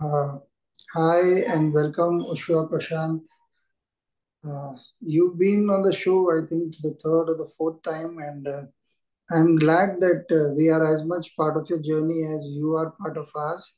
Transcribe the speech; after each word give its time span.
Uh, 0.00 0.38
hi 0.94 1.40
and 1.52 1.74
welcome, 1.74 2.24
Ushwa 2.24 2.70
Prashant. 2.70 3.20
Uh, 4.42 4.72
you've 5.00 5.38
been 5.38 5.68
on 5.68 5.82
the 5.82 5.92
show, 5.92 6.32
I 6.32 6.46
think, 6.46 6.74
the 6.82 6.94
third 7.02 7.28
or 7.28 7.36
the 7.36 7.50
fourth 7.58 7.82
time, 7.82 8.16
and 8.18 8.48
uh, 8.48 8.62
I'm 9.30 9.56
glad 9.56 10.00
that 10.00 10.24
uh, 10.32 10.54
we 10.56 10.70
are 10.70 10.96
as 10.96 11.04
much 11.04 11.36
part 11.36 11.58
of 11.58 11.68
your 11.68 11.80
journey 11.82 12.24
as 12.24 12.46
you 12.46 12.76
are 12.76 12.92
part 12.92 13.18
of 13.18 13.28
ours. 13.34 13.76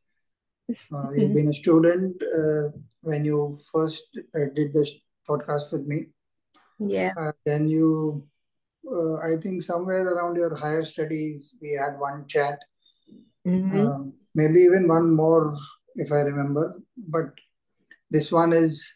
Uh, 0.94 1.10
you've 1.10 1.34
been 1.34 1.48
a 1.48 1.54
student 1.54 2.22
uh, 2.22 2.68
when 3.00 3.24
you 3.24 3.58
first 3.72 4.04
uh, 4.36 4.46
did 4.54 4.72
this 4.72 4.90
podcast 5.28 5.72
with 5.72 5.86
me. 5.86 6.06
Yeah. 6.78 7.12
Uh, 7.18 7.32
then 7.44 7.68
you, 7.68 8.26
uh, 8.86 9.16
I 9.16 9.36
think, 9.42 9.62
somewhere 9.62 10.06
around 10.06 10.36
your 10.36 10.54
higher 10.54 10.84
studies, 10.84 11.56
we 11.60 11.72
had 11.72 11.98
one 11.98 12.26
chat, 12.28 12.58
hmm 13.44 13.86
uh, 13.86 13.98
maybe 14.34 14.60
even 14.60 14.86
one 14.86 15.10
more, 15.10 15.56
if 15.96 16.12
I 16.12 16.20
remember. 16.20 16.80
But 16.96 17.32
this 18.10 18.30
one 18.32 18.52
is 18.52 18.86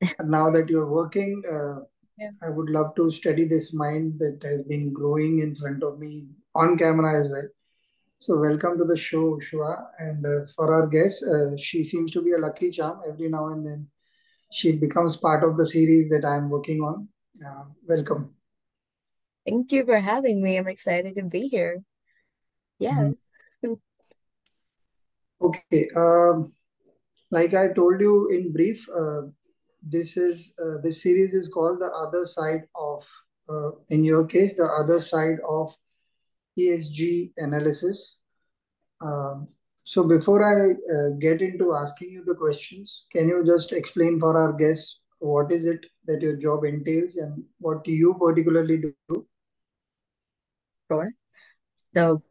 now 0.20 0.50
that 0.50 0.68
you're 0.68 0.90
working. 1.00 1.42
Uh, 1.50 1.86
Yeah. 2.16 2.30
I 2.46 2.48
would 2.56 2.68
love 2.70 2.90
to 2.96 3.04
study 3.14 3.44
this 3.50 3.72
mind 3.78 4.20
that 4.22 4.38
has 4.48 4.60
been 4.72 4.92
growing 4.98 5.40
in 5.44 5.54
front 5.60 5.82
of 5.86 5.98
me 6.02 6.10
on 6.54 6.76
camera 6.82 7.08
as 7.20 7.26
well. 7.32 7.48
So, 8.20 8.36
welcome 8.38 8.78
to 8.78 8.84
the 8.90 8.96
show, 8.96 9.24
Shua. 9.46 9.72
And 9.98 10.24
uh, 10.24 10.46
for 10.54 10.72
our 10.74 10.86
guest, 10.86 11.24
uh, 11.26 11.56
she 11.56 11.82
seems 11.82 12.12
to 12.12 12.22
be 12.22 12.32
a 12.36 12.38
lucky 12.38 12.70
charm. 12.70 13.02
Every 13.08 13.28
now 13.28 13.48
and 13.48 13.66
then, 13.66 13.88
she 14.52 14.76
becomes 14.84 15.16
part 15.16 15.42
of 15.42 15.58
the 15.58 15.66
series 15.66 16.08
that 16.14 16.24
I'm 16.24 16.48
working 16.54 16.86
on. 16.86 17.08
Uh, 17.44 17.64
welcome. 17.82 18.30
Thank 19.44 19.72
you 19.72 19.84
for 19.84 19.98
having 19.98 20.40
me. 20.40 20.56
I'm 20.56 20.68
excited 20.68 21.16
to 21.16 21.24
be 21.24 21.48
here. 21.48 21.82
Yeah. 22.78 23.10
Mhm. 23.10 23.18
Okay. 25.44 25.86
Um, 25.94 26.52
like 27.30 27.52
I 27.54 27.72
told 27.74 28.00
you 28.00 28.30
in 28.30 28.52
brief, 28.52 28.86
uh, 28.88 29.22
this 29.82 30.16
is 30.16 30.52
uh, 30.58 30.80
this 30.82 31.02
series 31.02 31.34
is 31.34 31.48
called 31.48 31.80
the 31.80 31.92
other 32.06 32.26
side 32.26 32.62
of. 32.74 33.04
Uh, 33.46 33.72
in 33.90 34.02
your 34.02 34.26
case, 34.26 34.56
the 34.56 34.64
other 34.64 35.00
side 35.00 35.36
of 35.46 35.70
ESG 36.58 37.32
analysis. 37.36 38.20
Um, 39.02 39.48
so 39.84 40.02
before 40.02 40.42
I 40.42 40.72
uh, 40.72 41.18
get 41.20 41.42
into 41.42 41.74
asking 41.74 42.08
you 42.10 42.24
the 42.24 42.34
questions, 42.34 43.04
can 43.14 43.28
you 43.28 43.44
just 43.44 43.72
explain 43.72 44.18
for 44.18 44.38
our 44.38 44.54
guests 44.54 45.00
what 45.18 45.52
is 45.52 45.66
it 45.66 45.84
that 46.06 46.22
your 46.22 46.38
job 46.38 46.64
entails 46.64 47.16
and 47.16 47.44
what 47.58 47.84
do 47.84 47.92
you 47.92 48.14
particularly 48.18 48.78
do? 49.10 49.26
Sure. 50.90 51.12
So 51.94 52.22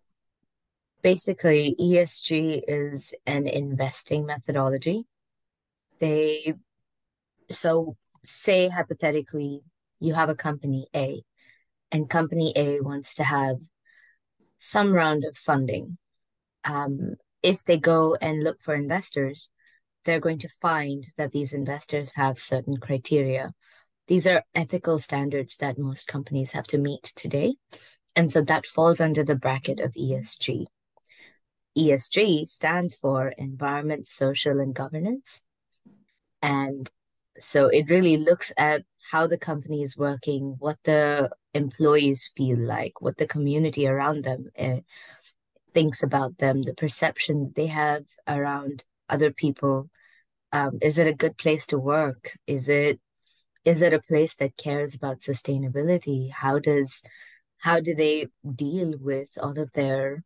basically, 1.03 1.75
ESG 1.79 2.63
is 2.67 3.13
an 3.25 3.45
investing 3.47 4.25
methodology. 4.25 5.03
They, 5.99 6.55
so 7.51 7.97
say 8.25 8.69
hypothetically, 8.69 9.61
you 9.99 10.13
have 10.13 10.29
a 10.29 10.35
company 10.35 10.87
A, 10.95 11.21
and 11.91 12.09
company 12.09 12.53
A 12.55 12.79
wants 12.81 13.13
to 13.15 13.23
have 13.23 13.57
some 14.57 14.93
round 14.93 15.25
of 15.25 15.37
funding. 15.37 15.97
Um, 16.63 17.15
if 17.43 17.63
they 17.63 17.77
go 17.77 18.15
and 18.15 18.43
look 18.43 18.61
for 18.61 18.73
investors, 18.73 19.49
they're 20.05 20.19
going 20.19 20.39
to 20.39 20.49
find 20.49 21.07
that 21.17 21.31
these 21.31 21.53
investors 21.53 22.13
have 22.13 22.39
certain 22.39 22.77
criteria. 22.77 23.53
These 24.07 24.25
are 24.27 24.43
ethical 24.55 24.99
standards 24.99 25.57
that 25.57 25.77
most 25.77 26.07
companies 26.07 26.53
have 26.53 26.67
to 26.67 26.77
meet 26.77 27.03
today. 27.15 27.55
And 28.15 28.31
so 28.31 28.41
that 28.41 28.65
falls 28.65 29.01
under 29.01 29.23
the 29.23 29.35
bracket 29.35 29.79
of 29.79 29.93
ESG. 29.93 30.65
ESG 31.77 32.47
stands 32.47 32.97
for 32.97 33.29
environment, 33.37 34.07
social, 34.07 34.59
and 34.59 34.73
governance. 34.73 35.43
And 36.41 36.91
so 37.39 37.67
it 37.67 37.89
really 37.89 38.17
looks 38.17 38.51
at 38.57 38.83
how 39.11 39.27
the 39.27 39.37
company 39.37 39.83
is 39.83 39.97
working, 39.97 40.55
what 40.59 40.77
the 40.83 41.31
employees 41.53 42.31
feel 42.35 42.57
like, 42.57 43.01
what 43.01 43.17
the 43.17 43.27
community 43.27 43.87
around 43.87 44.23
them 44.23 44.49
uh, 44.57 44.77
thinks 45.73 46.03
about 46.03 46.37
them, 46.37 46.63
the 46.63 46.73
perception 46.73 47.43
that 47.45 47.55
they 47.55 47.67
have 47.67 48.05
around 48.27 48.83
other 49.09 49.31
people. 49.31 49.89
Um, 50.51 50.77
is 50.81 50.97
it 50.97 51.07
a 51.07 51.13
good 51.13 51.37
place 51.37 51.65
to 51.67 51.79
work? 51.79 52.37
Is 52.45 52.69
it 52.69 52.99
is 53.65 53.81
it 53.81 53.93
a 53.93 54.01
place 54.01 54.35
that 54.35 54.57
cares 54.57 54.93
about 54.93 55.21
sustainability? 55.21 56.31
How 56.31 56.59
does 56.59 57.01
how 57.63 57.79
do 57.79 57.95
they 57.95 58.27
deal 58.55 58.93
with 58.99 59.29
all 59.41 59.57
of 59.57 59.71
their, 59.71 60.17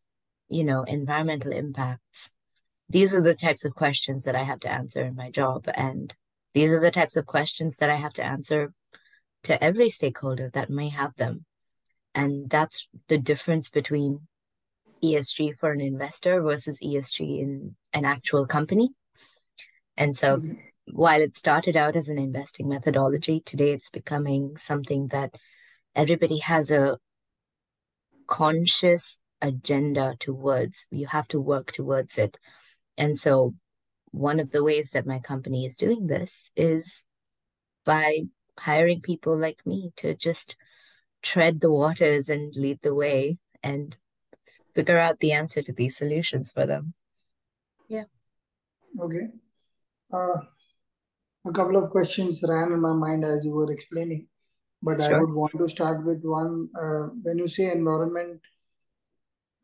you 0.49 0.63
know, 0.63 0.83
environmental 0.83 1.51
impacts? 1.51 2.31
These 2.89 3.13
are 3.13 3.21
the 3.21 3.35
types 3.35 3.65
of 3.65 3.75
questions 3.75 4.25
that 4.25 4.35
I 4.35 4.43
have 4.43 4.59
to 4.61 4.71
answer 4.71 5.03
in 5.03 5.15
my 5.15 5.29
job, 5.29 5.65
and 5.73 6.15
these 6.53 6.69
are 6.69 6.79
the 6.79 6.91
types 6.91 7.15
of 7.15 7.25
questions 7.25 7.77
that 7.77 7.89
I 7.89 7.95
have 7.95 8.13
to 8.13 8.23
answer 8.23 8.73
to 9.43 9.63
every 9.63 9.89
stakeholder 9.89 10.49
that 10.53 10.69
may 10.69 10.89
have 10.89 11.15
them. 11.15 11.45
And 12.15 12.49
that's 12.49 12.87
the 13.07 13.17
difference 13.17 13.69
between 13.69 14.27
ESG 15.03 15.57
for 15.57 15.71
an 15.71 15.81
investor 15.81 16.41
versus 16.41 16.79
ESG 16.79 17.39
in 17.39 17.75
an 17.93 18.05
actual 18.05 18.47
company. 18.47 18.89
And 19.95 20.17
so 20.17 20.33
Okay. 20.33 20.73
while 20.91 21.21
it 21.21 21.35
started 21.35 21.75
out 21.75 21.95
as 21.95 22.09
an 22.09 22.17
investing 22.17 22.67
methodology, 22.69 23.39
today 23.41 23.71
it's 23.71 23.89
becoming 23.89 24.57
something 24.57 25.09
that 25.09 25.35
everybody 25.95 26.39
has 26.39 26.71
a 26.71 26.97
conscious 28.27 29.19
agenda 29.41 30.15
towards. 30.19 30.85
You 30.91 31.07
have 31.07 31.27
to 31.29 31.39
work 31.39 31.71
towards 31.71 32.17
it. 32.17 32.37
And 32.97 33.17
so 33.17 33.55
one 34.11 34.39
of 34.39 34.51
the 34.51 34.63
ways 34.63 34.91
that 34.91 35.05
my 35.05 35.19
company 35.19 35.65
is 35.65 35.75
doing 35.75 36.07
this 36.07 36.51
is 36.55 37.03
by 37.85 38.21
hiring 38.59 39.01
people 39.01 39.37
like 39.37 39.65
me 39.65 39.91
to 39.97 40.15
just 40.15 40.55
tread 41.21 41.61
the 41.61 41.71
waters 41.71 42.29
and 42.29 42.53
lead 42.55 42.79
the 42.81 42.95
way 42.95 43.39
and 43.61 43.95
figure 44.73 44.97
out 44.97 45.19
the 45.19 45.31
answer 45.31 45.61
to 45.61 45.73
these 45.73 45.97
solutions 45.97 46.51
for 46.51 46.65
them. 46.65 46.93
Yeah. 47.87 48.05
Okay. 48.99 49.27
Uh, 50.13 50.39
a 51.45 51.51
couple 51.51 51.77
of 51.77 51.89
questions 51.91 52.43
ran 52.47 52.71
in 52.71 52.81
my 52.81 52.93
mind 52.93 53.23
as 53.23 53.45
you 53.45 53.53
were 53.53 53.71
explaining, 53.71 54.27
but 54.81 55.01
I 55.01 55.19
would 55.19 55.33
want 55.33 55.53
to 55.57 55.69
start 55.69 56.05
with 56.05 56.23
one. 56.23 56.69
Uh, 56.75 57.09
when 57.23 57.37
you 57.37 57.47
say 57.47 57.71
environment, 57.71 58.41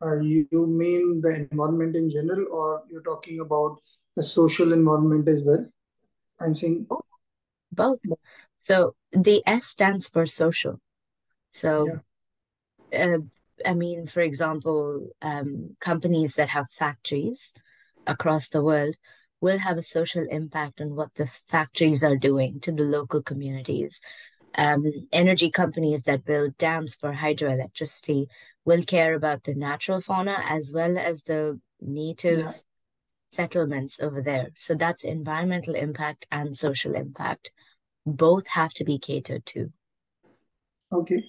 uh, 0.02 0.16
you, 0.20 0.46
you 0.50 0.66
mean 0.66 1.20
the 1.20 1.46
environment 1.50 1.96
in 1.96 2.10
general, 2.10 2.46
or 2.50 2.82
you're 2.90 3.02
talking 3.02 3.40
about 3.40 3.78
the 4.16 4.22
social 4.22 4.72
environment 4.72 5.28
as 5.28 5.42
well? 5.44 5.66
I'm 6.40 6.56
saying, 6.56 6.86
Both. 7.72 8.00
So 8.60 8.94
the 9.12 9.42
S 9.46 9.66
stands 9.66 10.08
for 10.08 10.26
social. 10.26 10.80
So 11.50 11.86
yeah, 11.86 11.98
uh, 12.94 13.18
I 13.64 13.74
mean, 13.74 14.06
for 14.06 14.20
example, 14.20 15.08
um, 15.22 15.76
companies 15.80 16.34
that 16.34 16.50
have 16.50 16.70
factories 16.70 17.52
across 18.06 18.48
the 18.48 18.62
world 18.62 18.96
will 19.40 19.58
have 19.58 19.76
a 19.76 19.82
social 19.82 20.26
impact 20.30 20.80
on 20.80 20.94
what 20.94 21.14
the 21.14 21.26
factories 21.26 22.02
are 22.02 22.16
doing 22.16 22.60
to 22.60 22.72
the 22.72 22.82
local 22.82 23.22
communities. 23.22 24.00
Um, 24.56 24.84
energy 25.12 25.50
companies 25.50 26.02
that 26.04 26.24
build 26.24 26.56
dams 26.58 26.94
for 26.94 27.12
hydroelectricity 27.14 28.26
will 28.64 28.82
care 28.82 29.14
about 29.14 29.44
the 29.44 29.54
natural 29.54 30.00
fauna 30.00 30.42
as 30.48 30.72
well 30.72 30.96
as 30.96 31.24
the 31.24 31.60
yeah. 31.80 31.88
native 31.92 32.62
settlements 33.30 33.98
over 34.00 34.22
there. 34.22 34.50
So 34.58 34.74
that's 34.74 35.04
environmental 35.04 35.74
impact 35.74 36.26
and 36.30 36.56
social 36.56 36.94
impact. 36.94 37.52
Both 38.06 38.48
have 38.48 38.72
to 38.74 38.84
be 38.84 38.98
catered 38.98 39.44
to. 39.46 39.72
Okay. 40.92 41.24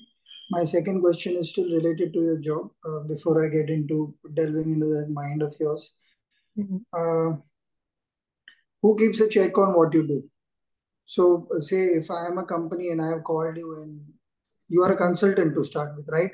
My 0.51 0.65
second 0.65 1.01
question 1.01 1.35
is 1.35 1.49
still 1.49 1.65
related 1.65 2.13
to 2.13 2.21
your 2.21 2.39
job. 2.39 2.69
Uh, 2.87 2.99
before 3.07 3.43
I 3.43 3.49
get 3.49 3.69
into 3.69 4.13
delving 4.33 4.73
into 4.73 4.85
that 4.87 5.09
mind 5.09 5.41
of 5.41 5.55
yours, 5.59 5.93
Mhm. 6.57 6.83
uh, 6.93 7.37
who 8.81 8.95
keeps 8.97 9.19
a 9.19 9.27
check 9.27 9.57
on 9.57 9.73
what 9.73 9.93
you 9.93 10.07
do? 10.07 10.29
So, 11.05 11.47
uh, 11.55 11.59
say 11.59 11.85
if 11.85 12.09
I 12.09 12.27
am 12.27 12.37
a 12.37 12.45
company 12.45 12.89
and 12.89 13.01
I 13.01 13.07
have 13.09 13.23
called 13.23 13.57
you 13.57 13.81
and 13.81 14.01
you 14.67 14.81
are 14.81 14.93
a 14.93 14.97
consultant 14.97 15.55
to 15.55 15.63
start 15.63 15.95
with, 15.95 16.09
right? 16.11 16.31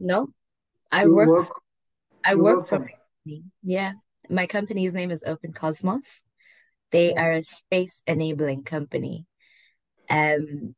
No, 0.00 0.28
I 0.90 1.06
work 1.06 1.28
work, 1.28 1.48
I 2.24 2.34
work 2.34 2.56
work 2.56 2.68
for 2.68 2.76
for 2.76 2.78
my 2.80 2.86
me. 2.86 2.94
company. 3.24 3.44
Yeah. 3.62 3.92
My 4.28 4.46
company's 4.46 4.94
name 4.94 5.10
is 5.10 5.24
Open 5.26 5.52
Cosmos. 5.52 6.22
They 6.90 7.14
are 7.14 7.32
a 7.32 7.42
space 7.42 8.02
enabling 8.06 8.64
company. 8.64 9.26
Um, 10.08 10.74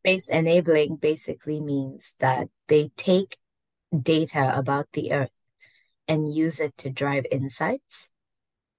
space 0.00 0.28
enabling 0.28 0.96
basically 0.96 1.60
means 1.60 2.14
that 2.20 2.48
they 2.68 2.90
take 2.96 3.38
data 3.98 4.52
about 4.56 4.88
the 4.92 5.12
Earth 5.12 5.30
and 6.06 6.32
use 6.34 6.60
it 6.60 6.76
to 6.78 6.90
drive 6.90 7.24
insights 7.30 8.10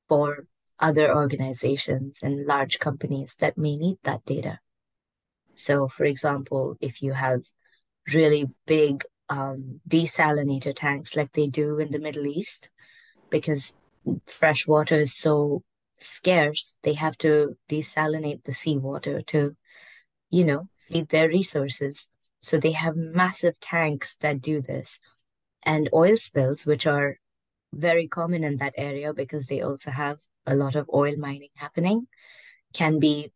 for 0.08 0.46
other 0.82 1.16
organizations 1.16 2.20
and 2.22 2.46
large 2.46 2.80
companies 2.80 3.36
that 3.40 3.58
may 3.58 3.78
need 3.78 3.98
that 4.04 4.26
data. 4.26 4.60
So, 5.54 5.88
for 5.88 6.06
example, 6.06 6.76
if 6.82 7.02
you 7.02 7.14
have 7.14 7.44
really 8.12 8.50
big 8.66 9.04
um, 9.30 9.80
desalinator 9.88 10.76
tanks 10.76 11.16
like 11.16 11.34
they 11.34 11.48
do 11.48 11.78
in 11.78 11.92
the 11.92 12.00
Middle 12.00 12.26
East, 12.26 12.70
because 13.30 13.76
fresh 14.26 14.68
water 14.68 14.96
is 14.96 15.16
so 15.16 15.64
scarce, 16.00 16.78
they 16.84 16.94
have 16.94 17.18
to 17.20 17.58
desalinate 17.70 18.44
the 18.44 18.54
seawater 18.54 19.22
to, 19.22 19.56
you 20.30 20.44
know, 20.44 20.68
feed 20.88 21.10
their 21.10 21.30
resources. 21.30 22.08
So 22.42 22.58
they 22.58 22.72
have 22.72 22.96
massive 22.96 23.60
tanks 23.60 24.16
that 24.18 24.42
do 24.42 24.62
this. 24.62 25.00
And 25.64 25.90
oil 25.94 26.18
spills, 26.18 26.66
which 26.66 26.88
are 26.88 27.20
very 27.72 28.08
common 28.08 28.44
in 28.44 28.58
that 28.58 28.74
area 28.78 29.14
because 29.14 29.46
they 29.46 29.62
also 29.62 29.92
have 29.92 30.20
a 30.46 30.56
lot 30.56 30.76
of 30.76 30.90
oil 30.94 31.16
mining 31.18 31.50
happening, 31.56 32.08
can 32.74 33.00
be 33.00 33.32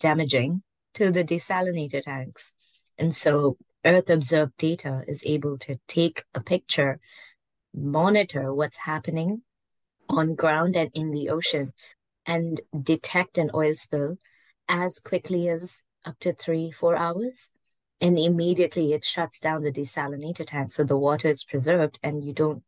damaging 0.00 0.62
to 0.94 1.10
the 1.10 1.24
desalinator 1.24 2.02
tanks. 2.02 2.52
And 2.98 3.14
so 3.14 3.56
Earth 3.84 4.08
observed 4.08 4.56
data 4.56 5.02
is 5.06 5.22
able 5.26 5.58
to 5.58 5.78
take 5.88 6.24
a 6.34 6.40
picture, 6.40 7.00
monitor 7.74 8.54
what's 8.54 8.78
happening 8.78 9.42
on 10.08 10.34
ground 10.34 10.76
and 10.76 10.90
in 10.94 11.10
the 11.10 11.28
ocean, 11.28 11.72
and 12.26 12.60
detect 12.82 13.36
an 13.36 13.50
oil 13.54 13.74
spill 13.74 14.16
as 14.68 14.98
quickly 14.98 15.48
as 15.48 15.82
up 16.04 16.18
to 16.20 16.32
three, 16.32 16.70
four 16.70 16.96
hours. 16.96 17.50
And 18.00 18.18
immediately 18.18 18.92
it 18.92 19.04
shuts 19.04 19.38
down 19.38 19.62
the 19.62 19.72
desalinator 19.72 20.46
tank. 20.46 20.72
So 20.72 20.84
the 20.84 20.96
water 20.96 21.28
is 21.28 21.44
preserved 21.44 21.98
and 22.02 22.24
you 22.24 22.32
don't 22.32 22.62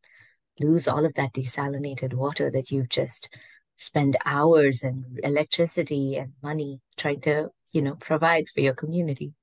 lose 0.59 0.87
all 0.87 1.05
of 1.05 1.13
that 1.15 1.33
desalinated 1.33 2.13
water 2.13 2.49
that 2.51 2.71
you've 2.71 2.89
just 2.89 3.29
spent 3.77 4.15
hours 4.25 4.83
and 4.83 5.19
electricity 5.23 6.17
and 6.17 6.33
money 6.43 6.81
trying 6.97 7.21
to, 7.21 7.49
you 7.71 7.81
know, 7.81 7.95
provide 7.95 8.49
for 8.49 8.59
your 8.61 8.73
community. 8.73 9.33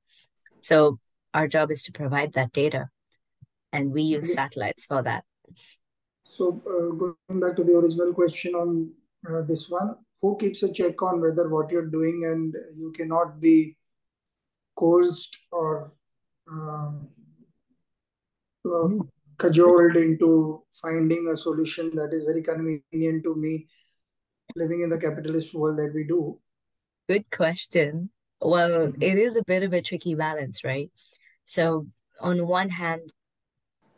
So 0.61 0.99
our 1.33 1.49
job 1.49 1.71
is 1.71 1.83
to 1.85 1.93
provide 1.93 2.35
that 2.35 2.53
data 2.53 2.91
and 3.73 3.93
we 3.93 4.03
use 4.03 4.35
satellites 4.35 4.87
for 4.87 5.03
that. 5.03 5.25
So 6.27 6.63
uh, 6.67 6.95
going 6.95 7.41
back 7.41 7.57
to 7.57 7.65
the 7.65 7.77
original 7.77 8.13
question 8.13 8.55
on 8.55 8.93
uh, 9.29 9.43
this 9.43 9.69
one, 9.69 9.97
who 10.21 10.37
keeps 10.37 10.63
a 10.63 10.73
check 10.73 11.01
on 11.03 11.21
whether 11.21 11.49
what 11.49 11.71
you're 11.71 11.87
doing 11.87 12.25
and 12.25 12.55
you 12.77 12.93
cannot 12.93 13.41
be 13.41 13.77
coerced 14.77 15.37
or 15.53 15.93
um, 16.51 17.09
uh, 18.67 18.89
cajoled 19.39 19.97
into 19.97 20.63
finding 20.81 21.29
a 21.29 21.37
solution 21.37 21.95
that 21.95 22.11
is 22.13 22.25
very 22.25 22.43
convenient 22.43 23.23
to 23.23 23.35
me 23.35 23.67
living 24.57 24.83
in 24.83 24.91
the 24.91 24.99
capitalist 24.99 25.55
world 25.55 25.79
that 25.79 25.93
we 25.95 26.05
do? 26.05 26.39
Good 27.09 27.31
question. 27.31 28.11
Well, 28.41 28.89
mm-hmm. 28.89 29.03
it 29.03 29.19
is 29.19 29.37
a 29.37 29.45
bit 29.45 29.63
of 29.63 29.73
a 29.73 29.83
tricky 29.83 30.15
balance, 30.15 30.65
right? 30.65 30.91
So, 31.45 31.87
on 32.21 32.47
one 32.47 32.71
hand, 32.71 33.13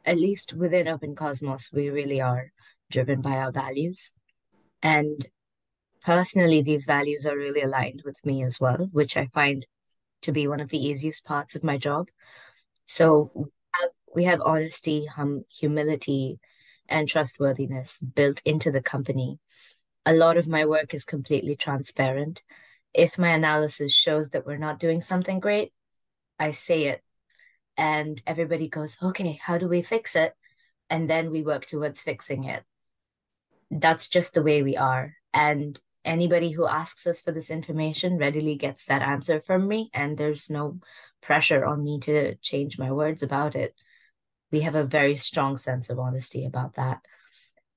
at 0.04 0.18
least 0.18 0.54
within 0.54 0.88
Open 0.88 1.14
Cosmos, 1.14 1.70
we 1.72 1.90
really 1.90 2.20
are 2.20 2.52
driven 2.90 3.20
by 3.20 3.36
our 3.38 3.52
values. 3.52 4.10
And 4.82 5.26
personally, 6.02 6.62
these 6.62 6.84
values 6.84 7.26
are 7.26 7.36
really 7.36 7.62
aligned 7.62 8.02
with 8.04 8.24
me 8.24 8.42
as 8.42 8.60
well, 8.60 8.88
which 8.92 9.16
I 9.16 9.28
find 9.34 9.66
to 10.22 10.32
be 10.32 10.46
one 10.46 10.60
of 10.60 10.68
the 10.68 10.78
easiest 10.78 11.24
parts 11.24 11.56
of 11.56 11.64
my 11.64 11.76
job. 11.76 12.08
So 12.84 13.30
we 13.34 13.44
have, 13.74 13.90
we 14.14 14.24
have 14.24 14.40
honesty, 14.40 15.06
hum, 15.06 15.44
humility, 15.50 16.38
and 16.88 17.08
trustworthiness 17.08 17.98
built 17.98 18.40
into 18.44 18.70
the 18.70 18.82
company. 18.82 19.38
A 20.06 20.14
lot 20.14 20.38
of 20.38 20.48
my 20.48 20.64
work 20.64 20.94
is 20.94 21.04
completely 21.04 21.56
transparent. 21.56 22.42
If 22.94 23.18
my 23.18 23.30
analysis 23.30 23.92
shows 23.92 24.30
that 24.30 24.46
we're 24.46 24.56
not 24.56 24.78
doing 24.78 25.02
something 25.02 25.40
great, 25.40 25.72
I 26.38 26.52
say 26.52 26.84
it. 26.84 27.02
And 27.76 28.22
everybody 28.26 28.68
goes, 28.68 28.96
okay, 29.02 29.38
how 29.42 29.58
do 29.58 29.68
we 29.68 29.82
fix 29.82 30.16
it? 30.16 30.34
And 30.88 31.10
then 31.10 31.30
we 31.30 31.42
work 31.42 31.66
towards 31.66 32.02
fixing 32.02 32.44
it. 32.44 32.62
That's 33.70 34.08
just 34.08 34.32
the 34.32 34.42
way 34.42 34.62
we 34.62 34.76
are. 34.76 35.16
And 35.34 35.78
anybody 36.04 36.52
who 36.52 36.66
asks 36.66 37.06
us 37.06 37.20
for 37.20 37.32
this 37.32 37.50
information 37.50 38.16
readily 38.16 38.54
gets 38.56 38.84
that 38.86 39.02
answer 39.02 39.40
from 39.40 39.66
me, 39.66 39.90
and 39.92 40.16
there's 40.16 40.48
no 40.48 40.78
pressure 41.20 41.64
on 41.64 41.82
me 41.82 41.98
to 42.00 42.36
change 42.36 42.78
my 42.78 42.92
words 42.92 43.22
about 43.22 43.56
it. 43.56 43.74
We 44.52 44.60
have 44.60 44.76
a 44.76 44.84
very 44.84 45.16
strong 45.16 45.58
sense 45.58 45.90
of 45.90 45.98
honesty 45.98 46.46
about 46.46 46.76
that. 46.76 47.00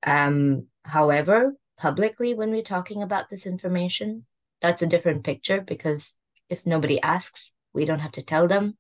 Um, 0.06 0.68
however, 0.84 1.56
publicly, 1.80 2.34
when 2.34 2.52
we're 2.52 2.62
talking 2.62 3.02
about 3.02 3.30
this 3.30 3.46
information, 3.46 4.26
that's 4.62 4.82
a 4.82 4.88
different 4.88 5.24
picture 5.24 5.62
because 5.62 6.16
if 6.50 6.66
nobody 6.66 7.02
asks, 7.02 7.54
we 7.74 7.86
don't 7.86 8.00
have 8.00 8.12
to 8.14 8.24
tell 8.24 8.48
them. 8.48 8.78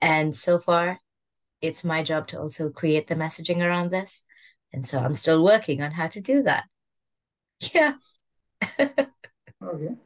And 0.00 0.34
so 0.36 0.58
far, 0.58 1.00
it's 1.60 1.84
my 1.84 2.02
job 2.02 2.26
to 2.28 2.40
also 2.40 2.70
create 2.70 3.06
the 3.06 3.14
messaging 3.14 3.64
around 3.64 3.90
this. 3.90 4.24
And 4.72 4.86
so 4.86 4.98
I'm 4.98 5.14
still 5.14 5.42
working 5.42 5.80
on 5.80 5.92
how 5.92 6.08
to 6.08 6.20
do 6.20 6.42
that. 6.42 6.64
Yeah 7.74 7.94
okay. 9.62 9.96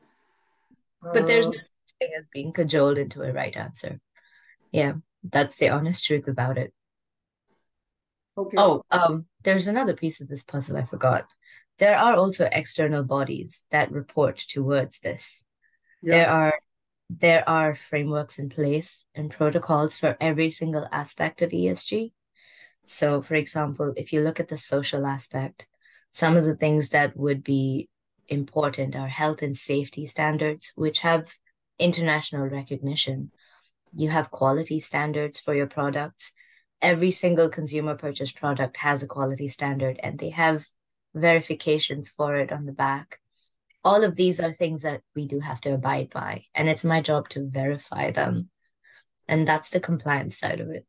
But 1.02 1.26
there's 1.26 1.46
no 1.46 1.52
uh, 1.52 1.62
such 1.62 1.94
thing 1.98 2.10
as 2.18 2.28
being 2.32 2.52
cajoled 2.52 2.98
into 2.98 3.22
a 3.22 3.32
right 3.32 3.56
answer. 3.56 4.00
Yeah, 4.70 4.94
that's 5.22 5.56
the 5.56 5.70
honest 5.70 6.04
truth 6.04 6.28
about 6.28 6.58
it. 6.58 6.72
Okay. 8.36 8.56
Oh, 8.58 8.82
um, 8.90 9.26
there's 9.42 9.66
another 9.66 9.94
piece 9.94 10.20
of 10.20 10.28
this 10.28 10.42
puzzle 10.42 10.76
I 10.76 10.84
forgot. 10.84 11.24
There 11.80 11.96
are 11.98 12.14
also 12.14 12.48
external 12.52 13.04
bodies 13.04 13.64
that 13.70 13.90
report 13.90 14.36
towards 14.36 14.98
this. 15.00 15.42
Yeah. 16.02 16.14
There 16.14 16.30
are 16.30 16.54
there 17.08 17.48
are 17.48 17.74
frameworks 17.74 18.38
in 18.38 18.50
place 18.50 19.04
and 19.16 19.30
protocols 19.30 19.98
for 19.98 20.16
every 20.20 20.50
single 20.50 20.86
aspect 20.92 21.42
of 21.42 21.50
ESG. 21.50 22.12
So, 22.84 23.22
for 23.22 23.34
example, 23.34 23.92
if 23.96 24.12
you 24.12 24.20
look 24.20 24.38
at 24.38 24.48
the 24.48 24.58
social 24.58 25.06
aspect, 25.06 25.66
some 26.12 26.36
of 26.36 26.44
the 26.44 26.54
things 26.54 26.90
that 26.90 27.16
would 27.16 27.42
be 27.42 27.88
important 28.28 28.94
are 28.94 29.08
health 29.08 29.42
and 29.42 29.56
safety 29.56 30.06
standards, 30.06 30.72
which 30.76 31.00
have 31.00 31.34
international 31.78 32.46
recognition. 32.46 33.32
You 33.92 34.10
have 34.10 34.30
quality 34.30 34.80
standards 34.80 35.40
for 35.40 35.54
your 35.54 35.66
products. 35.66 36.30
Every 36.82 37.10
single 37.10 37.48
consumer 37.48 37.96
purchase 37.96 38.32
product 38.32 38.76
has 38.78 39.02
a 39.02 39.08
quality 39.08 39.48
standard 39.48 39.98
and 40.02 40.18
they 40.18 40.30
have 40.30 40.66
verifications 41.14 42.08
for 42.08 42.36
it 42.36 42.52
on 42.52 42.66
the 42.66 42.72
back. 42.72 43.18
All 43.82 44.04
of 44.04 44.16
these 44.16 44.40
are 44.40 44.52
things 44.52 44.82
that 44.82 45.02
we 45.16 45.26
do 45.26 45.40
have 45.40 45.60
to 45.62 45.74
abide 45.74 46.10
by, 46.10 46.44
and 46.54 46.68
it's 46.68 46.84
my 46.84 47.00
job 47.00 47.28
to 47.30 47.48
verify 47.48 48.10
them. 48.10 48.50
And 49.26 49.46
that's 49.46 49.70
the 49.70 49.80
compliance 49.80 50.38
side 50.38 50.60
of 50.60 50.70
it. 50.70 50.86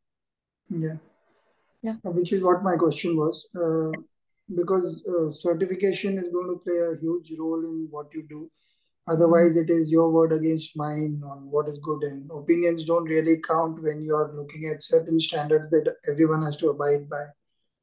Yeah. 0.68 0.96
Yeah. 1.82 1.94
Which 2.04 2.32
is 2.32 2.42
what 2.42 2.62
my 2.62 2.76
question 2.76 3.16
was. 3.16 3.48
Uh, 3.56 3.98
because 4.54 5.04
uh, 5.06 5.32
certification 5.32 6.18
is 6.18 6.28
going 6.32 6.48
to 6.48 6.60
play 6.64 6.76
a 6.76 7.00
huge 7.00 7.32
role 7.38 7.60
in 7.60 7.88
what 7.90 8.06
you 8.12 8.26
do. 8.28 8.50
Otherwise, 9.08 9.56
it 9.56 9.68
is 9.68 9.90
your 9.90 10.10
word 10.10 10.32
against 10.32 10.76
mine 10.76 11.20
on 11.24 11.50
what 11.50 11.68
is 11.68 11.78
good, 11.82 12.04
and 12.04 12.30
opinions 12.30 12.84
don't 12.84 13.04
really 13.04 13.40
count 13.40 13.82
when 13.82 14.02
you 14.02 14.14
are 14.14 14.32
looking 14.32 14.70
at 14.72 14.82
certain 14.82 15.18
standards 15.18 15.70
that 15.70 15.96
everyone 16.08 16.42
has 16.42 16.56
to 16.58 16.68
abide 16.68 17.08
by. 17.08 17.24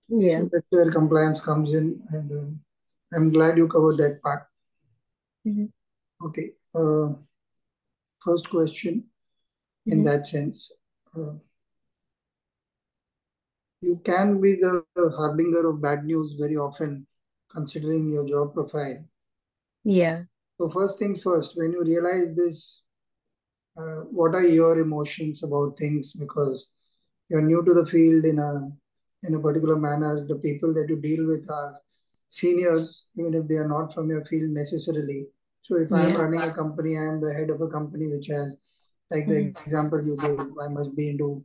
Yeah, 0.10 0.42
so 0.42 0.50
that's 0.52 0.66
where 0.70 0.92
compliance 0.92 1.40
comes 1.40 1.74
in, 1.74 2.02
and 2.10 2.32
uh, 2.32 3.16
I'm 3.16 3.32
glad 3.32 3.58
you 3.58 3.68
covered 3.68 3.98
that 3.98 4.22
part. 4.24 4.48
Mm-hmm. 5.48 5.66
Okay, 6.26 6.52
uh, 6.74 7.14
first 8.24 8.50
question 8.50 9.04
mm-hmm. 9.88 9.92
in 9.92 10.04
that 10.04 10.26
sense. 10.26 10.72
Uh, 11.16 11.34
you 13.82 14.02
can 14.04 14.42
be 14.42 14.56
the 14.56 14.84
harbinger 15.16 15.70
of 15.70 15.82
bad 15.82 16.06
news 16.06 16.36
very 16.40 16.58
often, 16.58 17.06
considering 17.50 18.10
your 18.10 18.28
job 18.28 18.54
profile. 18.54 19.06
Yeah. 19.84 20.24
So, 20.60 20.70
first 20.70 21.00
things 21.00 21.22
first, 21.22 21.56
when 21.56 21.72
you 21.72 21.84
realize 21.84 22.36
this, 22.36 22.82
uh, 23.78 24.02
what 24.12 24.36
are 24.36 24.46
your 24.46 24.80
emotions 24.80 25.44
about 25.44 25.78
things? 25.78 26.14
Because 26.14 26.70
you're 27.30 27.42
new 27.42 27.64
to 27.64 27.74
the 27.74 27.86
field 27.86 28.26
in 28.26 28.40
a 28.40 28.70
in 29.24 29.36
a 29.36 29.40
particular 29.40 29.78
manner. 29.78 30.26
The 30.28 30.36
people 30.36 30.74
that 30.74 30.88
you 30.90 30.98
deal 30.98 31.26
with 31.26 31.50
are 31.50 31.80
seniors, 32.28 33.08
even 33.18 33.34
if 33.34 33.48
they 33.48 33.56
are 33.56 33.68
not 33.68 33.94
from 33.94 34.10
your 34.10 34.26
field 34.26 34.52
necessarily. 34.52 35.26
So, 35.62 35.76
if 35.76 35.90
yeah. 35.92 35.98
I'm 35.98 36.16
running 36.16 36.42
a 36.42 36.54
company, 36.54 36.98
I 36.98 37.04
am 37.04 37.22
the 37.22 37.34
head 37.34 37.50
of 37.50 37.62
a 37.62 37.68
company 37.68 38.08
which 38.08 38.28
has, 38.28 38.56
like 39.12 39.28
the 39.28 39.36
mm-hmm. 39.36 39.50
example 39.50 40.04
you 40.04 40.16
gave, 40.18 40.40
I 40.40 40.68
must 40.70 40.96
be 40.96 41.10
into 41.10 41.44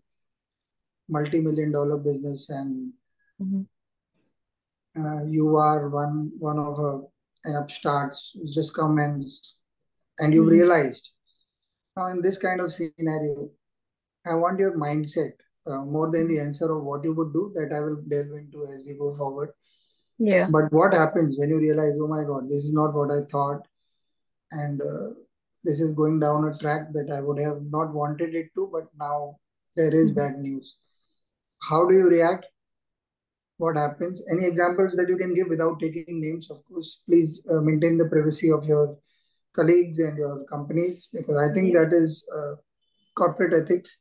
multi-million 1.08 1.72
dollar 1.72 1.98
business 1.98 2.48
and 2.50 2.92
mm-hmm. 3.40 3.62
uh, 5.00 5.24
you 5.24 5.56
are 5.56 5.88
one 5.88 6.30
one 6.38 6.58
of 6.58 6.78
a, 6.78 7.00
an 7.48 7.56
upstarts 7.56 8.36
just 8.54 8.74
come 8.74 8.98
and 8.98 9.22
and 10.18 10.32
you've 10.32 10.44
mm-hmm. 10.44 10.52
realized 10.52 11.10
now 11.96 12.06
in 12.06 12.22
this 12.22 12.38
kind 12.38 12.60
of 12.60 12.72
scenario 12.72 13.50
i 14.26 14.34
want 14.34 14.58
your 14.58 14.76
mindset 14.78 15.32
uh, 15.66 15.82
more 15.84 16.10
than 16.10 16.28
the 16.28 16.38
answer 16.38 16.70
of 16.76 16.82
what 16.82 17.04
you 17.04 17.12
would 17.14 17.32
do 17.32 17.52
that 17.54 17.74
i 17.76 17.80
will 17.80 18.00
delve 18.08 18.38
into 18.40 18.62
as 18.72 18.82
we 18.86 18.96
go 18.98 19.14
forward 19.16 19.50
yeah 20.18 20.46
but 20.50 20.72
what 20.72 20.94
happens 20.94 21.36
when 21.38 21.50
you 21.50 21.58
realize 21.58 21.98
oh 22.00 22.08
my 22.08 22.22
god 22.24 22.44
this 22.44 22.64
is 22.64 22.72
not 22.72 22.94
what 22.94 23.10
i 23.10 23.20
thought 23.30 23.66
and 24.52 24.80
uh, 24.80 25.10
this 25.64 25.80
is 25.80 25.92
going 25.92 26.20
down 26.20 26.48
a 26.48 26.56
track 26.58 26.92
that 26.92 27.10
i 27.16 27.20
would 27.20 27.38
have 27.38 27.60
not 27.76 27.92
wanted 27.92 28.34
it 28.34 28.48
to 28.54 28.68
but 28.72 28.84
now 28.98 29.36
there 29.76 29.94
is 29.94 30.10
mm-hmm. 30.10 30.20
bad 30.20 30.38
news 30.38 30.76
how 31.68 31.86
do 31.88 31.94
you 31.94 32.08
react 32.08 32.46
what 33.58 33.76
happens. 33.76 34.20
Any 34.30 34.46
examples 34.46 34.96
that 34.96 35.08
you 35.08 35.16
can 35.16 35.34
give 35.34 35.48
without 35.48 35.80
taking 35.80 36.20
names, 36.20 36.50
of 36.50 36.64
course. 36.64 37.02
Please 37.06 37.40
uh, 37.50 37.60
maintain 37.60 37.98
the 37.98 38.08
privacy 38.08 38.50
of 38.50 38.64
your 38.64 38.98
colleagues 39.54 39.98
and 39.98 40.18
your 40.18 40.44
companies 40.44 41.08
because 41.12 41.38
I 41.38 41.54
think 41.54 41.74
that 41.74 41.92
is 41.92 42.26
uh, 42.36 42.54
corporate 43.16 43.54
ethics. 43.54 43.98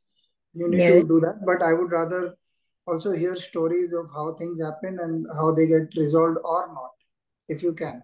You 0.54 0.68
need 0.68 0.78
Yeah. 0.78 1.00
to 1.00 1.08
do 1.08 1.20
that. 1.20 1.44
But 1.44 1.62
I 1.62 1.72
would 1.72 1.90
rather 1.90 2.36
also 2.86 3.12
hear 3.12 3.36
stories 3.36 3.92
of 3.92 4.10
how 4.12 4.34
things 4.34 4.62
happen 4.62 4.98
and 5.00 5.26
how 5.34 5.52
they 5.52 5.66
get 5.66 5.94
resolved 5.96 6.38
or 6.44 6.68
not, 6.68 6.92
if 7.48 7.62
you 7.62 7.74
can. 7.74 8.02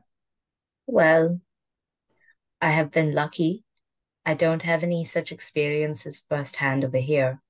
Well, 0.86 1.40
I 2.60 2.70
have 2.70 2.90
been 2.90 3.14
lucky. 3.14 3.64
I 4.26 4.34
don't 4.34 4.62
have 4.62 4.82
any 4.82 5.04
such 5.04 5.32
experiences 5.32 6.24
firsthand 6.28 6.84
over 6.84 6.98
here. 6.98 7.40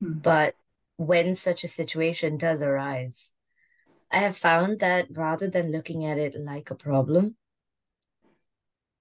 Hmm. 0.00 0.18
But 0.22 0.54
when 0.96 1.34
such 1.34 1.64
a 1.64 1.68
situation 1.68 2.36
does 2.38 2.62
arise, 2.62 3.32
I 4.10 4.18
have 4.18 4.36
found 4.36 4.80
that 4.80 5.08
rather 5.10 5.48
than 5.48 5.72
looking 5.72 6.04
at 6.06 6.18
it 6.18 6.34
like 6.38 6.70
a 6.70 6.74
problem, 6.74 7.36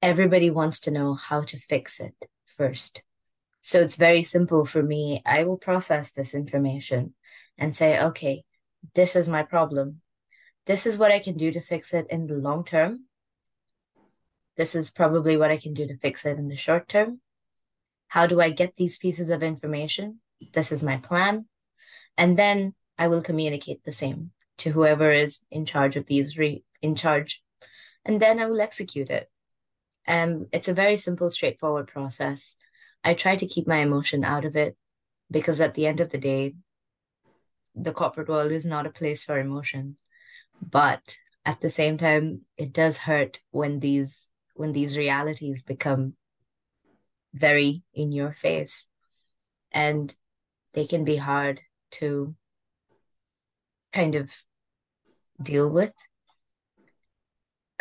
everybody 0.02 0.50
wants 0.50 0.80
to 0.82 0.92
know 0.92 1.14
how 1.14 1.44
to 1.44 1.58
fix 1.58 2.00
it 2.00 2.16
first. 2.58 3.02
So 3.66 3.82
it's 3.82 3.96
very 3.96 4.22
simple 4.22 4.64
for 4.64 4.84
me. 4.84 5.24
I 5.26 5.44
will 5.44 5.58
process 5.58 6.12
this 6.12 6.36
information 6.36 7.16
and 7.58 7.76
say, 7.76 8.00
okay, 8.00 8.44
this 8.94 9.16
is 9.16 9.28
my 9.28 9.42
problem. 9.42 10.02
This 10.68 10.86
is 10.86 11.00
what 11.00 11.12
I 11.12 11.18
can 11.18 11.36
do 11.36 11.52
to 11.52 11.62
fix 11.62 11.92
it 11.92 12.06
in 12.12 12.28
the 12.28 12.36
long 12.36 12.64
term. 12.64 13.06
This 14.56 14.76
is 14.76 14.92
probably 14.92 15.36
what 15.36 15.50
I 15.50 15.58
can 15.58 15.74
do 15.74 15.88
to 15.88 15.98
fix 15.98 16.28
it 16.28 16.38
in 16.38 16.48
the 16.48 16.56
short 16.56 16.88
term. 16.88 17.22
How 18.08 18.28
do 18.28 18.40
I 18.40 18.52
get 18.52 18.76
these 18.76 19.00
pieces 19.00 19.32
of 19.32 19.42
information? 19.42 20.20
This 20.54 20.72
is 20.72 20.84
my 20.84 20.98
plan. 20.98 21.48
And 22.20 22.38
then 22.38 22.76
I 23.00 23.08
will 23.08 23.24
communicate 23.24 23.84
the 23.84 23.92
same 23.92 24.30
to 24.60 24.74
whoever 24.74 25.12
is 25.12 25.40
in 25.50 25.66
charge 25.66 25.96
of 25.96 26.06
these 26.06 26.38
re 26.38 26.64
in 26.84 26.96
charge. 26.96 27.42
And 28.06 28.22
then 28.22 28.40
I 28.40 28.46
will 28.46 28.62
execute 28.62 29.10
it. 29.10 29.28
Um, 30.08 30.46
it's 30.54 30.68
a 30.68 30.74
very 30.76 30.98
simple, 30.98 31.32
straightforward 31.32 31.88
process. 31.88 32.56
I 33.06 33.14
try 33.14 33.36
to 33.36 33.46
keep 33.46 33.68
my 33.68 33.78
emotion 33.78 34.26
out 34.26 34.46
of 34.46 34.56
it 34.56 34.76
because 35.30 35.62
at 35.62 35.76
the 35.76 35.86
end 35.86 36.00
of 36.00 36.10
the 36.10 36.18
day, 36.18 36.56
the 37.76 37.94
corporate 37.94 38.28
world 38.28 38.52
is 38.52 38.66
not 38.66 38.88
a 38.88 38.90
place 38.90 39.24
for 39.24 39.38
emotion. 39.38 39.98
But 40.60 41.18
at 41.46 41.62
the 41.62 41.70
same 41.70 42.00
time, 42.00 42.42
it 42.58 42.74
does 42.74 42.98
hurt 43.00 43.42
when 43.52 43.80
these 43.80 44.28
when 44.56 44.72
these 44.72 44.98
realities 44.98 45.62
become 45.62 46.16
very 47.34 47.84
in 47.94 48.12
your 48.12 48.34
face 48.34 48.88
and 49.72 50.16
they 50.74 50.88
can 50.88 51.04
be 51.04 51.18
hard 51.18 51.62
to 51.92 52.34
kind 53.92 54.16
of 54.16 54.34
deal 55.42 55.70
with. 55.70 55.94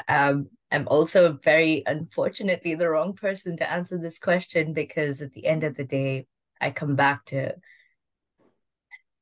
Um, 0.09 0.49
I'm 0.75 0.89
also 0.89 1.35
very 1.35 1.85
unfortunately 1.87 2.75
the 2.75 2.89
wrong 2.89 3.13
person 3.13 3.57
to 3.59 3.71
answer 3.71 3.97
this 3.97 4.19
question 4.19 4.73
because 4.73 5.23
at 5.23 5.33
the 5.33 5.47
end 5.47 5.63
of 5.63 5.77
the 5.77 5.85
day, 5.85 6.27
I 6.61 6.73
come 6.73 6.97
back 6.97 7.25
to 7.27 7.55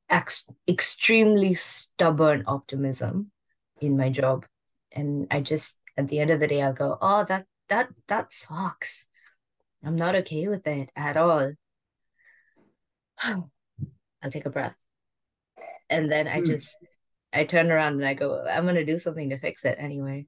ex 0.09 0.47
extremely 0.66 1.52
stubborn 1.52 2.44
optimism 2.47 3.32
in 3.82 3.99
my 3.99 4.09
job. 4.09 4.47
And 4.92 5.26
I 5.30 5.42
just 5.42 5.76
at 5.99 6.09
the 6.09 6.21
end 6.21 6.30
of 6.30 6.40
the 6.40 6.47
day 6.47 6.62
I'll 6.62 6.73
go, 6.73 6.97
oh 7.02 7.25
that 7.25 7.44
that 7.68 7.90
that 8.09 8.32
sucks. 8.32 9.06
I'm 9.85 9.97
not 9.97 10.14
okay 10.14 10.49
with 10.49 10.66
it 10.66 10.90
at 10.97 11.18
all. 11.18 11.52
I'll 13.23 13.50
take 14.30 14.47
a 14.47 14.50
breath. 14.50 14.76
And 15.90 16.11
then 16.11 16.28
I 16.28 16.40
Hmm. 16.40 16.47
just 16.47 16.78
I 17.30 17.44
turn 17.44 17.71
around 17.71 17.94
and 17.94 18.06
I 18.06 18.14
go, 18.14 18.42
I'm 18.47 18.64
gonna 18.64 18.87
do 18.87 18.99
something 18.99 19.28
to 19.30 19.38
fix 19.38 19.66
it 19.66 19.76
anyway. 19.78 20.26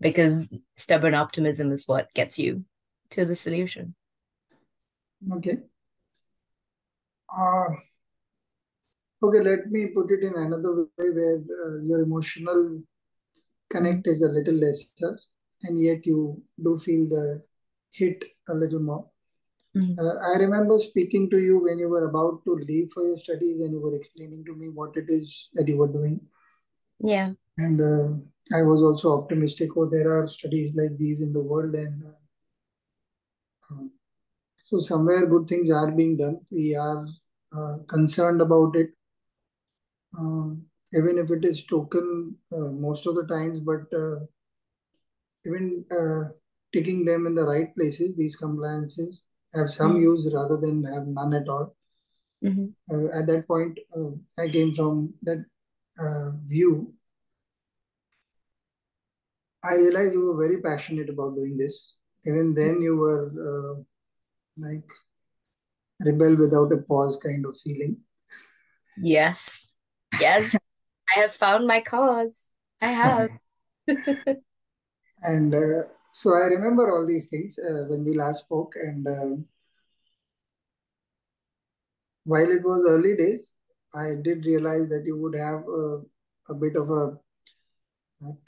Because 0.00 0.48
stubborn 0.76 1.14
optimism 1.14 1.72
is 1.72 1.86
what 1.86 2.12
gets 2.14 2.38
you 2.38 2.64
to 3.10 3.24
the 3.24 3.36
solution. 3.36 3.94
Okay. 5.32 5.58
Uh, 7.28 7.68
okay, 9.22 9.40
let 9.40 9.70
me 9.70 9.88
put 9.94 10.10
it 10.10 10.22
in 10.22 10.34
another 10.36 10.86
way 10.98 11.10
where 11.10 11.38
uh, 11.38 11.82
your 11.82 12.02
emotional 12.02 12.82
connect 13.70 14.06
is 14.06 14.22
a 14.22 14.28
little 14.28 14.54
lesser, 14.54 15.18
and 15.64 15.78
yet 15.80 16.06
you 16.06 16.42
do 16.62 16.78
feel 16.78 17.08
the 17.08 17.42
hit 17.92 18.24
a 18.48 18.54
little 18.54 18.80
more. 18.80 19.06
mm, 19.76 19.98
Uh, 19.98 20.14
I 20.32 20.38
remember 20.38 20.78
speaking 20.78 21.28
to 21.30 21.38
you 21.38 21.58
when 21.62 21.78
you 21.78 21.88
were 21.88 22.06
about 22.08 22.44
to 22.46 22.54
leave 22.54 22.90
for 22.92 23.06
your 23.06 23.16
studies 23.16 23.60
and 23.60 23.72
you 23.72 23.80
were 23.80 23.94
explaining 23.94 24.44
to 24.46 24.54
me 24.54 24.68
what 24.68 24.96
it 24.96 25.06
is 25.08 25.50
that 25.54 25.68
you 25.68 25.76
were 25.76 25.88
doing. 25.88 26.20
yeah. 27.00 27.32
And 27.58 27.80
uh, 27.80 28.56
I 28.56 28.62
was 28.62 28.82
also 28.82 29.16
optimistic, 29.22 29.70
oh, 29.76 29.88
there 29.88 30.10
are 30.18 30.26
studies 30.26 30.74
like 30.74 30.96
these 30.98 31.20
in 31.20 31.32
the 31.32 31.40
world, 31.40 31.74
and 31.76 32.02
uh, 32.04 33.74
uh, 33.74 33.84
so 34.64 34.80
somewhere 34.80 35.26
good 35.26 35.48
things 35.48 35.70
are 35.70 35.90
being 35.92 36.16
done. 36.16 36.40
We 36.50 36.76
are 36.76 37.06
uh, 37.56 37.78
concerned 37.88 38.40
about 38.42 38.76
it, 38.76 38.90
uh, 40.18 40.50
even 40.94 41.18
if 41.18 41.30
it 41.30 41.44
is 41.44 41.64
token 41.66 42.36
uh, 42.52 42.70
most 42.86 43.06
of 43.06 43.14
the 43.16 43.26
times, 43.26 43.58
but 43.60 43.92
uh, 43.96 44.20
even 45.46 45.84
uh, 45.90 46.30
taking 46.72 47.04
them 47.04 47.26
in 47.26 47.34
the 47.34 47.42
right 47.44 47.74
places, 47.76 48.16
these 48.16 48.36
compliances 48.36 49.24
have 49.54 49.70
some 49.70 49.96
Mm, 49.96 50.00
use 50.00 50.30
rather 50.32 50.56
than 50.56 50.84
have 50.84 51.06
none 51.06 51.34
at 51.34 51.48
all. 51.48 51.76
mhm. 52.42 52.74
Uh, 52.92 53.06
at 53.18 53.26
that 53.26 53.46
point, 53.46 53.78
uh, 53.96 54.10
I 54.38 54.48
came 54.48 54.74
from 54.74 55.14
that 55.22 55.44
uh, 55.98 56.30
view. 56.46 56.94
I 59.62 59.74
realized 59.74 60.12
you 60.14 60.26
were 60.26 60.46
very 60.46 60.62
passionate 60.62 61.08
about 61.10 61.34
doing 61.34 61.56
this. 61.56 61.94
Even 62.26 62.54
then, 62.54 62.80
you 62.80 62.96
were 62.96 63.26
uh, 63.50 63.82
like 64.56 64.84
rebel 66.00 66.36
without 66.36 66.72
a 66.72 66.78
pause 66.82 67.18
kind 67.22 67.44
of 67.44 67.58
feeling. 67.62 67.98
Yes. 68.96 69.76
Yes. 70.20 70.56
I 71.14 71.20
have 71.20 71.34
found 71.34 71.66
my 71.66 71.80
cause. 71.80 72.36
I 72.80 72.90
have. 72.90 73.30
And 75.22 75.54
uh, 75.54 75.82
so 76.12 76.34
I 76.34 76.46
remember 76.46 76.90
all 76.90 77.06
these 77.06 77.28
things 77.28 77.58
uh, 77.58 77.84
when 77.88 78.04
we 78.04 78.16
last 78.16 78.44
spoke. 78.44 78.74
And 78.76 79.06
uh, 79.06 79.36
while 82.24 82.50
it 82.50 82.62
was 82.62 82.86
early 82.88 83.16
days, 83.16 83.54
I 83.94 84.14
did 84.22 84.44
realize 84.44 84.88
that 84.88 85.02
you 85.04 85.18
would 85.20 85.34
have 85.34 85.62
uh, 85.68 85.98
a 86.48 86.54
bit 86.54 86.76
of 86.76 86.90
a, 86.90 86.94
a 86.94 87.18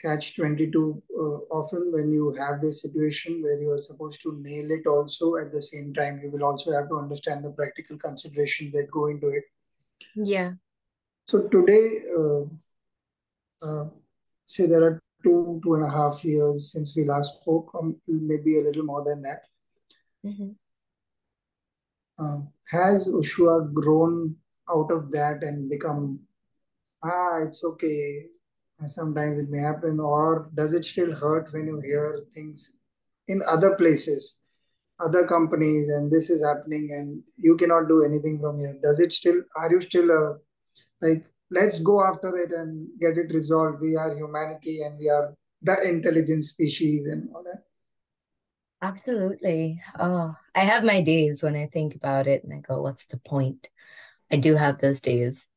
catch 0.01 0.35
22 0.35 1.01
uh, 1.19 1.21
often 1.53 1.91
when 1.91 2.11
you 2.11 2.33
have 2.33 2.61
this 2.61 2.81
situation 2.81 3.41
where 3.41 3.59
you 3.59 3.71
are 3.71 3.81
supposed 3.81 4.21
to 4.21 4.39
nail 4.41 4.69
it 4.71 4.87
also 4.87 5.35
at 5.37 5.51
the 5.51 5.61
same 5.61 5.93
time. 5.93 6.21
You 6.23 6.29
will 6.29 6.43
also 6.43 6.71
have 6.71 6.89
to 6.89 6.97
understand 6.97 7.43
the 7.43 7.49
practical 7.51 7.97
considerations 7.97 8.71
that 8.73 8.91
go 8.91 9.07
into 9.07 9.29
it. 9.29 9.43
Yeah. 10.15 10.53
So 11.25 11.47
today, 11.47 12.01
uh, 12.17 12.43
uh, 13.65 13.89
say 14.45 14.67
there 14.67 14.83
are 14.83 15.01
two, 15.23 15.59
two 15.63 15.73
and 15.75 15.85
a 15.85 15.89
half 15.89 16.23
years 16.23 16.71
since 16.71 16.95
we 16.95 17.05
last 17.05 17.41
spoke, 17.41 17.73
or 17.73 17.93
maybe 18.07 18.59
a 18.59 18.63
little 18.63 18.83
more 18.83 19.03
than 19.03 19.21
that. 19.23 19.41
hmm 20.23 20.51
Uh, 22.19 22.41
has 22.69 23.07
Ushua 23.07 23.73
grown 23.73 24.35
out 24.69 24.91
of 24.91 25.11
that 25.11 25.41
and 25.41 25.69
become, 25.69 26.19
ah, 27.03 27.39
it's 27.45 27.63
okay, 27.63 28.27
sometimes 28.87 29.39
it 29.39 29.49
may 29.49 29.59
happen, 29.59 29.99
or 29.99 30.49
does 30.53 30.73
it 30.73 30.85
still 30.85 31.13
hurt 31.13 31.51
when 31.53 31.67
you 31.67 31.79
hear 31.79 32.21
things 32.33 32.77
in 33.27 33.41
other 33.47 33.75
places, 33.75 34.35
other 34.99 35.25
companies, 35.25 35.89
and 35.89 36.11
this 36.11 36.29
is 36.29 36.45
happening 36.45 36.89
and 36.91 37.23
you 37.37 37.57
cannot 37.57 37.87
do 37.87 38.03
anything 38.03 38.39
from 38.39 38.59
here? 38.59 38.75
Does 38.81 38.99
it 38.99 39.13
still, 39.13 39.41
are 39.55 39.71
you 39.71 39.81
still 39.81 40.11
uh, 40.11 40.37
like, 41.01 41.25
let's 41.51 41.79
go 41.79 42.03
after 42.03 42.35
it 42.37 42.51
and 42.51 42.87
get 42.99 43.17
it 43.17 43.33
resolved? 43.33 43.79
We 43.81 43.95
are 43.95 44.15
humanity 44.15 44.81
and 44.81 44.97
we 44.97 45.09
are 45.09 45.33
the 45.61 45.87
intelligent 45.87 46.43
species 46.43 47.07
and 47.07 47.29
all 47.33 47.43
that. 47.43 47.63
Absolutely. 48.81 49.81
Oh, 49.97 50.35
I 50.53 50.65
have 50.65 50.83
my 50.83 51.01
days 51.01 51.41
when 51.41 51.55
I 51.55 51.69
think 51.71 51.95
about 51.95 52.27
it 52.27 52.43
and 52.43 52.53
I 52.53 52.57
go, 52.57 52.81
what's 52.81 53.05
the 53.05 53.17
point? 53.17 53.69
I 54.29 54.35
do 54.35 54.55
have 54.55 54.79
those 54.79 54.99
days. 54.99 55.47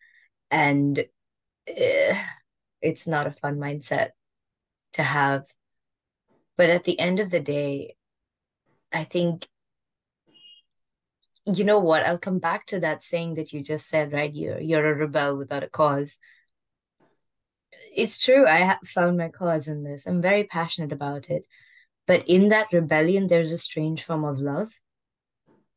And 0.49 1.04
eh, 1.66 2.23
it's 2.80 3.06
not 3.06 3.26
a 3.26 3.30
fun 3.33 3.56
mindset 3.56 4.11
to 4.95 5.02
have. 5.02 5.45
But 6.56 6.71
at 6.71 6.85
the 6.85 6.99
end 6.99 7.21
of 7.21 7.30
the 7.30 7.40
day, 7.40 7.97
I 8.92 9.04
think, 9.04 9.47
you 11.45 11.64
know 11.64 11.78
what? 11.78 12.04
I'll 12.04 12.18
come 12.18 12.38
back 12.38 12.66
to 12.66 12.80
that 12.80 13.02
saying 13.02 13.35
that 13.35 13.52
you 13.52 13.62
just 13.62 13.88
said, 13.88 14.12
right? 14.12 14.33
You're 14.33 14.61
you're 14.61 14.90
a 14.90 14.95
rebel 14.95 15.37
without 15.37 15.62
a 15.62 15.68
cause. 15.68 16.18
It's 17.95 18.18
true. 18.23 18.47
I 18.47 18.59
have 18.59 18.78
found 18.85 19.16
my 19.16 19.28
cause 19.28 19.68
in 19.68 19.85
this. 19.85 20.06
I'm 20.06 20.23
very 20.23 20.45
passionate 20.45 20.92
about 20.92 21.30
it. 21.30 21.47
But 22.06 22.26
in 22.28 22.49
that 22.49 22.73
rebellion, 22.73 23.28
there's 23.28 23.52
a 23.52 23.59
strange 23.59 24.02
form 24.02 24.25
of 24.25 24.38
love, 24.38 24.73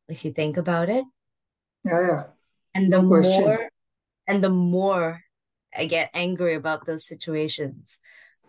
if 0.08 0.24
you 0.24 0.32
think 0.32 0.58
about 0.58 0.90
it. 0.90 1.06
Yeah, 1.84 2.02
yeah, 2.08 2.24
And 2.74 2.92
the 2.94 3.02
no 3.02 3.22
more 3.22 3.70
and 4.28 4.44
the 4.44 4.50
more 4.50 5.24
I 5.76 5.86
get 5.86 6.10
angry 6.14 6.56
about 6.56 6.86
those 6.86 7.08
situations, 7.08 8.00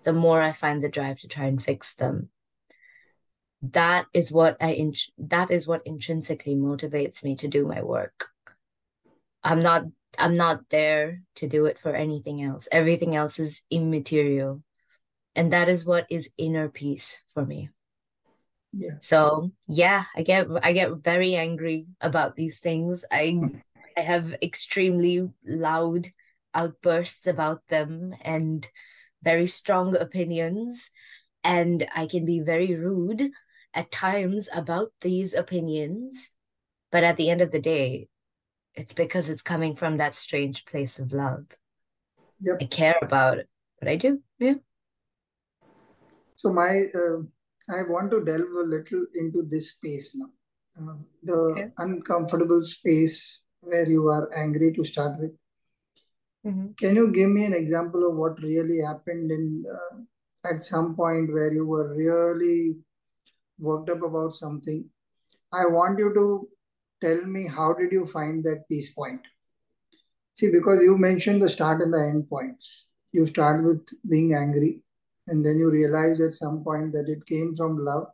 the 0.05 0.13
more 0.13 0.41
I 0.41 0.53
find 0.53 0.83
the 0.83 0.89
drive 0.89 1.19
to 1.21 1.29
try 1.29 1.47
and 1.47 1.63
fix 1.63 1.95
them. 1.95 2.31
That 3.63 4.07
is 4.15 4.33
what 4.33 4.57
I 4.61 4.73
in 4.73 4.95
that 5.19 5.51
is 5.51 5.67
what 5.67 5.83
intrinsically 5.85 6.55
motivates 6.55 7.23
me 7.23 7.37
to 7.37 7.49
do 7.49 7.67
my 7.67 7.83
work. 7.83 8.29
I'm 9.45 9.61
not 9.61 9.85
I'm 10.19 10.35
not 10.35 10.71
there 10.71 11.23
to 11.37 11.47
do 11.47 11.67
it 11.67 11.79
for 11.79 11.95
anything 11.95 12.43
else. 12.43 12.69
Everything 12.73 13.15
else 13.15 13.39
is 13.39 13.63
immaterial. 13.71 14.63
And 15.37 15.53
that 15.53 15.69
is 15.69 15.87
what 15.87 16.07
is 16.11 16.31
inner 16.37 16.69
peace 16.69 17.21
for 17.33 17.45
me. 17.45 17.71
Yeah. 18.73 18.97
So 19.01 19.51
yeah, 19.69 20.05
I 20.17 20.23
get 20.23 20.47
I 20.63 20.73
get 20.73 20.97
very 20.97 21.35
angry 21.35 21.87
about 22.01 22.37
these 22.37 22.61
things. 22.61 23.05
I 23.11 23.39
I 23.97 24.01
have 24.01 24.35
extremely 24.43 25.29
loud 25.45 26.09
outbursts 26.55 27.27
about 27.27 27.67
them 27.69 28.15
and 28.23 28.69
very 29.23 29.47
strong 29.47 29.97
opinions. 29.97 30.91
And 31.43 31.87
I 31.95 32.07
can 32.07 32.25
be 32.25 32.41
very 32.41 32.75
rude 32.75 33.31
at 33.73 33.91
times 33.91 34.49
about 34.53 34.93
these 35.01 35.35
opinions. 35.35 36.31
But 36.91 37.05
at 37.05 37.17
the 37.17 37.31
end 37.31 37.41
of 37.41 37.53
the 37.53 37.61
day, 37.61 38.09
it's 38.75 38.95
because 38.95 39.29
it's 39.31 39.43
coming 39.43 39.77
from 39.77 39.97
that 39.97 40.17
strange 40.17 40.65
place 40.65 40.99
of 40.99 41.13
love. 41.13 41.47
Yep. 42.41 42.59
I 42.61 42.65
care 42.67 42.99
about 43.03 43.39
what 43.79 43.89
I 43.89 43.97
do. 43.97 44.23
Yeah. 44.39 44.55
So 46.37 46.53
my, 46.53 46.85
uh, 46.95 47.21
I 47.69 47.83
want 47.89 48.11
to 48.13 48.25
delve 48.25 48.41
a 48.41 48.67
little 48.67 49.07
into 49.15 49.43
this 49.49 49.73
space 49.73 50.17
now, 50.17 50.31
uh, 50.81 50.97
the 51.23 51.33
okay. 51.33 51.69
uncomfortable 51.79 52.63
space 52.63 53.43
where 53.61 53.87
you 53.87 54.09
are 54.09 54.31
angry 54.37 54.73
to 54.73 54.85
start 54.85 55.19
with. 55.21 55.33
Mm-hmm. 56.47 56.73
Can 56.79 56.97
you 56.97 57.13
give 57.13 57.31
me 57.31 57.45
an 57.45 57.53
example 57.53 58.09
of 58.09 58.17
what 58.17 58.43
really 58.43 58.81
happened 58.85 59.31
in 59.31 59.65
uh, 59.71 60.49
at 60.49 60.63
some 60.63 60.97
point 60.97 61.33
where 61.33 61.53
you 61.53 61.67
were 61.67 61.95
really 61.95 62.77
worked 63.59 63.91
up 63.91 64.03
about 64.03 64.33
something? 64.33 64.85
I 65.53 65.67
want 65.67 65.99
you 65.99 66.15
to 66.15 66.49
tell 67.07 67.27
me 67.27 67.47
how 67.47 67.75
did 67.75 67.93
you 67.93 68.07
find 68.07 68.43
that 68.45 68.69
peace 68.69 68.93
point? 68.93 69.21
See, 70.35 70.51
because 70.51 70.81
you 70.83 70.97
mentioned 70.97 71.43
the 71.43 71.51
start 71.51 71.83
and 71.83 71.93
the 71.93 71.99
end 71.99 72.29
points. 72.29 72.87
You 73.13 73.27
start 73.27 73.65
with 73.65 73.87
being 74.09 74.35
angry, 74.35 74.83
and 75.27 75.45
then 75.45 75.59
you 75.59 75.71
realized 75.71 76.21
at 76.21 76.35
some 76.35 76.63
point 76.63 76.93
that 76.93 77.09
it 77.09 77.27
came 77.27 77.57
from 77.57 77.85
love, 77.85 78.07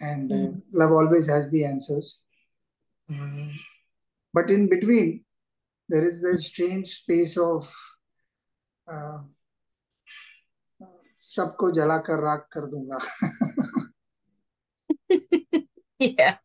and 0.00 0.30
mm. 0.30 0.34
uh, 0.34 0.50
hmm. 0.50 0.58
love 0.72 0.90
always 0.90 1.28
has 1.28 1.50
the 1.50 1.64
answers. 1.66 2.22
Mm. 3.10 3.52
But 4.32 4.50
in 4.50 4.68
between, 4.68 5.24
there 5.87 6.03
is 6.03 6.21
this 6.21 6.47
strange 6.47 6.87
space 6.87 7.37
of 7.37 7.73
uh, 8.87 9.19
सबको 11.29 11.69
जलाकर 11.77 12.21
राख 12.23 12.47
कर 12.53 12.65
दूंगा 12.73 12.99
yeah 15.99 16.37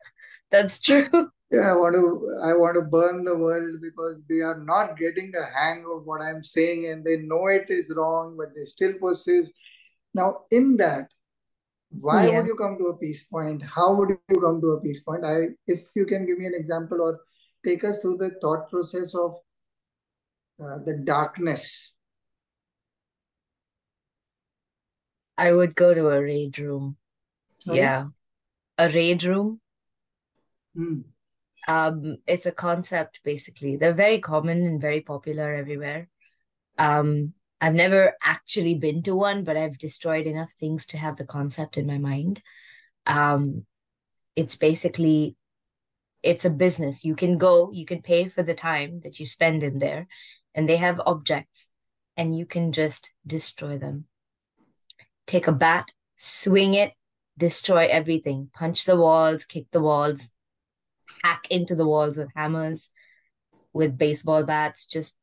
that's 0.51 0.79
true 0.87 1.31
yeah, 1.55 1.71
I 1.71 1.77
want 1.77 1.95
to 1.95 2.07
I 2.45 2.53
want 2.61 2.77
to 2.77 2.83
burn 2.83 3.25
the 3.25 3.37
world 3.39 3.77
because 3.81 4.23
they 4.29 4.41
are 4.41 4.59
not 4.59 4.97
getting 4.99 5.31
the 5.31 5.45
hang 5.57 5.85
of 5.95 6.05
what 6.05 6.23
I'm 6.23 6.43
saying 6.43 6.87
and 6.91 7.05
they 7.05 7.19
know 7.19 7.47
it 7.47 7.67
is 7.69 7.93
wrong, 7.97 8.37
but 8.37 8.55
they 8.55 8.65
still 8.65 8.95
persist. 8.95 9.53
Now, 10.15 10.43
in 10.51 10.77
that, 10.79 11.09
why 11.91 12.27
yeah. 12.27 12.39
would 12.39 12.47
you 12.47 12.57
come 12.57 12.77
to 12.79 12.87
a 12.87 12.97
peace 12.97 13.25
point? 13.25 13.63
How 13.63 13.95
would 13.95 14.11
you 14.11 14.41
come 14.41 14.61
to 14.63 14.73
a 14.73 14.81
peace 14.81 15.01
point? 15.01 15.25
I 15.25 15.37
if 15.67 15.85
you 15.95 16.07
can 16.07 16.27
give 16.27 16.39
me 16.39 16.47
an 16.47 16.55
example 16.57 17.01
or 17.01 17.21
take 17.66 17.84
us 17.84 18.00
through 18.00 18.18
the 18.18 18.32
thought 18.42 18.70
process 18.70 19.14
of 19.16 19.36
uh, 20.64 20.80
the 20.86 21.02
darkness. 21.04 21.94
I 25.38 25.54
would 25.54 25.76
go 25.76 25.94
to 25.94 26.10
a 26.10 26.22
rage 26.22 26.60
room. 26.60 26.98
Sorry? 27.62 27.78
Yeah. 27.78 28.08
A 28.78 28.90
rage 28.90 29.26
room. 29.26 29.62
Hmm. 30.76 31.02
Um, 31.68 32.18
it's 32.28 32.46
a 32.46 32.52
concept 32.52 33.22
basically. 33.24 33.78
They're 33.78 33.94
very 33.94 34.20
common 34.20 34.66
and 34.66 34.82
very 34.82 35.02
popular 35.02 35.54
everywhere. 35.54 36.10
Um, 36.78 37.34
I've 37.62 37.74
never 37.74 38.14
actually 38.24 38.76
been 38.76 39.04
to 39.04 39.16
one, 39.16 39.44
but 39.44 39.58
I've 39.58 39.78
destroyed 39.78 40.26
enough 40.26 40.54
things 40.54 40.86
to 40.88 40.98
have 40.98 41.18
the 41.18 41.26
concept 41.26 41.78
in 41.78 41.86
my 41.86 41.98
mind. 41.98 42.42
Um, 43.06 43.66
it's 44.36 44.56
basically 44.56 45.36
it's 46.22 46.46
a 46.46 46.50
business. 46.50 47.06
You 47.06 47.16
can 47.16 47.38
go, 47.38 47.72
you 47.72 47.86
can 47.86 48.02
pay 48.02 48.28
for 48.28 48.44
the 48.44 48.54
time 48.54 49.02
that 49.04 49.20
you 49.20 49.26
spend 49.26 49.64
in 49.64 49.80
there, 49.80 50.08
and 50.54 50.68
they 50.68 50.78
have 50.78 51.02
objects, 51.06 51.70
and 52.18 52.38
you 52.38 52.46
can 52.46 52.72
just 52.72 53.12
destroy 53.26 53.78
them. 53.78 54.06
Take 55.28 55.48
a 55.48 55.52
bat, 55.52 55.92
swing 56.18 56.74
it, 56.74 56.94
destroy 57.38 57.88
everything, 57.88 58.50
punch 58.54 58.86
the 58.86 58.98
walls, 58.98 59.46
kick 59.46 59.68
the 59.72 59.80
walls, 59.80 60.30
hack 61.24 61.48
into 61.50 61.76
the 61.76 61.86
walls 61.86 62.18
with 62.18 62.30
hammers, 62.36 62.90
with 63.72 63.98
baseball 63.98 64.44
bats, 64.44 64.86
just 64.86 65.16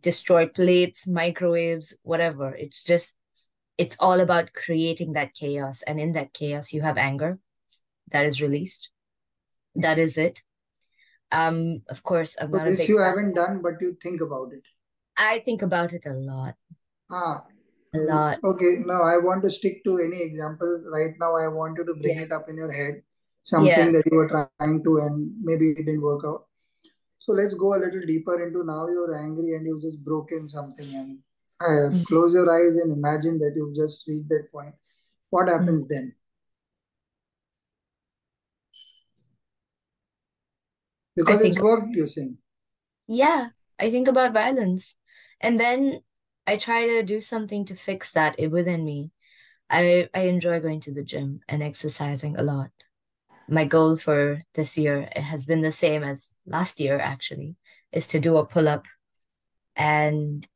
destroy 0.00 0.46
plates, 0.46 1.06
microwaves, 1.06 1.94
whatever. 2.02 2.54
It's 2.54 2.82
just, 2.82 3.14
it's 3.76 3.96
all 3.98 4.20
about 4.20 4.54
creating 4.54 5.12
that 5.12 5.34
chaos. 5.34 5.82
And 5.82 6.00
in 6.00 6.12
that 6.12 6.32
chaos, 6.32 6.72
you 6.72 6.82
have 6.82 6.96
anger 6.96 7.38
that 8.10 8.24
is 8.24 8.40
released. 8.40 8.91
That 9.74 9.98
is 9.98 10.18
it. 10.18 10.42
Um, 11.30 11.82
of 11.88 12.02
course, 12.02 12.36
I'm 12.40 12.50
not. 12.50 12.66
this 12.66 12.88
you 12.88 12.98
fan. 12.98 13.06
haven't 13.06 13.34
done, 13.34 13.62
but 13.62 13.74
you 13.80 13.96
think 14.02 14.20
about 14.20 14.52
it. 14.52 14.64
I 15.16 15.40
think 15.40 15.62
about 15.62 15.92
it 15.92 16.04
a 16.06 16.12
lot. 16.12 16.54
Ah, 17.10 17.44
a 17.94 17.98
lot. 17.98 18.38
Okay, 18.44 18.76
now 18.84 19.02
I 19.02 19.16
want 19.16 19.42
to 19.44 19.50
stick 19.50 19.82
to 19.84 19.98
any 19.98 20.22
example. 20.22 20.82
Right 20.92 21.14
now, 21.18 21.36
I 21.36 21.48
want 21.48 21.78
you 21.78 21.86
to 21.86 21.94
bring 21.94 22.18
yeah. 22.18 22.24
it 22.24 22.32
up 22.32 22.48
in 22.48 22.56
your 22.56 22.72
head 22.72 23.02
something 23.44 23.70
yeah. 23.70 23.90
that 23.90 24.04
you 24.10 24.16
were 24.16 24.28
trying 24.28 24.82
to 24.84 24.98
and 24.98 25.32
maybe 25.42 25.70
it 25.70 25.76
didn't 25.76 26.00
work 26.00 26.22
out. 26.24 26.46
So 27.18 27.32
let's 27.32 27.54
go 27.54 27.74
a 27.74 27.78
little 27.78 28.04
deeper 28.06 28.44
into 28.44 28.64
now 28.64 28.88
you're 28.88 29.16
angry 29.16 29.54
and 29.54 29.66
you've 29.66 29.82
just 29.82 30.04
broken 30.04 30.48
something 30.48 30.86
and 30.94 31.18
uh, 31.60 31.90
mm-hmm. 31.90 32.02
close 32.04 32.32
your 32.32 32.50
eyes 32.50 32.76
and 32.82 32.92
imagine 32.92 33.38
that 33.38 33.52
you've 33.54 33.76
just 33.76 34.06
reached 34.08 34.28
that 34.28 34.50
point. 34.50 34.74
What 35.30 35.48
happens 35.48 35.84
mm-hmm. 35.84 35.94
then? 35.94 36.14
Because 41.16 41.40
it's 41.42 41.58
worked, 41.58 41.90
you're 41.90 42.06
saying. 42.06 42.38
Yeah, 43.06 43.48
I 43.78 43.90
think 43.90 44.08
about 44.08 44.32
violence. 44.32 44.96
And 45.40 45.58
then 45.60 46.02
I 46.46 46.56
try 46.56 46.86
to 46.86 47.02
do 47.02 47.20
something 47.20 47.64
to 47.66 47.74
fix 47.74 48.12
that 48.12 48.36
within 48.50 48.84
me. 48.84 49.10
I 49.68 50.08
I 50.14 50.22
enjoy 50.22 50.60
going 50.60 50.80
to 50.80 50.92
the 50.92 51.02
gym 51.02 51.40
and 51.48 51.62
exercising 51.62 52.36
a 52.36 52.42
lot 52.42 52.70
my 53.48 53.64
goal 53.64 53.96
for 53.96 54.40
this 54.54 54.78
year 54.78 55.08
it 55.14 55.20
has 55.20 55.46
been 55.46 55.62
the 55.62 55.72
same 55.72 56.02
as 56.02 56.32
last 56.46 56.80
year 56.80 56.98
actually 56.98 57.56
is 57.92 58.06
to 58.06 58.20
do 58.20 58.36
a 58.36 58.46
pull-up 58.46 58.86
and 59.76 60.46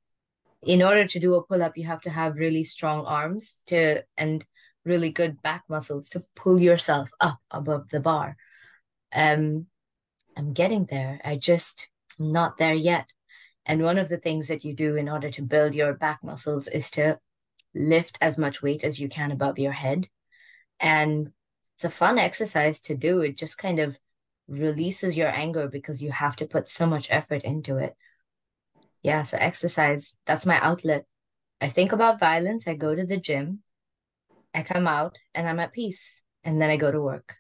in 0.62 0.83
order 0.83 1.07
to 1.07 1.21
do 1.21 1.35
a 1.35 1.42
pull-up 1.42 1.77
you 1.77 1.85
have 1.85 2.01
to 2.01 2.11
have 2.11 2.37
really 2.37 2.64
strong 2.64 3.05
arms 3.05 3.55
to 3.66 4.03
and 4.16 4.45
really 4.85 5.11
good 5.11 5.42
back 5.42 5.64
muscles 5.69 6.09
to 6.09 6.25
pull 6.35 6.61
yourself 6.61 7.11
up 7.21 7.38
above 7.51 7.88
the 7.90 8.01
bar 8.01 8.37
um 9.12 9.66
i'm 10.37 10.53
getting 10.53 10.87
there 10.87 11.20
i 11.25 11.37
just 11.37 11.88
am 12.20 12.33
not 12.33 12.59
there 12.59 12.75
yet 12.75 13.12
and 13.64 13.83
one 13.83 13.99
of 13.99 14.09
the 14.09 14.18
things 14.18 14.49
that 14.49 14.64
you 14.64 14.75
do 14.75 14.94
in 14.94 15.09
order 15.09 15.31
to 15.31 15.42
build 15.42 15.75
your 15.75 15.92
back 15.92 16.22
muscles 16.22 16.68
is 16.68 16.90
to 16.90 17.18
lift 17.75 18.16
as 18.20 18.38
much 18.38 18.62
weight 18.62 18.85
as 18.85 19.01
you 19.01 19.09
can 19.09 19.31
above 19.31 19.59
your 19.59 19.72
head 19.72 20.09
and 20.81 21.33
it's 21.77 21.85
a 21.85 21.90
fun 21.90 22.18
exercise 22.18 22.81
to 22.81 22.96
do. 22.96 23.20
It 23.20 23.37
just 23.37 23.59
kind 23.59 23.79
of 23.79 23.99
releases 24.49 25.16
your 25.16 25.29
anger 25.29 25.68
because 25.68 26.03
you 26.03 26.11
have 26.11 26.35
to 26.37 26.46
put 26.46 26.70
so 26.70 26.87
much 26.87 27.09
effort 27.11 27.42
into 27.42 27.77
it. 27.77 27.94
Yeah, 29.03 29.25
so 29.25 29.37
exercise, 29.38 30.16
that's 30.25 30.46
my 30.46 30.59
outlet. 30.61 31.05
I 31.61 31.68
think 31.68 31.92
about 31.92 32.18
violence, 32.18 32.66
I 32.66 32.75
go 32.75 32.94
to 32.94 33.05
the 33.05 33.18
gym, 33.18 33.61
I 34.55 34.62
come 34.62 34.87
out 34.87 35.18
and 35.35 35.46
I'm 35.46 35.61
at 35.61 35.72
peace. 35.72 36.22
And 36.42 36.62
then 36.62 36.70
I 36.70 36.77
go 36.77 36.92
to 36.92 37.01
work 37.01 37.35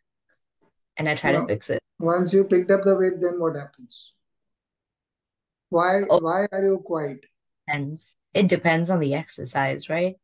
and 0.96 1.08
I 1.08 1.14
try 1.14 1.32
to 1.32 1.46
fix 1.46 1.70
it. 1.70 1.80
Once 1.98 2.32
you 2.32 2.44
picked 2.44 2.70
up 2.70 2.82
the 2.82 2.96
weight, 2.96 3.20
then 3.20 3.40
what 3.40 3.56
happens? 3.56 4.12
Why 5.68 6.02
oh, 6.08 6.20
why 6.20 6.46
are 6.52 6.62
you 6.62 6.82
quiet? 6.84 7.20
Depends. 7.66 8.14
It 8.34 8.48
depends 8.48 8.90
on 8.90 9.00
the 9.00 9.14
exercise, 9.14 9.88
right? 9.88 10.16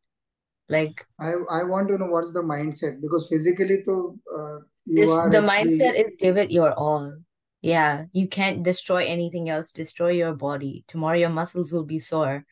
Like 0.69 1.07
I 1.19 1.33
I 1.51 1.65
want 1.65 1.89
to 1.89 1.99
know 1.99 2.07
what's 2.07 2.33
the 2.33 2.43
mindset 2.43 3.01
because 3.01 3.29
physically 3.29 3.83
to 3.85 4.19
uh, 4.33 4.59
you 4.85 4.97
this, 5.03 5.11
are 5.11 5.31
the 5.31 5.39
mindset 5.39 5.95
is 5.95 6.13
give 6.19 6.37
it 6.37 6.51
your 6.51 6.73
all. 6.73 7.15
Yeah, 7.61 8.07
you 8.13 8.27
can't 8.27 8.63
destroy 8.63 9.05
anything 9.05 9.49
else. 9.49 9.73
Destroy 9.73 10.11
your 10.11 10.35
body. 10.35 10.85
Tomorrow 10.89 11.19
your 11.19 11.31
muscles 11.31 11.73
will 11.73 11.85
be 11.85 11.99
sore. 11.99 12.45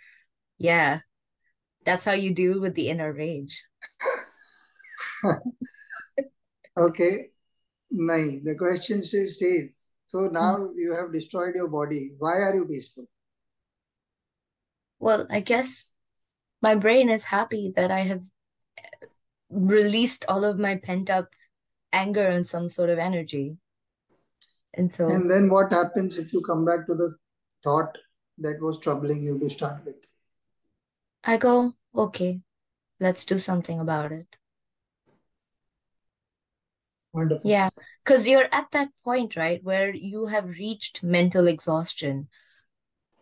Yeah, 0.58 1.00
that's 1.84 2.04
how 2.04 2.12
you 2.12 2.34
deal 2.34 2.60
with 2.60 2.74
the 2.74 2.90
inner 2.90 3.12
rage. 3.12 3.64
okay, 6.78 7.30
nice. 7.90 8.40
The 8.42 8.54
question 8.54 9.02
still 9.02 9.26
stays. 9.26 9.88
So 10.06 10.26
now 10.26 10.56
mm. 10.56 10.72
you 10.76 10.94
have 10.94 11.12
destroyed 11.12 11.54
your 11.54 11.68
body. 11.68 12.12
Why 12.18 12.40
are 12.40 12.54
you 12.54 12.66
peaceful? 12.66 13.06
Well, 14.98 15.26
I 15.30 15.40
guess 15.40 15.94
my 16.60 16.74
brain 16.74 17.08
is 17.08 17.24
happy 17.24 17.72
that 17.76 17.90
I 17.90 18.00
have 18.00 18.22
released 19.50 20.24
all 20.28 20.44
of 20.44 20.58
my 20.58 20.76
pent 20.76 21.10
up 21.10 21.28
anger 21.92 22.26
and 22.26 22.46
some 22.46 22.68
sort 22.68 22.90
of 22.90 22.98
energy. 22.98 23.58
And 24.74 24.90
so, 24.90 25.08
And 25.08 25.28
then 25.30 25.48
what 25.48 25.72
happens 25.72 26.16
if 26.16 26.32
you 26.32 26.40
come 26.42 26.64
back 26.64 26.86
to 26.86 26.94
the 26.94 27.16
thought 27.64 27.98
that 28.38 28.60
was 28.60 28.78
troubling 28.78 29.22
you 29.22 29.38
to 29.40 29.50
start 29.50 29.84
with? 29.84 29.96
I 31.24 31.36
go, 31.36 31.74
okay, 31.94 32.42
let's 33.00 33.24
do 33.24 33.38
something 33.38 33.80
about 33.80 34.12
it. 34.12 34.26
Wonderful. 37.12 37.50
Yeah, 37.50 37.70
because 38.04 38.28
you're 38.28 38.48
at 38.52 38.70
that 38.72 38.88
point, 39.04 39.36
right, 39.36 39.62
where 39.62 39.92
you 39.92 40.26
have 40.26 40.46
reached 40.46 41.02
mental 41.02 41.48
exhaustion. 41.48 42.28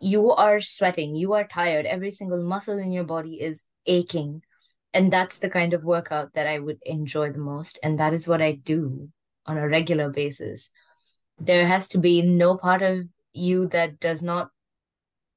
You 0.01 0.31
are 0.33 0.61
sweating, 0.61 1.17
you 1.17 1.33
are 1.33 1.47
tired, 1.47 1.87
every 1.87 2.11
single 2.11 2.43
muscle 2.43 2.79
in 2.79 2.93
your 2.93 3.05
body 3.05 3.41
is 3.41 3.65
aching. 3.87 4.43
And 4.93 5.13
that's 5.13 5.39
the 5.39 5.51
kind 5.51 5.75
of 5.75 5.85
workout 5.85 6.35
that 6.35 6.47
I 6.47 6.59
would 6.59 6.79
enjoy 6.85 7.33
the 7.33 7.39
most. 7.39 7.79
And 7.83 7.99
that 7.99 8.15
is 8.15 8.29
what 8.29 8.43
I 8.43 8.53
do 8.53 9.11
on 9.47 9.59
a 9.59 9.69
regular 9.69 10.11
basis. 10.11 10.71
There 11.39 11.67
has 11.67 11.89
to 11.89 11.99
be 11.99 12.23
no 12.23 12.57
part 12.57 12.83
of 12.83 13.07
you 13.33 13.69
that 13.69 14.01
does 14.01 14.23
not 14.23 14.51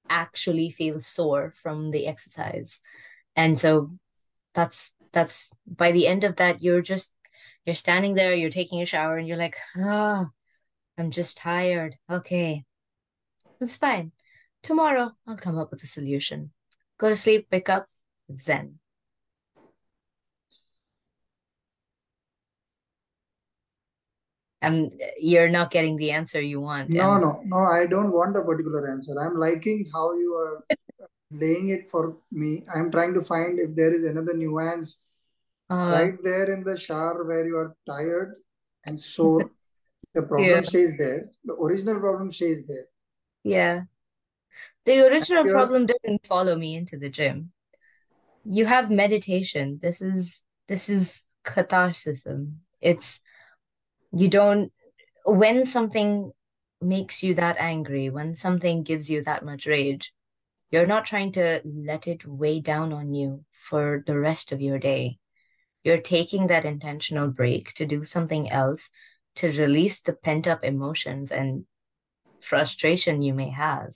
actually 0.09 0.71
feel 0.71 0.99
sore 0.99 1.53
from 1.61 1.91
the 1.91 2.07
exercise. 2.07 2.79
And 3.35 3.57
so 3.57 3.91
that's 4.53 4.93
that's 5.13 5.51
by 5.65 5.91
the 5.91 6.07
end 6.07 6.23
of 6.23 6.37
that, 6.37 6.61
you're 6.61 6.81
just 6.81 7.13
you're 7.65 7.75
standing 7.75 8.15
there, 8.15 8.33
you're 8.33 8.49
taking 8.49 8.81
a 8.81 8.85
shower, 8.85 9.17
and 9.17 9.27
you're 9.27 9.37
like, 9.37 9.57
ah, 9.77 10.29
I'm 10.97 11.11
just 11.11 11.37
tired. 11.37 11.97
Okay. 12.09 12.65
It's 13.59 13.75
fine. 13.75 14.11
Tomorrow 14.63 15.11
I'll 15.27 15.37
come 15.37 15.57
up 15.57 15.71
with 15.71 15.83
a 15.83 15.87
solution. 15.87 16.51
Go 16.99 17.09
to 17.09 17.15
sleep, 17.15 17.47
wake 17.51 17.69
up, 17.69 17.87
zen. 18.35 18.79
Um, 24.61 24.91
you're 25.19 25.49
not 25.49 25.71
getting 25.71 25.97
the 25.97 26.11
answer 26.11 26.39
you 26.39 26.61
want. 26.61 26.89
No, 26.89 27.11
Um, 27.11 27.21
no, 27.21 27.41
no, 27.45 27.57
I 27.57 27.87
don't 27.87 28.11
want 28.11 28.37
a 28.37 28.41
particular 28.41 28.91
answer. 28.91 29.19
I'm 29.19 29.37
liking 29.37 29.89
how 29.91 30.13
you 30.13 30.35
are 30.35 30.63
laying 31.31 31.69
it 31.69 31.89
for 31.89 32.17
me. 32.31 32.63
I'm 32.73 32.91
trying 32.91 33.13
to 33.15 33.23
find 33.23 33.59
if 33.59 33.75
there 33.75 33.91
is 33.93 34.05
another 34.05 34.35
nuance 34.35 34.97
uh, 35.71 35.89
right 35.91 36.13
there 36.23 36.51
in 36.51 36.63
the 36.63 36.77
shower 36.77 37.23
where 37.23 37.45
you 37.45 37.55
are 37.57 37.75
tired 37.87 38.35
and 38.85 38.99
sore. 38.99 39.49
The 40.13 40.21
yeah, 40.21 40.27
problem 40.27 40.63
stays 40.65 40.97
there. 40.97 41.29
The 41.45 41.53
original 41.53 41.99
problem 41.99 42.31
stays 42.33 42.67
there. 42.67 42.87
yeah. 43.43 43.81
The 44.83 45.07
original 45.07 45.45
problem 45.45 45.85
didn't 45.85 46.25
follow 46.25 46.57
me 46.57 46.75
into 46.75 46.97
the 46.97 47.09
gym. 47.09 47.53
You 48.43 48.65
have 48.65 48.91
meditation. 48.91 49.79
This 49.81 50.01
is 50.01 50.43
this 50.67 50.89
is 50.89 51.23
catharsis. 51.45 52.25
It's 52.81 53.21
you 54.11 54.27
don't 54.27 54.73
when 55.23 55.65
something 55.65 56.33
makes 56.81 57.23
you 57.23 57.35
that 57.35 57.57
angry, 57.59 58.09
when 58.09 58.35
something 58.35 58.83
gives 58.83 59.09
you 59.09 59.23
that 59.23 59.45
much 59.45 59.65
rage, 59.65 60.13
you're 60.71 60.87
not 60.87 61.05
trying 61.05 61.31
to 61.33 61.61
let 61.63 62.07
it 62.07 62.25
weigh 62.25 62.59
down 62.59 62.91
on 62.91 63.13
you 63.13 63.45
for 63.53 64.03
the 64.05 64.19
rest 64.19 64.51
of 64.51 64.59
your 64.59 64.79
day. 64.79 65.19
You're 65.83 66.01
taking 66.01 66.47
that 66.47 66.65
intentional 66.65 67.27
break 67.27 67.73
to 67.73 67.85
do 67.85 68.03
something 68.03 68.49
else 68.49 68.89
to 69.35 69.51
release 69.51 69.99
the 70.01 70.13
pent 70.13 70.47
up 70.47 70.63
emotions 70.63 71.31
and 71.31 71.65
frustration 72.39 73.21
you 73.21 73.33
may 73.33 73.49
have, 73.49 73.93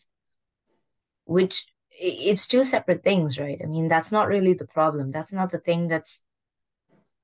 which 1.25 1.65
it's 1.91 2.47
two 2.47 2.63
separate 2.63 3.03
things, 3.03 3.39
right? 3.39 3.59
I 3.61 3.67
mean, 3.67 3.87
that's 3.87 4.11
not 4.11 4.27
really 4.27 4.53
the 4.53 4.67
problem. 4.67 5.11
That's 5.11 5.33
not 5.33 5.51
the 5.51 5.59
thing 5.59 5.87
that's 5.87 6.21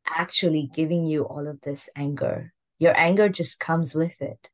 actually 0.08 0.70
giving 0.74 1.06
you 1.06 1.24
all 1.24 1.48
of 1.48 1.62
this 1.62 1.90
anger. 1.96 2.54
Your 2.80 2.98
anger 2.98 3.30
just 3.30 3.60
comes 3.60 3.94
with 3.94 4.22
it. 4.22 4.50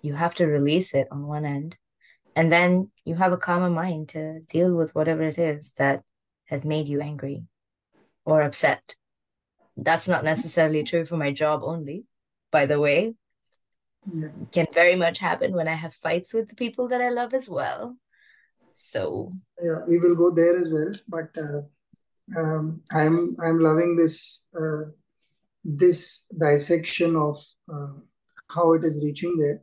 You 0.00 0.14
have 0.14 0.34
to 0.36 0.46
release 0.46 0.94
it 0.94 1.06
on 1.10 1.26
one 1.26 1.44
end, 1.44 1.76
and 2.34 2.50
then 2.50 2.90
you 3.04 3.14
have 3.16 3.32
a 3.32 3.36
calmer 3.36 3.70
mind 3.70 4.08
to 4.10 4.40
deal 4.48 4.74
with 4.74 4.94
whatever 4.94 5.22
it 5.22 5.38
is 5.38 5.72
that 5.78 6.02
has 6.46 6.64
made 6.64 6.88
you 6.88 7.00
angry 7.00 7.44
or 8.24 8.42
upset. 8.42 8.96
That's 9.76 10.08
not 10.08 10.24
necessarily 10.24 10.84
true 10.84 11.04
for 11.04 11.16
my 11.16 11.32
job 11.32 11.62
only, 11.64 12.06
by 12.50 12.66
the 12.66 12.80
way. 12.80 13.14
yeah, 14.12 14.28
Can 14.52 14.66
very 14.72 14.96
much 14.96 15.18
happen 15.18 15.52
when 15.52 15.68
I 15.68 15.74
have 15.74 15.94
fights 15.94 16.34
with 16.34 16.48
the 16.48 16.54
people 16.56 16.88
that 16.88 17.00
I 17.00 17.08
love 17.08 17.34
as 17.34 17.48
well. 17.48 17.96
So, 18.72 19.32
yeah, 19.62 19.80
we 19.86 19.98
will 19.98 20.14
go 20.14 20.30
there 20.30 20.56
as 20.56 20.68
well. 20.70 20.92
But 21.08 21.30
uh, 21.36 22.38
um, 22.38 22.82
I'm 22.92 23.36
I'm 23.42 23.58
loving 23.58 23.96
this 23.96 24.44
uh, 24.58 24.90
this 25.64 26.26
dissection 26.38 27.16
of 27.16 27.42
uh, 27.72 27.92
how 28.48 28.72
it 28.74 28.84
is 28.84 29.00
reaching 29.02 29.36
there. 29.38 29.62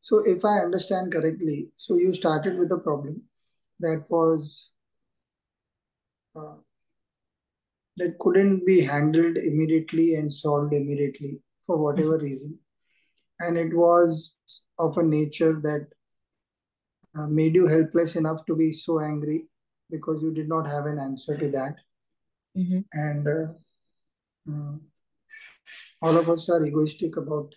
So 0.00 0.22
if 0.26 0.44
I 0.44 0.58
understand 0.58 1.12
correctly, 1.12 1.68
so 1.76 1.96
you 1.96 2.12
started 2.12 2.58
with 2.58 2.70
a 2.72 2.78
problem 2.78 3.22
that 3.80 4.04
was 4.08 4.70
uh, 6.36 6.56
that 7.96 8.18
couldn't 8.18 8.64
be 8.66 8.80
handled 8.80 9.36
immediately 9.36 10.14
and 10.14 10.32
solved 10.32 10.72
immediately 10.74 11.40
for 11.66 11.76
whatever 11.78 12.18
reason, 12.18 12.58
and 13.40 13.56
it 13.58 13.74
was 13.74 14.36
of 14.78 14.96
a 14.98 15.02
nature 15.02 15.60
that 15.62 15.86
uh, 17.18 17.26
made 17.26 17.54
you 17.54 17.66
helpless 17.66 18.16
enough 18.16 18.44
to 18.46 18.54
be 18.56 18.72
so 18.72 19.00
angry 19.00 19.46
because 19.90 20.22
you 20.22 20.32
did 20.32 20.48
not 20.48 20.66
have 20.66 20.86
an 20.86 20.98
answer 20.98 21.36
to 21.36 21.50
that, 21.50 21.76
mhm, 22.56 22.84
and 22.92 23.26
uh, 23.28 23.46
uh, 24.50 24.76
all 26.02 26.16
of 26.16 26.28
us 26.28 26.48
are 26.48 26.64
egoistic 26.64 27.16
about 27.16 27.54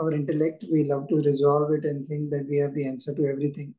our 0.00 0.12
intellect. 0.12 0.64
We 0.70 0.84
love 0.84 1.08
to 1.08 1.16
resolve 1.16 1.72
it 1.72 1.84
and 1.84 2.06
think 2.08 2.30
that 2.30 2.46
we 2.48 2.58
have 2.58 2.74
the 2.74 2.86
answer 2.88 3.14
to 3.14 3.26
everything. 3.26 3.74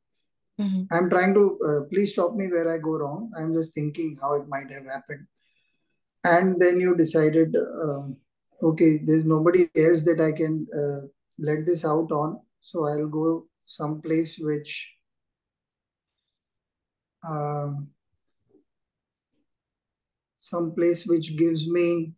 mhm, 0.60 0.88
I'm 0.92 1.10
trying 1.10 1.34
to, 1.36 1.44
uh, 1.68 1.80
please 1.92 2.12
stop 2.14 2.36
me 2.36 2.48
where 2.52 2.74
I 2.74 2.78
go 2.78 2.98
wrong. 2.98 3.32
I'm 3.38 3.54
just 3.54 3.74
thinking 3.74 4.18
how 4.22 4.34
it 4.36 4.48
might 4.48 4.72
have 4.72 4.86
happened. 4.86 5.26
And 6.24 6.60
then 6.62 6.80
you 6.80 6.96
decided, 6.96 7.56
um, 7.84 8.16
okay, 8.62 9.00
there's 9.06 9.26
nobody 9.26 9.70
else 9.76 10.04
that 10.06 10.22
I 10.22 10.36
can 10.36 10.66
uh, 10.74 11.08
let 11.38 11.66
this 11.66 11.84
out 11.84 12.12
on. 12.12 12.40
So 12.62 12.86
I'll 12.86 13.08
go 13.08 13.48
someplace 13.66 14.40
which, 14.40 14.90
um, 17.28 17.90
someplace 20.40 21.06
which 21.06 21.36
gives 21.38 21.68
me 21.68 22.14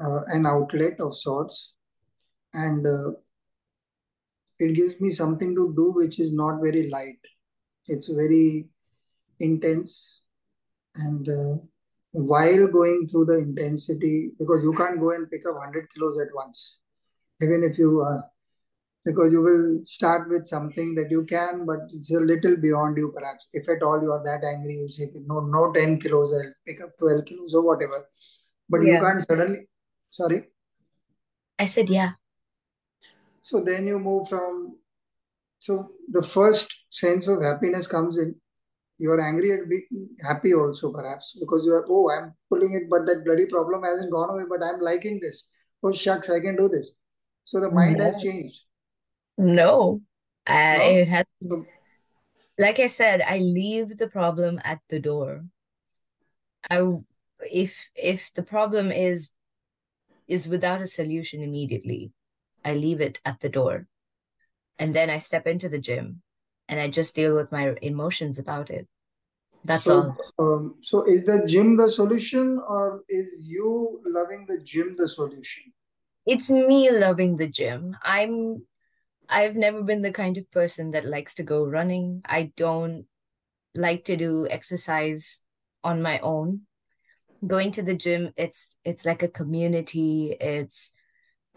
uh, 0.00 0.20
an 0.26 0.46
outlet 0.46 1.00
of 1.00 1.16
sorts. 1.16 1.72
And 2.52 2.86
uh, 2.86 3.12
it 4.58 4.74
gives 4.74 5.00
me 5.00 5.12
something 5.12 5.54
to 5.54 5.72
do 5.74 5.92
which 5.96 6.20
is 6.20 6.32
not 6.32 6.60
very 6.62 6.90
light. 6.90 7.18
It's 7.86 8.08
very 8.08 8.68
intense 9.40 10.20
and 10.94 11.28
uh, 11.28 11.56
while 12.14 12.68
going 12.68 13.08
through 13.08 13.24
the 13.24 13.38
intensity 13.38 14.30
because 14.38 14.60
you 14.62 14.72
can't 14.76 15.00
go 15.00 15.10
and 15.10 15.28
pick 15.28 15.44
up 15.48 15.56
100 15.56 15.88
kilos 15.92 16.20
at 16.20 16.32
once. 16.32 16.78
Even 17.42 17.68
if 17.68 17.76
you 17.76 18.00
are 18.00 18.24
because 19.04 19.32
you 19.32 19.42
will 19.42 19.80
start 19.84 20.30
with 20.30 20.46
something 20.46 20.94
that 20.94 21.10
you 21.10 21.24
can 21.24 21.66
but 21.66 21.80
it's 21.92 22.12
a 22.12 22.20
little 22.20 22.56
beyond 22.56 22.96
you 22.96 23.12
perhaps. 23.14 23.48
If 23.52 23.68
at 23.68 23.82
all 23.82 24.00
you 24.00 24.12
are 24.12 24.22
that 24.22 24.46
angry 24.46 24.74
you 24.74 24.88
say 24.88 25.10
no 25.26 25.40
no 25.40 25.72
10 25.72 25.98
kilos 26.00 26.32
i'll 26.32 26.52
pick 26.64 26.80
up 26.80 26.96
12 26.98 27.24
kilos 27.24 27.52
or 27.52 27.62
whatever. 27.62 28.08
But 28.68 28.84
you 28.84 29.00
can't 29.00 29.26
suddenly 29.26 29.66
sorry? 30.10 30.44
I 31.58 31.66
said, 31.66 31.88
yeah. 31.88 32.12
so 33.42 33.60
then 33.60 33.86
you 33.86 33.98
move 33.98 34.28
from 34.28 34.76
so 35.58 35.90
the 36.08 36.22
first 36.22 36.72
sense 36.90 37.26
of 37.26 37.42
happiness 37.42 37.86
comes 37.88 38.18
in 38.18 38.36
you 38.98 39.10
are 39.10 39.20
angry 39.20 39.50
and 39.50 39.68
be 39.68 39.82
happy 40.22 40.54
also 40.54 40.92
perhaps 40.92 41.36
because 41.40 41.64
you 41.64 41.72
are 41.72 41.86
oh 41.88 42.10
i'm 42.10 42.32
pulling 42.48 42.74
it 42.74 42.88
but 42.90 43.06
that 43.06 43.24
bloody 43.24 43.46
problem 43.46 43.82
hasn't 43.82 44.12
gone 44.12 44.30
away 44.30 44.44
but 44.48 44.64
i'm 44.64 44.80
liking 44.80 45.18
this 45.20 45.48
oh 45.82 45.92
shucks 45.92 46.30
i 46.30 46.40
can 46.40 46.56
do 46.56 46.68
this 46.68 46.94
so 47.44 47.60
the 47.60 47.70
mind 47.70 48.00
has 48.00 48.22
changed 48.22 48.62
No. 49.36 50.00
Uh, 50.46 50.76
no 50.78 50.84
it 50.84 51.08
had, 51.08 51.26
so, 51.42 51.64
like 52.58 52.78
I 52.78 52.86
said, 52.86 53.22
I 53.22 53.38
leave 53.38 53.96
the 53.98 54.08
problem 54.08 54.60
at 54.62 54.80
the 54.88 55.00
door. 55.00 55.44
I, 56.70 56.82
if 57.50 57.88
if 57.94 58.32
the 58.32 58.42
problem 58.42 58.92
is 58.92 59.32
is 60.28 60.48
without 60.48 60.82
a 60.82 60.86
solution 60.86 61.42
immediately, 61.42 62.12
I 62.64 62.74
leave 62.74 63.00
it 63.00 63.20
at 63.24 63.40
the 63.40 63.48
door. 63.48 63.86
And 64.78 64.94
then 64.94 65.10
I 65.10 65.18
step 65.18 65.46
into 65.46 65.68
the 65.68 65.78
gym 65.78 66.22
and 66.68 66.80
I 66.80 66.88
just 66.88 67.14
deal 67.14 67.34
with 67.34 67.52
my 67.52 67.74
emotions 67.82 68.38
about 68.38 68.70
it. 68.70 68.88
That's 69.64 69.84
so 69.84 70.14
all. 70.38 70.56
um, 70.56 70.74
so 70.82 71.04
is 71.04 71.24
the 71.24 71.46
gym 71.46 71.76
the 71.76 71.90
solution 71.90 72.60
or 72.66 73.02
is 73.08 73.32
you 73.46 74.02
loving 74.06 74.46
the 74.46 74.60
gym 74.60 74.94
the 74.98 75.08
solution 75.08 75.72
It's 76.26 76.50
me 76.50 76.90
loving 76.90 77.36
the 77.36 77.48
gym. 77.48 77.96
I'm 78.02 78.62
I've 79.28 79.56
never 79.56 79.82
been 79.82 80.02
the 80.02 80.12
kind 80.12 80.36
of 80.36 80.50
person 80.50 80.90
that 80.92 81.06
likes 81.06 81.34
to 81.34 81.42
go 81.42 81.64
running. 81.66 82.22
I 82.26 82.52
don't 82.56 83.06
like 83.74 84.04
to 84.04 84.16
do 84.16 84.46
exercise 84.48 85.40
on 85.82 86.02
my 86.02 86.18
own. 86.20 86.62
Going 87.46 87.72
to 87.72 87.82
the 87.82 87.94
gym, 87.94 88.32
it's 88.36 88.76
it's 88.84 89.04
like 89.04 89.22
a 89.22 89.28
community. 89.28 90.36
It's 90.40 90.92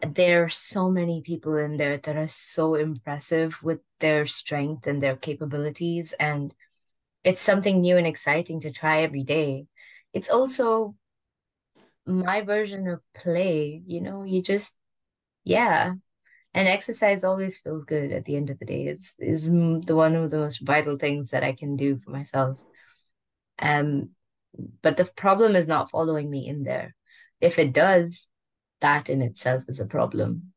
there 0.01 0.43
are 0.43 0.49
so 0.49 0.89
many 0.89 1.21
people 1.21 1.55
in 1.55 1.77
there 1.77 1.97
that 1.97 2.15
are 2.15 2.27
so 2.27 2.75
impressive 2.75 3.61
with 3.63 3.79
their 3.99 4.25
strength 4.25 4.85
and 4.85 5.01
their 5.01 5.15
capabilities 5.15 6.13
and 6.19 6.53
it's 7.23 7.41
something 7.41 7.81
new 7.81 7.97
and 7.97 8.07
exciting 8.07 8.61
to 8.61 8.71
try 8.71 9.01
every 9.01 9.23
day. 9.23 9.67
It's 10.13 10.29
also 10.29 10.95
my 12.05 12.41
version 12.41 12.87
of 12.87 13.03
play, 13.13 13.81
you 13.85 14.01
know, 14.01 14.23
you 14.23 14.41
just 14.41 14.73
yeah. 15.43 15.93
And 16.53 16.67
exercise 16.67 17.23
always 17.23 17.59
feels 17.59 17.85
good 17.85 18.11
at 18.11 18.25
the 18.25 18.35
end 18.35 18.49
of 18.49 18.59
the 18.59 18.65
day. 18.65 18.87
It's 18.87 19.15
is 19.19 19.45
the 19.45 19.95
one 19.95 20.15
of 20.15 20.31
the 20.31 20.37
most 20.39 20.61
vital 20.61 20.97
things 20.97 21.31
that 21.31 21.43
I 21.43 21.53
can 21.53 21.75
do 21.75 21.99
for 21.99 22.11
myself. 22.11 22.59
Um, 23.59 24.11
but 24.81 24.97
the 24.97 25.05
problem 25.05 25.55
is 25.55 25.67
not 25.67 25.91
following 25.91 26.29
me 26.29 26.47
in 26.47 26.63
there. 26.63 26.95
If 27.41 27.59
it 27.59 27.73
does, 27.73 28.27
that 28.81 29.09
in 29.09 29.21
itself 29.21 29.63
is 29.67 29.79
a 29.79 29.85
problem. 29.85 30.53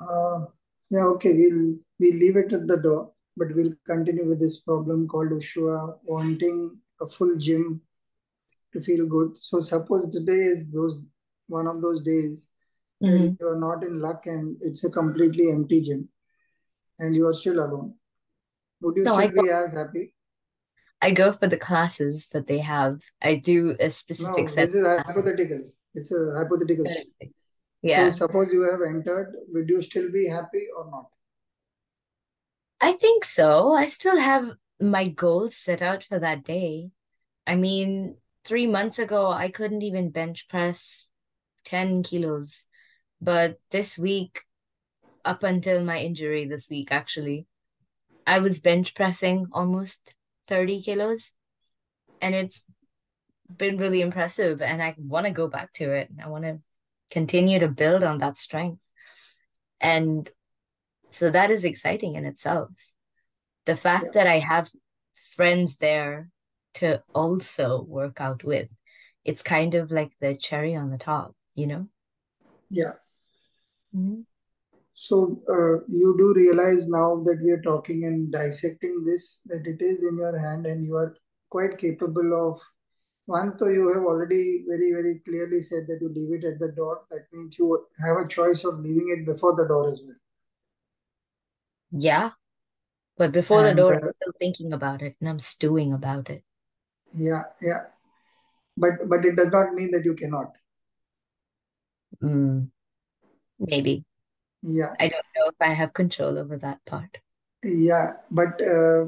Uh, 0.00 0.46
yeah, 0.90 1.04
okay, 1.04 1.32
we'll 1.32 1.76
we'll 1.98 2.18
leave 2.18 2.36
it 2.36 2.52
at 2.52 2.66
the 2.66 2.78
door, 2.78 3.12
but 3.36 3.54
we'll 3.54 3.72
continue 3.86 4.26
with 4.26 4.40
this 4.40 4.60
problem 4.60 5.06
called 5.06 5.30
Ushua 5.30 5.98
wanting 6.04 6.76
a 7.00 7.08
full 7.08 7.36
gym 7.36 7.80
to 8.72 8.80
feel 8.80 9.06
good. 9.06 9.32
So 9.38 9.60
suppose 9.60 10.10
today 10.10 10.42
is 10.54 10.72
those 10.72 11.02
one 11.48 11.66
of 11.66 11.82
those 11.82 12.02
days 12.02 12.48
mm-hmm. 13.02 13.10
where 13.10 13.36
you 13.40 13.48
are 13.48 13.60
not 13.60 13.82
in 13.84 14.00
luck 14.00 14.26
and 14.26 14.56
it's 14.60 14.84
a 14.84 14.90
completely 14.90 15.50
empty 15.50 15.82
gym 15.82 16.08
and 16.98 17.14
you 17.14 17.26
are 17.26 17.34
still 17.34 17.58
alone. 17.58 17.94
Would 18.82 18.96
you 18.96 19.04
no, 19.04 19.18
still 19.18 19.42
be 19.42 19.50
as 19.50 19.74
happy? 19.74 20.14
I 21.02 21.12
go 21.12 21.32
for 21.32 21.48
the 21.48 21.56
classes 21.56 22.28
that 22.28 22.46
they 22.46 22.58
have. 22.58 23.00
I 23.22 23.36
do 23.36 23.74
a 23.80 23.90
specific 23.90 24.48
no, 24.48 24.54
This 24.54 24.74
is 24.74 24.86
hypothetical. 24.86 25.70
It's 25.94 26.12
a 26.12 26.34
hypothetical. 26.36 26.86
Yeah. 27.82 28.10
So 28.10 28.26
suppose 28.26 28.52
you 28.52 28.62
have 28.70 28.80
entered, 28.82 29.34
would 29.48 29.68
you 29.68 29.82
still 29.82 30.10
be 30.10 30.28
happy 30.28 30.66
or 30.76 30.90
not? 30.90 31.06
I 32.80 32.92
think 32.92 33.24
so. 33.24 33.72
I 33.72 33.86
still 33.86 34.18
have 34.18 34.52
my 34.80 35.08
goals 35.08 35.56
set 35.56 35.82
out 35.82 36.04
for 36.04 36.18
that 36.18 36.44
day. 36.44 36.92
I 37.46 37.56
mean, 37.56 38.16
three 38.44 38.66
months 38.66 38.98
ago, 38.98 39.30
I 39.30 39.50
couldn't 39.50 39.82
even 39.82 40.10
bench 40.10 40.48
press 40.48 41.10
10 41.64 42.02
kilos. 42.02 42.66
But 43.20 43.58
this 43.70 43.98
week, 43.98 44.44
up 45.24 45.42
until 45.42 45.84
my 45.84 45.98
injury 45.98 46.46
this 46.46 46.70
week, 46.70 46.88
actually, 46.90 47.46
I 48.26 48.38
was 48.38 48.60
bench 48.60 48.94
pressing 48.94 49.46
almost 49.52 50.14
30 50.48 50.82
kilos. 50.82 51.32
And 52.20 52.34
it's 52.34 52.64
been 53.56 53.76
really 53.78 54.00
impressive. 54.00 54.60
And 54.62 54.82
I 54.82 54.94
want 54.98 55.26
to 55.26 55.32
go 55.32 55.48
back 55.48 55.72
to 55.74 55.92
it. 55.92 56.08
I 56.22 56.28
want 56.28 56.44
to 56.44 56.60
continue 57.10 57.58
to 57.58 57.68
build 57.68 58.02
on 58.02 58.18
that 58.18 58.38
strength. 58.38 58.82
And 59.80 60.28
so 61.10 61.30
that 61.30 61.50
is 61.50 61.64
exciting 61.64 62.14
in 62.14 62.24
itself. 62.24 62.70
The 63.66 63.76
fact 63.76 64.06
yeah. 64.06 64.10
that 64.14 64.26
I 64.26 64.38
have 64.38 64.68
friends 65.14 65.76
there 65.76 66.30
to 66.74 67.02
also 67.14 67.82
work 67.82 68.20
out 68.20 68.44
with. 68.44 68.68
It's 69.24 69.42
kind 69.42 69.74
of 69.74 69.90
like 69.90 70.12
the 70.20 70.34
cherry 70.34 70.74
on 70.74 70.90
the 70.90 70.98
top, 70.98 71.34
you 71.54 71.66
know? 71.66 71.88
Yeah. 72.70 72.92
Mm-hmm. 73.94 74.20
So 74.94 75.40
uh, 75.48 75.84
you 75.88 76.14
do 76.18 76.34
realize 76.36 76.86
now 76.86 77.22
that 77.24 77.40
we 77.42 77.50
are 77.50 77.62
talking 77.62 78.04
and 78.04 78.30
dissecting 78.30 79.04
this, 79.04 79.40
that 79.46 79.66
it 79.66 79.80
is 79.80 80.02
in 80.02 80.18
your 80.18 80.38
hand 80.38 80.66
and 80.66 80.84
you 80.84 80.94
are 80.96 81.16
quite 81.48 81.78
capable 81.78 82.50
of. 82.52 82.60
One, 83.30 83.54
though 83.56 83.68
you 83.68 83.92
have 83.94 84.02
already 84.02 84.64
very, 84.66 84.90
very 84.92 85.20
clearly 85.24 85.60
said 85.62 85.86
that 85.86 85.98
you 86.00 86.08
leave 86.08 86.32
it 86.32 86.44
at 86.44 86.58
the 86.58 86.72
door. 86.72 87.02
That 87.12 87.26
means 87.32 87.56
you 87.56 87.86
have 88.04 88.16
a 88.16 88.26
choice 88.26 88.64
of 88.64 88.80
leaving 88.80 89.16
it 89.16 89.24
before 89.24 89.54
the 89.54 89.68
door 89.68 89.88
as 89.88 90.02
well. 90.04 90.16
Yeah. 91.92 92.30
But 93.16 93.30
before 93.30 93.64
and, 93.64 93.68
the 93.78 93.82
door, 93.82 93.94
uh, 93.94 93.98
I'm 93.98 94.12
still 94.14 94.32
thinking 94.40 94.72
about 94.72 95.00
it 95.02 95.14
and 95.20 95.28
I'm 95.28 95.38
stewing 95.38 95.92
about 95.92 96.28
it. 96.28 96.42
Yeah, 97.14 97.44
yeah. 97.62 97.82
But 98.76 99.08
but 99.08 99.24
it 99.24 99.36
does 99.36 99.52
not 99.52 99.74
mean 99.74 99.92
that 99.92 100.04
you 100.04 100.16
cannot. 100.16 100.56
Mm, 102.20 102.70
maybe. 103.60 104.04
Yeah. 104.60 104.92
I 104.98 105.08
don't 105.08 105.26
know 105.36 105.46
if 105.50 105.60
I 105.60 105.72
have 105.72 105.92
control 105.92 106.36
over 106.36 106.56
that 106.56 106.84
part. 106.84 107.18
Yeah, 107.62 108.14
but 108.28 108.60
uh, 108.60 109.06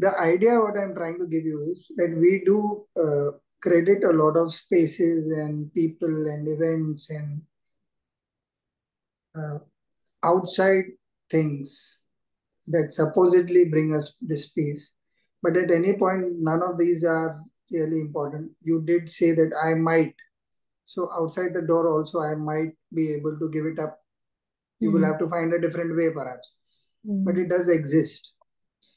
the 0.00 0.12
idea 0.18 0.58
what 0.58 0.78
I'm 0.80 0.94
trying 0.94 1.18
to 1.18 1.26
give 1.26 1.44
you 1.44 1.58
is 1.72 1.86
that 1.96 2.12
we 2.24 2.42
do 2.44 2.86
uh, 2.96 3.30
credit 3.60 4.04
a 4.04 4.16
lot 4.22 4.36
of 4.36 4.52
spaces 4.52 5.30
and 5.38 5.72
people 5.74 6.08
and 6.08 6.48
events 6.48 7.10
and 7.10 7.42
uh, 9.36 9.58
outside 10.24 10.84
things 11.30 12.00
that 12.66 12.92
supposedly 12.92 13.68
bring 13.68 13.94
us 13.94 14.14
this 14.20 14.48
peace 14.50 14.94
but 15.42 15.56
at 15.56 15.70
any 15.70 15.96
point, 15.96 16.38
none 16.38 16.62
of 16.62 16.78
these 16.78 17.04
are 17.04 17.40
really 17.70 18.00
important. 18.00 18.52
You 18.62 18.82
did 18.84 19.10
say 19.10 19.32
that 19.32 19.52
I 19.64 19.74
might. 19.74 20.14
So 20.84 21.08
outside 21.16 21.54
the 21.54 21.62
door, 21.62 21.88
also, 21.88 22.20
I 22.20 22.34
might 22.34 22.72
be 22.92 23.12
able 23.12 23.38
to 23.38 23.50
give 23.50 23.64
it 23.64 23.78
up. 23.78 23.98
You 24.80 24.88
mm-hmm. 24.88 24.98
will 24.98 25.06
have 25.06 25.18
to 25.20 25.28
find 25.28 25.52
a 25.52 25.60
different 25.60 25.96
way, 25.96 26.10
perhaps. 26.12 26.54
Mm-hmm. 27.06 27.24
But 27.24 27.38
it 27.38 27.48
does 27.48 27.68
exist. 27.68 28.32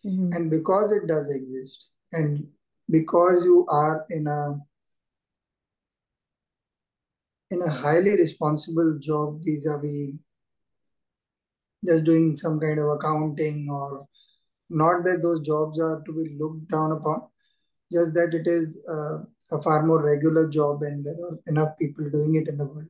Mm-hmm. 0.06 0.34
And 0.34 0.52
because 0.52 0.92
it 0.92 1.08
does 1.08 1.34
exist, 1.34 1.88
and 2.12 2.48
because 2.90 3.44
you 3.44 3.66
are 3.70 4.06
in 4.10 4.28
a 4.28 4.60
in 7.52 7.62
a 7.62 7.70
highly 7.70 8.18
responsible 8.18 8.98
job 9.00 9.40
vis-a-vis 9.46 10.16
just 11.86 12.04
doing 12.06 12.36
some 12.36 12.60
kind 12.60 12.80
of 12.80 12.88
accounting 12.90 13.68
or 13.70 14.08
not 14.70 15.04
that 15.04 15.22
those 15.22 15.46
jobs 15.46 15.80
are 15.80 16.02
to 16.06 16.14
be 16.14 16.36
looked 16.40 16.68
down 16.70 16.92
upon, 16.92 17.22
just 17.92 18.14
that 18.14 18.34
it 18.34 18.48
is 18.48 18.80
uh, 18.90 19.18
a 19.56 19.62
far 19.62 19.86
more 19.86 20.02
regular 20.04 20.50
job 20.50 20.82
and 20.82 21.06
there 21.06 21.14
are 21.14 21.40
enough 21.48 21.78
people 21.78 22.10
doing 22.10 22.36
it 22.36 22.50
in 22.50 22.58
the 22.58 22.66
world. 22.66 22.88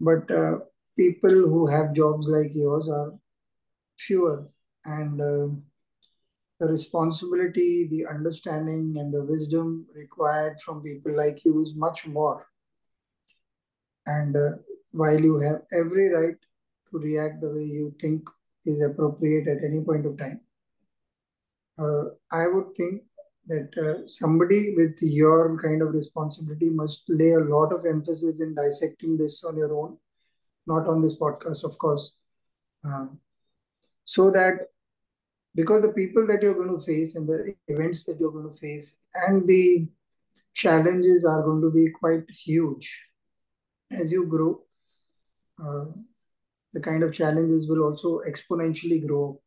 But 0.00 0.30
uh, 0.30 0.58
people 0.98 1.30
who 1.30 1.66
have 1.68 1.94
jobs 1.94 2.26
like 2.26 2.50
yours 2.52 2.88
are 2.92 3.12
fewer 3.98 4.48
and 4.84 5.20
uh, 5.20 5.54
the 6.62 6.68
responsibility, 6.68 7.88
the 7.90 8.06
understanding, 8.08 8.94
and 8.98 9.12
the 9.12 9.24
wisdom 9.24 9.84
required 9.96 10.56
from 10.64 10.80
people 10.80 11.16
like 11.16 11.44
you 11.44 11.60
is 11.60 11.72
much 11.74 12.06
more. 12.06 12.46
And 14.06 14.36
uh, 14.36 14.62
while 14.92 15.18
you 15.18 15.40
have 15.40 15.62
every 15.76 16.08
right 16.14 16.36
to 16.90 16.98
react 16.98 17.40
the 17.40 17.48
way 17.48 17.66
you 17.78 17.92
think 18.00 18.22
is 18.64 18.80
appropriate 18.80 19.48
at 19.48 19.64
any 19.64 19.82
point 19.84 20.06
of 20.06 20.16
time, 20.16 20.40
uh, 21.80 22.04
I 22.30 22.46
would 22.46 22.76
think 22.76 23.02
that 23.48 23.70
uh, 23.76 24.06
somebody 24.06 24.74
with 24.76 24.96
your 25.00 25.60
kind 25.60 25.82
of 25.82 25.92
responsibility 25.92 26.70
must 26.70 27.02
lay 27.08 27.32
a 27.32 27.40
lot 27.40 27.72
of 27.72 27.86
emphasis 27.86 28.40
in 28.40 28.54
dissecting 28.54 29.16
this 29.16 29.42
on 29.42 29.58
your 29.58 29.74
own, 29.74 29.96
not 30.68 30.86
on 30.86 31.02
this 31.02 31.18
podcast, 31.18 31.64
of 31.64 31.76
course. 31.78 32.14
Um, 32.84 33.18
so 34.04 34.30
that 34.30 34.68
because 35.54 35.82
the 35.82 35.92
people 35.92 36.26
that 36.26 36.42
you're 36.42 36.54
going 36.54 36.76
to 36.76 36.84
face 36.84 37.16
and 37.16 37.28
the 37.28 37.54
events 37.68 38.04
that 38.04 38.18
you're 38.18 38.32
going 38.32 38.52
to 38.52 38.60
face 38.60 38.98
and 39.26 39.46
the 39.48 39.86
challenges 40.54 41.24
are 41.28 41.42
going 41.42 41.60
to 41.60 41.70
be 41.70 41.88
quite 41.90 42.24
huge 42.30 42.90
as 43.90 44.10
you 44.10 44.26
grow. 44.26 44.60
Uh, 45.62 45.92
the 46.72 46.80
kind 46.80 47.02
of 47.02 47.12
challenges 47.12 47.68
will 47.68 47.84
also 47.84 48.20
exponentially 48.26 49.06
grow 49.06 49.38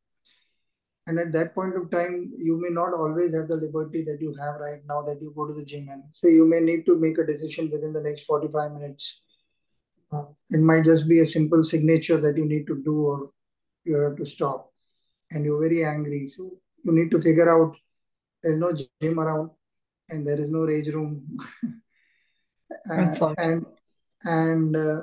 and 1.08 1.20
at 1.20 1.32
that 1.34 1.54
point 1.54 1.76
of 1.76 1.92
time, 1.92 2.34
you 2.36 2.60
may 2.60 2.70
not 2.70 2.94
always 2.94 3.36
have 3.36 3.48
the 3.48 3.58
liberty 3.58 4.04
that 4.06 4.18
you 4.20 4.36
have 4.42 4.60
right 4.60 4.82
now 4.90 5.04
that 5.04 5.22
you 5.22 5.32
go 5.36 5.46
to 5.46 5.54
the 5.54 5.64
gym 5.64 5.88
and 5.90 6.04
so 6.12 6.28
you 6.28 6.46
may 6.46 6.60
need 6.60 6.86
to 6.88 6.98
make 6.98 7.20
a 7.20 7.26
decision 7.26 7.70
within 7.72 7.94
the 7.94 8.02
next 8.02 8.24
45 8.24 8.72
minutes. 8.72 9.22
Uh, 10.12 10.24
it 10.50 10.60
might 10.60 10.84
just 10.84 11.08
be 11.08 11.20
a 11.20 11.26
simple 11.26 11.64
signature 11.64 12.20
that 12.20 12.38
you 12.38 12.46
need 12.46 12.66
to 12.68 12.82
do 12.84 13.06
or 13.06 13.32
you 13.84 13.96
have 13.98 14.16
to 14.18 14.26
stop 14.26 14.72
and 15.36 15.46
you're 15.46 15.62
very 15.62 15.84
angry. 15.86 16.32
So 16.36 16.52
you 16.84 16.92
need 16.92 17.12
to 17.12 17.22
figure 17.22 17.50
out 17.50 17.76
there's 18.42 18.58
no 18.58 18.72
gym 18.74 19.20
around 19.20 19.52
and 20.10 20.26
there 20.26 20.40
is 20.40 20.50
no 20.50 20.60
rage 20.60 20.88
room. 20.88 21.38
and, 22.86 23.22
and, 23.38 23.66
and 24.24 24.76
uh, 24.76 25.02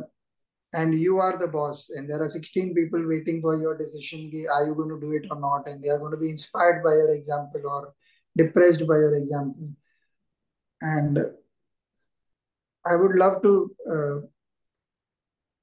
and 0.74 0.94
you 0.94 1.18
are 1.18 1.36
the 1.38 1.48
boss 1.48 1.90
and 1.90 2.08
there 2.08 2.22
are 2.22 2.28
16 2.28 2.74
people 2.74 3.06
waiting 3.06 3.42
for 3.42 3.56
your 3.56 3.76
decision. 3.76 4.32
Are 4.54 4.66
you 4.66 4.74
going 4.74 4.88
to 4.88 4.98
do 4.98 5.12
it 5.12 5.26
or 5.30 5.38
not? 5.38 5.68
And 5.68 5.82
they 5.82 5.90
are 5.90 5.98
going 5.98 6.12
to 6.12 6.16
be 6.16 6.30
inspired 6.30 6.82
by 6.82 6.92
your 6.92 7.14
example 7.14 7.60
or 7.68 7.92
depressed 8.34 8.86
by 8.88 8.94
your 8.94 9.14
example. 9.16 9.68
And 10.80 11.18
i 12.84 12.96
would 12.96 13.14
love 13.14 13.40
to 13.42 13.70
uh, 13.94 14.16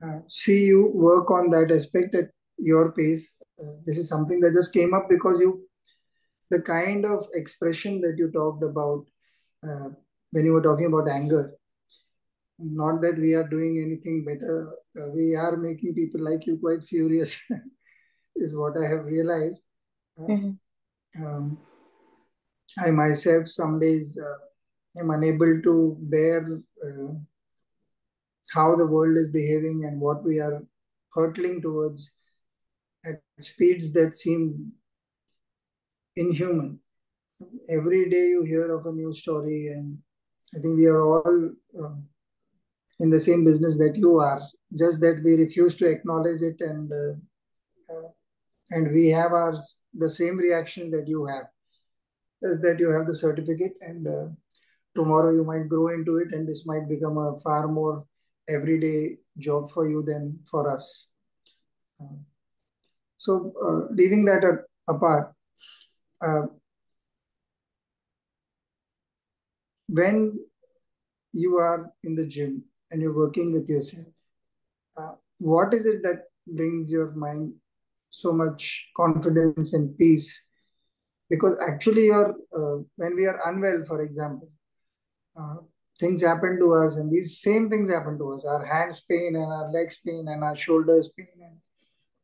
uh, 0.05 0.19
see 0.27 0.65
you 0.65 0.91
work 0.93 1.29
on 1.29 1.49
that 1.49 1.69
aspect 1.69 2.15
at 2.15 2.29
your 2.57 2.93
pace 2.93 3.35
uh, 3.61 3.73
this 3.85 3.97
is 3.97 4.07
something 4.07 4.39
that 4.39 4.53
just 4.53 4.73
came 4.73 4.93
up 4.93 5.07
because 5.09 5.39
you 5.39 5.65
the 6.49 6.61
kind 6.61 7.05
of 7.05 7.27
expression 7.33 8.01
that 8.01 8.15
you 8.17 8.31
talked 8.31 8.63
about 8.63 9.05
uh, 9.63 9.89
when 10.31 10.45
you 10.45 10.53
were 10.53 10.61
talking 10.61 10.87
about 10.87 11.09
anger. 11.09 11.53
Not 12.57 13.01
that 13.01 13.17
we 13.17 13.33
are 13.33 13.47
doing 13.47 13.81
anything 13.85 14.25
better. 14.25 14.73
Uh, 14.99 15.09
we 15.15 15.35
are 15.35 15.55
making 15.55 15.93
people 15.93 16.21
like 16.23 16.45
you 16.45 16.57
quite 16.57 16.83
furious, 16.83 17.39
is 18.35 18.55
what 18.55 18.73
I 18.77 18.87
have 18.87 19.05
realized. 19.05 19.61
Uh, 20.19 20.27
mm-hmm. 20.27 21.25
um, 21.25 21.57
I 22.83 22.91
myself 22.91 23.47
some 23.47 23.79
days 23.79 24.19
uh, 24.19 24.99
am 24.99 25.11
unable 25.11 25.61
to 25.61 25.97
bear 26.01 26.59
uh, 26.83 27.13
how 28.51 28.75
the 28.75 28.87
world 28.87 29.17
is 29.17 29.29
behaving 29.29 29.85
and 29.85 30.01
what 30.01 30.23
we 30.23 30.39
are 30.39 30.61
hurtling 31.13 31.61
towards 31.61 32.11
at 33.05 33.21
speeds 33.39 33.93
that 33.93 34.15
seem 34.15 34.71
inhuman. 36.15 36.79
Every 37.69 38.09
day 38.09 38.27
you 38.27 38.43
hear 38.43 38.75
of 38.75 38.85
a 38.85 38.91
new 38.91 39.13
story, 39.13 39.67
and 39.73 39.97
I 40.55 40.59
think 40.59 40.77
we 40.77 40.87
are 40.87 41.01
all 41.01 41.51
uh, 41.81 41.95
in 42.99 43.09
the 43.09 43.19
same 43.19 43.45
business 43.45 43.77
that 43.77 43.95
you 43.95 44.17
are, 44.17 44.41
just 44.77 44.99
that 45.01 45.21
we 45.23 45.35
refuse 45.35 45.75
to 45.77 45.89
acknowledge 45.89 46.41
it, 46.41 46.57
and 46.59 46.91
uh, 46.91 47.93
uh, 47.93 48.09
and 48.71 48.91
we 48.91 49.07
have 49.09 49.31
our 49.31 49.57
the 49.93 50.09
same 50.09 50.37
reaction 50.37 50.91
that 50.91 51.07
you 51.07 51.25
have, 51.25 51.45
is 52.41 52.59
that 52.61 52.77
you 52.79 52.91
have 52.91 53.07
the 53.07 53.15
certificate, 53.15 53.73
and 53.81 54.05
uh, 54.07 54.25
tomorrow 54.95 55.31
you 55.31 55.45
might 55.45 55.69
grow 55.69 55.87
into 55.89 56.17
it, 56.17 56.33
and 56.33 56.47
this 56.47 56.65
might 56.65 56.89
become 56.89 57.17
a 57.17 57.39
far 57.41 57.67
more 57.67 58.05
everyday 58.49 59.17
job 59.37 59.71
for 59.71 59.87
you 59.87 60.03
than 60.03 60.39
for 60.51 60.69
us. 60.69 61.08
So, 63.19 63.51
uh, 63.61 63.93
leaving 63.93 64.23
that 64.25 64.43
apart, 64.87 65.33
uh, 66.21 66.43
when 69.89 70.39
you 71.33 71.57
are 71.57 71.91
in 72.05 72.15
the 72.15 72.25
gym 72.25 72.63
and 72.89 73.01
you're 73.01 73.15
working 73.15 73.51
with 73.51 73.67
yourself, 73.67 74.07
uh, 74.97 75.11
what 75.39 75.73
is 75.73 75.85
it 75.85 76.01
that 76.03 76.23
brings 76.47 76.89
your 76.89 77.11
mind 77.11 77.53
so 78.09 78.31
much 78.31 78.87
confidence 78.95 79.73
and 79.73 79.97
peace? 79.97 80.47
Because 81.29 81.57
actually, 81.67 82.05
you're 82.05 82.35
uh, 82.55 82.83
when 82.95 83.17
we 83.17 83.25
are 83.25 83.39
unwell, 83.45 83.83
for 83.85 84.01
example, 84.01 84.49
uh, 85.37 85.57
things 85.99 86.23
happen 86.23 86.57
to 86.57 86.73
us, 86.73 86.95
and 86.95 87.11
these 87.11 87.41
same 87.41 87.69
things 87.69 87.91
happen 87.91 88.17
to 88.17 88.31
us. 88.31 88.45
Our 88.45 88.65
hands 88.65 89.01
pain 89.01 89.33
and 89.35 89.51
our 89.51 89.69
legs 89.71 89.99
pain 90.05 90.25
and 90.29 90.41
our 90.41 90.55
shoulders 90.55 91.11
pain 91.17 91.27
and 91.43 91.57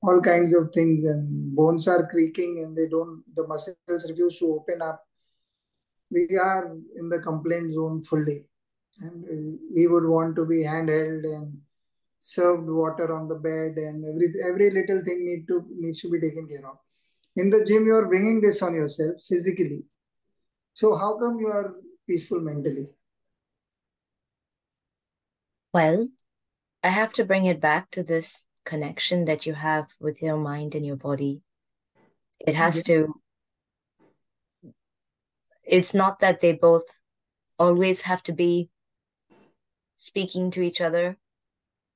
all 0.01 0.21
kinds 0.21 0.55
of 0.55 0.71
things 0.73 1.05
and 1.05 1.55
bones 1.55 1.87
are 1.87 2.07
creaking 2.07 2.63
and 2.63 2.77
they 2.77 2.87
don't 2.87 3.23
the 3.35 3.47
muscles 3.47 4.09
refuse 4.09 4.39
to 4.39 4.53
open 4.53 4.81
up. 4.81 5.03
We 6.11 6.27
are 6.37 6.75
in 6.95 7.09
the 7.09 7.19
complaint 7.19 7.73
zone 7.73 8.03
fully. 8.03 8.45
And 8.99 9.25
we 9.75 9.87
would 9.87 10.05
want 10.05 10.35
to 10.37 10.45
be 10.45 10.63
handheld 10.63 11.23
and 11.23 11.57
served 12.19 12.69
water 12.69 13.13
on 13.13 13.27
the 13.27 13.35
bed 13.35 13.77
and 13.77 14.05
every 14.05 14.33
every 14.49 14.71
little 14.71 15.03
thing 15.03 15.25
need 15.25 15.47
to 15.47 15.65
needs 15.77 16.01
to 16.01 16.09
be 16.09 16.19
taken 16.19 16.47
care 16.47 16.65
of. 16.67 16.77
In 17.35 17.49
the 17.49 17.65
gym 17.65 17.85
you 17.85 17.95
are 17.95 18.07
bringing 18.07 18.39
this 18.41 18.61
on 18.61 18.73
yourself 18.73 19.15
physically. 19.27 19.83
So 20.73 20.95
how 20.95 21.17
come 21.17 21.39
you 21.39 21.47
are 21.47 21.75
peaceful 22.07 22.39
mentally? 22.39 22.87
Well 25.73 26.07
i 26.85 26.89
have 26.89 27.13
to 27.13 27.25
bring 27.25 27.45
it 27.45 27.59
back 27.59 27.89
to 27.89 28.03
this 28.03 28.45
connection 28.65 29.25
that 29.25 29.45
you 29.45 29.53
have 29.53 29.87
with 29.99 30.21
your 30.21 30.37
mind 30.37 30.75
and 30.75 30.85
your 30.85 30.95
body. 30.95 31.41
It 32.39 32.55
has 32.55 32.83
to, 32.83 33.13
it's 35.63 35.93
not 35.93 36.19
that 36.19 36.41
they 36.41 36.53
both 36.53 36.83
always 37.57 38.03
have 38.03 38.21
to 38.23 38.33
be 38.33 38.69
speaking 39.95 40.51
to 40.51 40.61
each 40.61 40.81
other, 40.81 41.17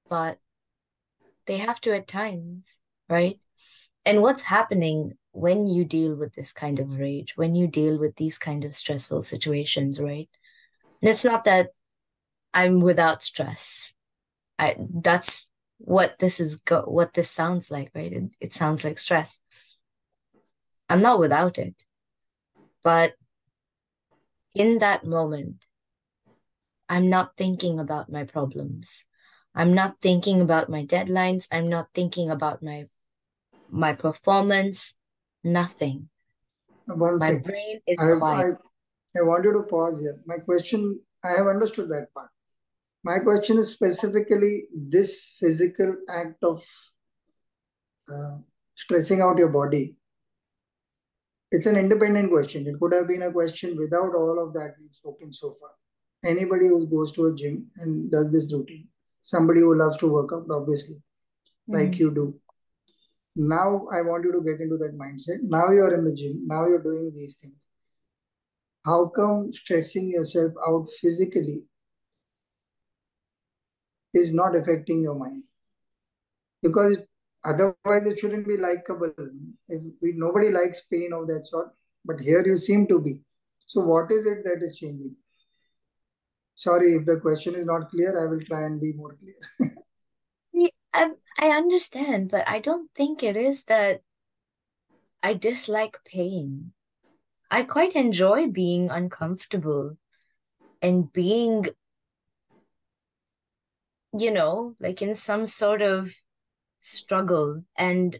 but 0.10 0.40
they 1.46 1.58
have 1.58 1.82
to 1.82 1.94
at 1.94 2.08
times, 2.08 2.66
right? 3.10 3.40
And 4.06 4.22
what's 4.22 4.44
happening 4.44 5.18
when 5.32 5.68
you 5.68 5.84
deal 5.84 6.16
with 6.16 6.34
this 6.34 6.52
kind 6.52 6.80
of 6.80 6.98
rage, 6.98 7.36
when 7.36 7.56
you 7.56 7.68
deal 7.68 7.98
with 8.00 8.16
these 8.16 8.38
kind 8.38 8.66
of 8.66 8.76
stressful 8.76 9.24
situations, 9.24 10.00
right? 10.00 10.30
And 11.02 11.10
it's 11.10 11.26
not 11.26 11.44
that 11.44 11.70
I'm 12.54 12.80
without 12.80 13.24
stress. 13.24 13.94
I 14.58 14.76
that's 14.80 15.50
what 15.80 16.20
this 16.20 16.40
is 16.40 16.60
go 16.62 16.82
what 16.82 17.14
this 17.14 17.30
sounds 17.30 17.72
like 17.72 17.92
right? 17.96 18.12
It, 18.14 18.24
it 18.40 18.54
sounds 18.54 18.84
like 18.84 19.00
stress. 19.00 19.40
I'm 20.90 21.02
not 21.02 21.20
without 21.20 21.58
it. 21.58 21.76
But 22.84 23.14
in 24.56 24.80
that 24.80 25.06
moment 25.06 25.66
i'm 26.90 27.08
not 27.08 27.38
thinking 27.38 27.80
about 27.80 28.12
my 28.12 28.24
problems. 28.24 29.06
I'm 29.56 29.74
not 29.74 30.00
thinking 30.02 30.42
about 30.42 30.70
my 30.70 30.86
deadlines. 30.86 31.48
I'm 31.52 31.70
not 31.70 31.90
thinking 31.94 32.30
about 32.30 32.64
my 32.64 32.86
my 33.70 33.94
performance. 33.94 34.96
Nothing. 35.44 36.10
One 36.86 37.20
my 37.20 37.32
thing. 37.32 37.42
brain 37.42 37.80
is 37.88 38.00
I, 38.00 38.18
quiet. 38.18 38.58
I, 39.16 39.20
I 39.20 39.22
want 39.24 39.44
you 39.44 39.54
to 39.54 39.64
pause 39.64 40.00
here. 40.00 40.20
My 40.26 40.38
question 40.38 41.00
i 41.24 41.30
have 41.36 41.48
understood 41.48 41.90
that 41.90 42.08
part 42.14 42.30
my 43.04 43.20
question 43.20 43.58
is 43.58 43.72
specifically 43.72 44.66
this 44.74 45.36
physical 45.40 45.96
act 46.10 46.44
of 46.44 46.62
uh, 48.14 48.38
stressing 48.76 49.22
out 49.22 49.38
your 49.38 49.50
body. 49.50 49.96
It's 51.52 51.66
an 51.66 51.78
independent 51.78 52.30
question. 52.30 52.68
It 52.68 52.80
could 52.80 52.94
have 52.94 53.08
been 53.08 53.24
a 53.24 53.32
question 53.32 53.78
without 53.78 54.14
all 54.16 54.46
of 54.46 54.54
that 54.54 54.76
we've 54.80 54.94
spoken 54.94 55.34
so 55.34 55.56
far. 55.60 55.72
Anybody 56.24 56.68
who 56.68 56.86
goes 56.88 57.12
to 57.14 57.26
a 57.28 57.36
gym 57.36 57.68
and 57.78 58.12
does 58.12 58.32
this 58.32 58.54
routine, 58.54 58.88
somebody 59.24 59.62
who 59.62 59.78
loves 59.78 59.98
to 59.98 60.12
work 60.12 60.32
out, 60.34 60.46
obviously, 60.52 60.96
mm-hmm. 60.96 61.76
like 61.76 61.98
you 61.98 62.14
do. 62.14 62.40
Now 63.36 63.88
I 63.94 64.02
want 64.02 64.26
you 64.26 64.34
to 64.34 64.42
get 64.42 64.60
into 64.60 64.78
that 64.78 64.98
mindset. 65.00 65.42
Now 65.44 65.72
you're 65.72 65.94
in 65.94 66.04
the 66.04 66.14
gym. 66.16 66.46
Now 66.46 66.68
you're 66.68 66.84
doing 66.84 67.12
these 67.16 67.38
things. 67.38 67.56
How 68.86 69.08
come 69.08 69.52
stressing 69.54 70.10
yourself 70.10 70.54
out 70.68 70.88
physically 71.02 71.64
is 74.14 74.34
not 74.34 74.56
affecting 74.56 75.02
your 75.02 75.16
mind. 75.16 75.44
Because 76.62 77.00
otherwise 77.44 78.06
it 78.06 78.20
shouldn't 78.20 78.48
be 78.48 78.58
likable. 78.58 79.14
If 79.68 79.82
we, 80.02 80.14
nobody 80.16 80.50
likes 80.50 80.82
pain 80.92 81.12
of 81.14 81.28
that 81.28 81.46
sort 81.46 81.70
but 82.06 82.20
here 82.20 82.46
you 82.46 82.58
seem 82.58 82.88
to 82.88 83.02
be. 83.02 83.22
So 83.66 83.82
what 83.82 84.12
is 84.12 84.26
it 84.26 84.44
that 84.44 84.64
is 84.64 84.78
changing? 84.78 85.16
Sorry 86.56 86.96
if 86.96 87.06
the 87.06 87.20
question 87.20 87.56
is 87.56 87.66
not 87.66 87.90
clear 87.90 88.22
i 88.22 88.30
will 88.30 88.42
try 88.42 88.64
and 88.64 88.82
be 88.82 88.92
more 88.94 89.16
clear. 89.16 89.76
I, 90.94 91.12
I 91.38 91.50
understand 91.50 92.32
but 92.32 92.48
i 92.48 92.60
don't 92.60 92.90
think 92.96 93.22
it 93.22 93.38
is 93.38 93.66
that 93.66 94.02
i 95.24 95.34
dislike 95.34 96.00
pain. 96.04 96.74
I 97.52 97.64
quite 97.64 97.96
enjoy 97.96 98.48
being 98.48 98.90
uncomfortable 98.90 99.98
and 100.82 101.12
being 101.14 101.66
you 104.18 104.32
know, 104.32 104.76
like 104.80 105.02
in 105.02 105.16
some 105.16 105.48
sort 105.48 105.82
of 105.82 106.14
struggle 106.80 107.64
and 107.76 108.20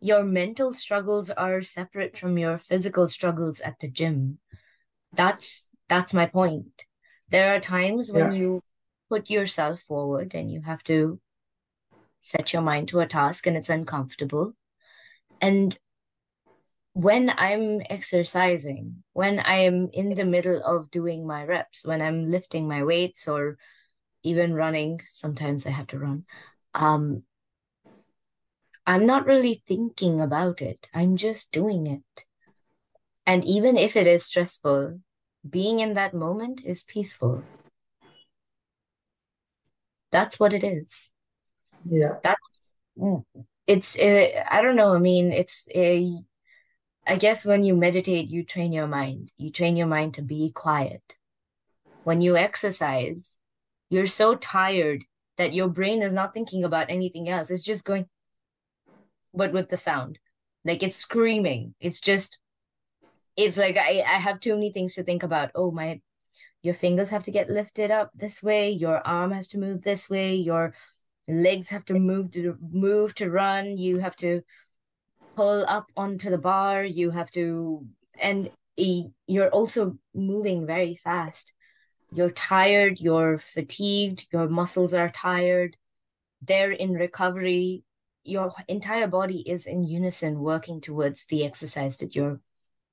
your 0.00 0.24
mental 0.24 0.74
struggles 0.74 1.30
are 1.30 1.62
separate 1.62 2.18
from 2.18 2.38
your 2.38 2.58
physical 2.58 3.08
struggles 3.08 3.60
at 3.60 3.78
the 3.80 3.88
gym. 3.88 4.38
That's 5.12 5.68
that's 5.88 6.14
my 6.14 6.26
point. 6.26 6.84
There 7.28 7.54
are 7.54 7.60
times 7.60 8.12
when 8.12 8.32
yeah. 8.32 8.38
you 8.38 8.60
put 9.08 9.30
yourself 9.30 9.80
forward 9.80 10.34
and 10.34 10.50
you 10.50 10.62
have 10.62 10.82
to 10.84 11.20
set 12.18 12.52
your 12.52 12.62
mind 12.62 12.88
to 12.88 13.00
a 13.00 13.06
task 13.06 13.46
and 13.46 13.56
it's 13.56 13.68
uncomfortable. 13.68 14.54
And 15.40 15.78
when 16.94 17.32
I'm 17.36 17.80
exercising, 17.88 19.02
when 19.12 19.40
I'm 19.44 19.88
in 19.92 20.14
the 20.14 20.24
middle 20.24 20.62
of 20.62 20.90
doing 20.90 21.26
my 21.26 21.44
reps, 21.44 21.84
when 21.84 22.02
I'm 22.02 22.30
lifting 22.30 22.68
my 22.68 22.84
weights 22.84 23.26
or 23.28 23.56
even 24.22 24.54
running, 24.54 25.00
sometimes 25.08 25.66
I 25.66 25.70
have 25.70 25.86
to 25.88 25.98
run. 25.98 26.24
Um, 26.74 27.24
I'm 28.86 29.06
not 29.06 29.26
really 29.26 29.62
thinking 29.66 30.20
about 30.20 30.60
it. 30.60 30.88
I'm 30.92 31.16
just 31.16 31.52
doing 31.52 31.86
it. 31.86 32.24
And 33.26 33.44
even 33.44 33.76
if 33.76 33.96
it 33.96 34.06
is 34.06 34.24
stressful, 34.24 35.00
being 35.48 35.80
in 35.80 35.94
that 35.94 36.14
moment 36.14 36.62
is 36.64 36.82
peaceful. 36.82 37.44
That's 40.10 40.38
what 40.38 40.52
it 40.52 40.64
is. 40.64 41.10
Yeah. 41.84 42.16
That 42.22 42.38
it's 43.66 43.98
uh, 43.98 44.44
I 44.50 44.60
don't 44.62 44.76
know. 44.76 44.94
I 44.94 44.98
mean, 44.98 45.32
it's 45.32 45.68
a. 45.74 46.18
I 47.06 47.16
guess 47.16 47.44
when 47.44 47.64
you 47.64 47.74
meditate, 47.74 48.28
you 48.28 48.44
train 48.44 48.72
your 48.72 48.86
mind. 48.86 49.32
You 49.36 49.50
train 49.50 49.76
your 49.76 49.88
mind 49.88 50.14
to 50.14 50.22
be 50.22 50.52
quiet. 50.52 51.16
When 52.04 52.20
you 52.20 52.36
exercise, 52.36 53.36
you're 53.92 54.06
so 54.06 54.34
tired 54.34 55.04
that 55.36 55.52
your 55.52 55.68
brain 55.68 56.00
is 56.00 56.14
not 56.14 56.32
thinking 56.32 56.64
about 56.64 56.88
anything 56.88 57.28
else. 57.28 57.50
It's 57.50 57.62
just 57.62 57.84
going, 57.84 58.06
but 59.34 59.52
with 59.52 59.68
the 59.68 59.76
sound. 59.76 60.18
Like 60.64 60.82
it's 60.82 60.96
screaming. 60.96 61.74
It's 61.78 62.00
just 62.00 62.38
it's 63.36 63.58
like 63.58 63.76
I, 63.76 64.00
I 64.00 64.18
have 64.18 64.40
too 64.40 64.54
many 64.54 64.72
things 64.72 64.94
to 64.94 65.02
think 65.02 65.22
about. 65.22 65.50
Oh, 65.54 65.70
my 65.70 66.00
your 66.62 66.72
fingers 66.72 67.10
have 67.10 67.24
to 67.24 67.30
get 67.30 67.50
lifted 67.50 67.90
up 67.90 68.10
this 68.14 68.42
way, 68.42 68.70
your 68.70 69.06
arm 69.06 69.32
has 69.32 69.46
to 69.48 69.58
move 69.58 69.82
this 69.82 70.08
way, 70.08 70.36
your 70.36 70.72
legs 71.28 71.68
have 71.68 71.84
to 71.86 71.94
move 71.94 72.30
to 72.30 72.56
move 72.70 73.14
to 73.16 73.30
run, 73.30 73.76
you 73.76 73.98
have 73.98 74.16
to 74.16 74.40
pull 75.36 75.66
up 75.68 75.86
onto 75.98 76.30
the 76.30 76.38
bar, 76.38 76.82
you 76.82 77.10
have 77.10 77.30
to 77.32 77.86
and 78.18 78.48
eh, 78.78 79.02
you're 79.26 79.50
also 79.50 79.98
moving 80.14 80.66
very 80.66 80.94
fast. 80.94 81.52
You're 82.14 82.30
tired, 82.30 83.00
you're 83.00 83.38
fatigued, 83.38 84.26
your 84.32 84.48
muscles 84.48 84.92
are 84.92 85.10
tired. 85.10 85.76
They're 86.42 86.70
in 86.70 86.92
recovery. 86.92 87.84
Your 88.24 88.52
entire 88.68 89.06
body 89.06 89.40
is 89.48 89.66
in 89.66 89.84
unison 89.84 90.40
working 90.40 90.80
towards 90.80 91.24
the 91.24 91.44
exercise 91.44 91.96
that 91.96 92.14
you're 92.14 92.40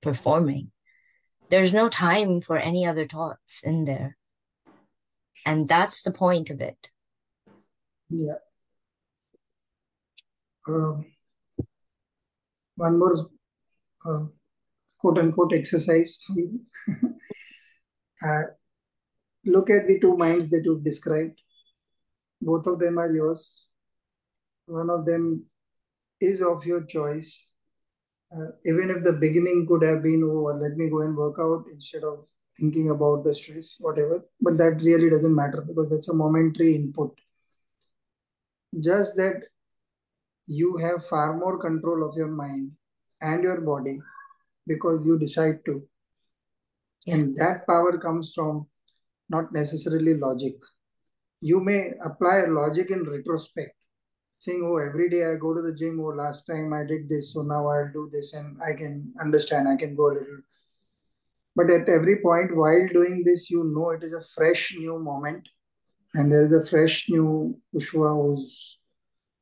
performing. 0.01 0.71
There's 1.49 1.73
no 1.73 1.89
time 1.89 2.41
for 2.41 2.57
any 2.57 2.85
other 2.85 3.07
thoughts 3.07 3.61
in 3.61 3.85
there. 3.85 4.17
And 5.45 5.67
that's 5.67 6.01
the 6.01 6.11
point 6.11 6.49
of 6.49 6.61
it. 6.61 6.89
Yeah. 8.09 8.35
Um, 10.67 11.05
one 12.75 12.99
more 12.99 13.27
uh, 14.05 14.25
quote 14.99 15.17
unquote 15.17 15.53
exercise 15.53 16.19
uh, 18.25 18.41
look 19.45 19.69
at 19.69 19.87
the 19.87 19.99
two 19.99 20.17
minds 20.17 20.49
that 20.49 20.61
you've 20.65 20.83
described. 20.83 21.41
Both 22.41 22.67
of 22.67 22.79
them 22.79 22.97
are 22.97 23.11
yours. 23.11 23.67
One 24.65 24.89
of 24.89 25.05
them 25.05 25.45
is 26.21 26.41
of 26.41 26.65
your 26.65 26.85
choice 26.85 27.49
uh, 28.31 28.51
even 28.65 28.91
if 28.91 29.03
the 29.03 29.13
beginning 29.13 29.65
could 29.67 29.83
have 29.83 30.03
been, 30.03 30.23
oh, 30.23 30.55
let 30.61 30.77
me 30.77 30.89
go 30.89 31.01
and 31.01 31.17
work 31.17 31.37
out 31.39 31.65
instead 31.71 32.03
of 32.03 32.25
thinking 32.59 32.91
about 32.91 33.23
the 33.23 33.33
stress, 33.33 33.77
whatever. 33.79 34.23
But 34.39 34.57
that 34.57 34.81
really 34.83 35.09
doesn't 35.09 35.35
matter 35.35 35.61
because 35.61 35.89
that's 35.89 36.09
a 36.09 36.15
momentary 36.15 36.75
input. 36.75 37.17
Just 38.79 39.15
that 39.15 39.41
you 40.45 40.77
have 40.77 41.05
far 41.07 41.37
more 41.37 41.57
control 41.57 42.07
of 42.07 42.15
your 42.15 42.27
mind 42.27 42.71
and 43.21 43.43
your 43.43 43.61
body 43.61 43.99
because 44.67 45.03
you 45.05 45.17
decide 45.17 45.65
to. 45.65 45.83
Yeah. 47.05 47.15
And 47.15 47.35
that 47.37 47.65
power 47.67 47.97
comes 47.97 48.33
from 48.35 48.67
not 49.29 49.53
necessarily 49.53 50.15
logic. 50.15 50.55
You 51.41 51.61
may 51.61 51.91
apply 52.03 52.45
logic 52.47 52.91
in 52.91 53.03
retrospect, 53.03 53.75
saying, 54.39 54.61
oh, 54.63 54.77
every 54.77 55.09
day 55.09 55.25
I 55.25 55.35
go 55.35 55.53
to 55.53 55.61
the 55.61 55.73
gym, 55.73 55.99
oh, 56.01 56.15
last 56.15 56.45
time 56.45 56.73
I 56.73 56.83
did 56.83 57.07
this, 57.07 57.33
so 57.33 57.41
now 57.41 57.67
I'll 57.67 57.91
do 57.93 58.09
this, 58.11 58.33
and 58.33 58.57
I 58.61 58.73
can 58.73 59.13
understand, 59.21 59.67
I 59.67 59.77
can 59.77 59.95
go 59.95 60.07
a 60.07 60.13
little. 60.13 60.41
But 61.55 61.69
at 61.69 61.89
every 61.89 62.21
point 62.21 62.55
while 62.55 62.87
doing 62.91 63.23
this, 63.25 63.49
you 63.49 63.63
know 63.63 63.91
it 63.91 64.03
is 64.03 64.13
a 64.13 64.23
fresh 64.35 64.75
new 64.77 64.99
moment, 64.99 65.47
and 66.13 66.31
there 66.31 66.43
is 66.43 66.53
a 66.53 66.65
fresh 66.65 67.05
new 67.09 67.59
Pushpa 67.73 68.15
who's, 68.15 68.79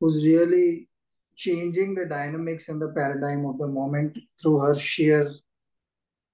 who's 0.00 0.22
really 0.22 0.88
changing 1.36 1.94
the 1.94 2.06
dynamics 2.06 2.68
and 2.68 2.82
the 2.82 2.92
paradigm 2.96 3.46
of 3.46 3.58
the 3.58 3.66
moment 3.66 4.18
through 4.40 4.58
her 4.58 4.76
sheer 4.76 5.32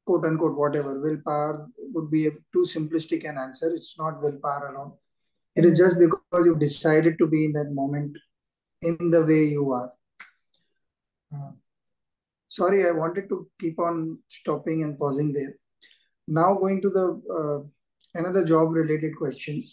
quote 0.06 0.24
unquote 0.24 0.56
whatever 0.56 1.00
willpower 1.00 1.68
would 1.92 2.10
be 2.10 2.26
a 2.26 2.30
too 2.52 2.66
simplistic 2.66 3.28
an 3.28 3.38
answer. 3.38 3.72
It's 3.74 3.96
not 3.98 4.22
willpower 4.22 4.74
alone. 4.74 4.92
It 5.56 5.64
is 5.64 5.78
just 5.78 5.98
because 5.98 6.46
you 6.46 6.56
decided 6.56 7.16
to 7.18 7.26
be 7.26 7.44
in 7.46 7.52
that 7.52 7.72
moment 7.72 8.16
in 8.82 9.10
the 9.10 9.24
way 9.24 9.44
you 9.44 9.72
are. 9.72 9.92
Uh, 11.32 11.52
sorry, 12.48 12.86
I 12.86 12.90
wanted 12.90 13.28
to 13.28 13.48
keep 13.60 13.78
on 13.78 14.18
stopping 14.28 14.82
and 14.82 14.98
pausing 14.98 15.32
there. 15.32 15.54
Now 16.26 16.54
going 16.54 16.80
to 16.82 16.90
the 16.90 17.06
uh, 17.38 18.18
another 18.18 18.44
job 18.44 18.72
related 18.72 19.16
question. 19.16 19.64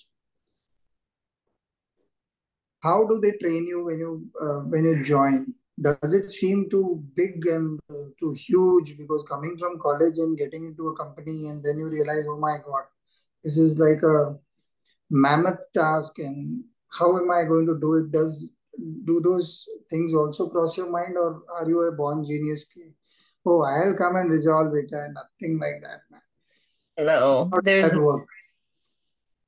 How 2.81 3.05
do 3.07 3.19
they 3.19 3.31
train 3.37 3.67
you 3.67 3.85
when 3.85 3.99
you 3.99 4.27
uh, 4.41 4.61
when 4.61 4.83
you 4.85 5.03
join? 5.03 5.53
Does 5.81 6.13
it 6.13 6.29
seem 6.29 6.69
too 6.69 7.03
big 7.15 7.45
and 7.47 7.79
uh, 7.89 8.09
too 8.19 8.33
huge? 8.33 8.97
Because 8.97 9.25
coming 9.27 9.57
from 9.57 9.79
college 9.79 10.17
and 10.17 10.37
getting 10.37 10.65
into 10.65 10.89
a 10.89 10.95
company 10.95 11.47
and 11.49 11.63
then 11.63 11.79
you 11.79 11.89
realize, 11.89 12.25
oh 12.29 12.37
my 12.37 12.57
god, 12.63 12.83
this 13.43 13.57
is 13.57 13.77
like 13.77 14.03
a 14.03 14.37
mammoth 15.09 15.59
task, 15.73 16.19
and 16.19 16.63
how 16.89 17.17
am 17.17 17.31
I 17.31 17.43
going 17.45 17.65
to 17.65 17.79
do 17.79 17.95
it? 17.95 18.11
Does 18.11 18.47
do 19.05 19.19
those 19.21 19.65
things 19.89 20.13
also 20.13 20.47
cross 20.49 20.77
your 20.77 20.89
mind 20.89 21.17
or 21.17 21.41
are 21.59 21.67
you 21.67 21.81
a 21.81 21.95
born 21.95 22.23
genius 22.25 22.65
oh 23.45 23.63
i'll 23.63 23.95
come 23.95 24.15
and 24.15 24.29
resolve 24.29 24.73
it 24.73 24.89
and 24.91 25.13
nothing 25.13 25.59
like 25.59 25.81
that 25.81 26.01
man. 26.09 26.21
No. 26.97 27.49
There's 27.63 27.93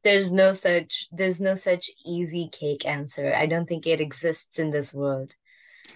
there's 0.03 0.31
no 0.31 0.53
such 0.53 1.07
there's 1.11 1.39
no 1.39 1.55
such 1.55 1.89
easy 2.05 2.49
cake 2.51 2.85
answer. 2.85 3.33
I 3.33 3.45
don't 3.45 3.67
think 3.67 3.87
it 3.87 4.01
exists 4.01 4.59
in 4.59 4.71
this 4.71 4.93
world 4.93 5.33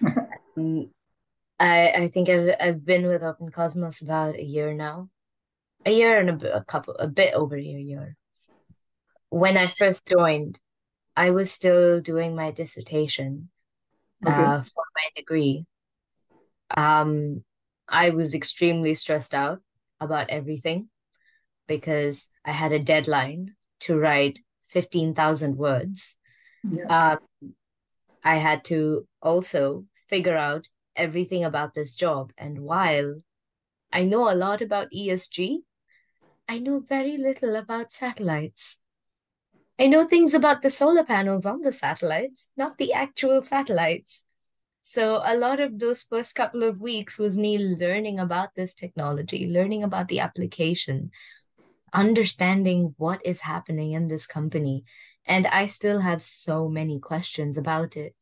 um, 0.58 0.90
i 1.58 1.90
i 1.90 2.08
think 2.08 2.28
i've 2.28 2.54
i've 2.60 2.84
been 2.84 3.06
with 3.06 3.22
open 3.22 3.50
cosmos 3.50 4.00
about 4.00 4.36
a 4.36 4.44
year 4.44 4.74
now 4.74 5.08
a 5.86 5.90
year 5.90 6.18
and 6.18 6.42
a, 6.42 6.56
a 6.56 6.64
couple 6.64 6.94
a 6.94 7.06
bit 7.08 7.34
over 7.34 7.56
a 7.56 7.62
year 7.62 8.16
when 9.30 9.56
i 9.56 9.66
first 9.66 10.06
joined 10.06 10.58
I 11.18 11.30
was 11.30 11.50
still 11.50 12.00
doing 12.00 12.36
my 12.36 12.52
dissertation 12.52 13.50
okay. 14.24 14.32
uh, 14.32 14.62
for 14.62 14.84
my 14.94 15.08
degree. 15.16 15.66
Um, 16.70 17.42
I 17.88 18.10
was 18.10 18.34
extremely 18.34 18.94
stressed 18.94 19.34
out 19.34 19.58
about 19.98 20.30
everything 20.30 20.90
because 21.66 22.28
I 22.44 22.52
had 22.52 22.70
a 22.70 22.78
deadline 22.78 23.56
to 23.80 23.98
write 23.98 24.38
15,000 24.68 25.56
words. 25.56 26.16
Yeah. 26.62 27.16
Um, 27.40 27.50
I 28.22 28.36
had 28.36 28.62
to 28.66 29.08
also 29.20 29.86
figure 30.08 30.36
out 30.36 30.68
everything 30.96 31.44
about 31.44 31.74
this 31.74 31.92
job. 31.92 32.32
And 32.36 32.60
while 32.60 33.22
I 33.92 34.04
know 34.04 34.30
a 34.30 34.34
lot 34.34 34.60
about 34.62 34.92
ESG, 34.92 35.60
I 36.48 36.58
know 36.58 36.80
very 36.80 37.16
little 37.16 37.56
about 37.56 37.92
satellites. 37.92 38.78
I 39.78 39.86
know 39.86 40.06
things 40.06 40.34
about 40.34 40.62
the 40.62 40.70
solar 40.70 41.04
panels 41.04 41.46
on 41.46 41.60
the 41.60 41.72
satellites, 41.72 42.50
not 42.56 42.78
the 42.78 42.92
actual 42.92 43.42
satellites. 43.42 44.24
So 44.82 45.20
a 45.24 45.36
lot 45.36 45.60
of 45.60 45.78
those 45.78 46.02
first 46.02 46.34
couple 46.34 46.62
of 46.62 46.80
weeks 46.80 47.18
was 47.18 47.36
me 47.36 47.58
learning 47.58 48.18
about 48.18 48.54
this 48.56 48.74
technology, 48.74 49.46
learning 49.46 49.84
about 49.84 50.08
the 50.08 50.20
application, 50.20 51.10
understanding 51.92 52.94
what 52.96 53.20
is 53.24 53.42
happening 53.42 53.92
in 53.92 54.08
this 54.08 54.26
company. 54.26 54.84
And 55.26 55.46
I 55.46 55.66
still 55.66 56.00
have 56.00 56.22
so 56.22 56.68
many 56.68 56.98
questions 56.98 57.58
about 57.58 57.96
it. 57.96 58.14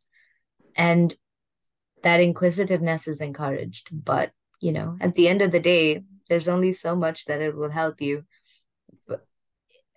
And 0.75 1.15
that 2.07 2.21
inquisitiveness 2.21 3.07
is 3.07 3.21
encouraged. 3.21 3.89
But, 3.93 4.31
you 4.61 4.73
know, 4.73 4.97
at 5.01 5.15
the 5.15 5.29
end 5.29 5.43
of 5.43 5.51
the 5.51 5.61
day, 5.61 6.03
there's 6.29 6.49
only 6.49 6.73
so 6.73 6.95
much 6.95 7.27
that 7.27 7.43
it 7.43 7.55
will 7.55 7.71
help 7.71 8.01
you 8.01 8.25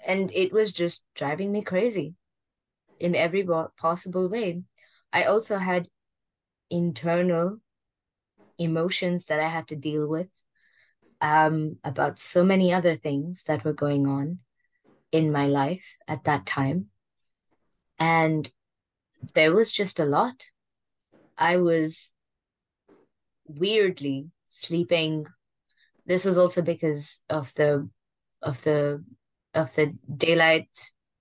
and 0.06 0.32
it 0.34 0.52
was 0.52 0.72
just 0.72 1.06
driving 1.16 1.52
me 1.52 1.62
crazy 1.62 2.16
in 3.00 3.16
every 3.16 3.46
possible 3.78 4.28
way. 4.28 4.64
I 5.14 5.24
also 5.24 5.58
had 5.58 5.88
internal 6.70 7.60
emotions 8.58 9.26
that 9.26 9.40
I 9.40 9.50
had 9.50 9.68
to 9.70 9.76
deal 9.76 10.08
with 10.08 10.30
um, 11.22 11.78
about 11.84 12.20
so 12.20 12.44
many 12.44 12.74
other 12.74 12.96
things 12.96 13.44
that 13.44 13.64
were 13.64 13.74
going 13.74 14.08
on 14.08 14.40
in 15.12 15.32
my 15.32 15.48
life 15.48 15.98
at 16.08 16.24
that 16.26 16.46
time. 16.46 16.88
And 17.98 18.50
there 19.34 19.54
was 19.54 19.72
just 19.72 20.00
a 20.00 20.06
lot. 20.06 20.46
I 21.40 21.58
was 21.58 22.12
weirdly 23.48 24.28
sleeping. 24.50 25.26
This 26.06 26.26
was 26.26 26.38
also 26.38 26.62
because 26.62 27.20
of 27.30 27.54
the 27.56 27.90
of 28.42 28.62
the 28.64 29.04
of 29.54 29.74
the 29.76 29.96
daylight 30.16 30.70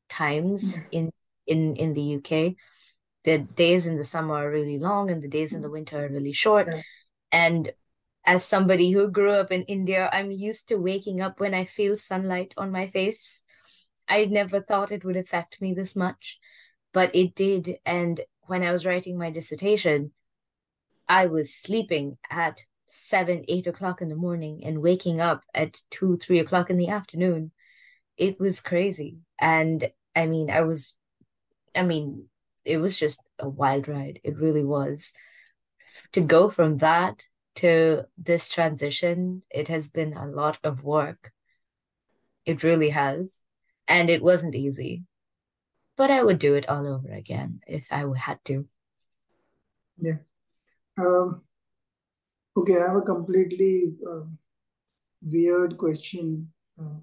times 0.08 0.76
mm. 0.76 0.86
in 0.92 1.10
in 1.46 1.76
in 1.76 1.94
the 1.94 2.16
UK. 2.16 2.56
The 3.24 3.38
days 3.38 3.86
in 3.86 3.96
the 3.96 4.04
summer 4.04 4.34
are 4.34 4.50
really 4.50 4.78
long 4.78 5.10
and 5.10 5.22
the 5.22 5.28
days 5.28 5.52
in 5.52 5.62
the 5.62 5.70
winter 5.70 6.04
are 6.04 6.08
really 6.08 6.32
short. 6.32 6.68
And 7.30 7.72
as 8.24 8.44
somebody 8.44 8.90
who 8.90 9.10
grew 9.10 9.32
up 9.32 9.52
in 9.52 9.62
India, 9.64 10.08
I'm 10.12 10.30
used 10.30 10.68
to 10.68 10.76
waking 10.76 11.20
up 11.20 11.40
when 11.40 11.54
I 11.54 11.64
feel 11.64 11.96
sunlight 11.96 12.54
on 12.56 12.70
my 12.70 12.88
face. 12.88 13.42
I 14.08 14.24
never 14.24 14.60
thought 14.60 14.92
it 14.92 15.04
would 15.04 15.16
affect 15.16 15.60
me 15.60 15.74
this 15.74 15.94
much, 15.94 16.38
but 16.92 17.14
it 17.14 17.34
did. 17.34 17.78
And 17.84 18.20
when 18.48 18.62
I 18.62 18.72
was 18.72 18.84
writing 18.84 19.18
my 19.18 19.30
dissertation, 19.30 20.12
I 21.08 21.26
was 21.26 21.54
sleeping 21.54 22.18
at 22.30 22.62
seven, 22.88 23.44
eight 23.48 23.66
o'clock 23.66 24.02
in 24.02 24.08
the 24.08 24.16
morning 24.16 24.64
and 24.64 24.82
waking 24.82 25.20
up 25.20 25.42
at 25.54 25.80
two, 25.90 26.16
three 26.16 26.38
o'clock 26.38 26.70
in 26.70 26.76
the 26.76 26.88
afternoon 26.88 27.52
it 28.18 28.38
was 28.38 28.60
crazy. 28.60 29.18
And 29.38 29.90
I 30.14 30.26
mean, 30.26 30.50
I 30.50 30.62
was, 30.62 30.96
I 31.74 31.82
mean, 31.82 32.28
it 32.64 32.78
was 32.78 32.98
just 32.98 33.20
a 33.38 33.48
wild 33.48 33.88
ride. 33.88 34.20
It 34.24 34.36
really 34.36 34.64
was. 34.64 35.12
To 36.12 36.20
go 36.20 36.50
from 36.50 36.78
that 36.78 37.24
to 37.56 38.04
this 38.18 38.48
transition, 38.48 39.42
it 39.50 39.68
has 39.68 39.88
been 39.88 40.12
a 40.12 40.26
lot 40.26 40.58
of 40.64 40.82
work. 40.82 41.32
It 42.44 42.62
really 42.62 42.90
has. 42.90 43.40
And 43.86 44.10
it 44.10 44.22
wasn't 44.22 44.54
easy. 44.54 45.04
But 45.98 46.12
I 46.12 46.22
would 46.22 46.38
do 46.38 46.54
it 46.54 46.68
all 46.68 46.86
over 46.86 47.12
again 47.12 47.60
if 47.66 47.88
I 47.90 48.04
had 48.16 48.38
to. 48.44 48.66
Yeah. 50.00 50.18
Um, 50.96 51.42
okay, 52.56 52.76
I 52.76 52.86
have 52.86 52.96
a 52.96 53.02
completely 53.02 53.96
uh, 54.08 54.20
weird 55.20 55.76
question 55.76 56.52
uh, 56.80 57.00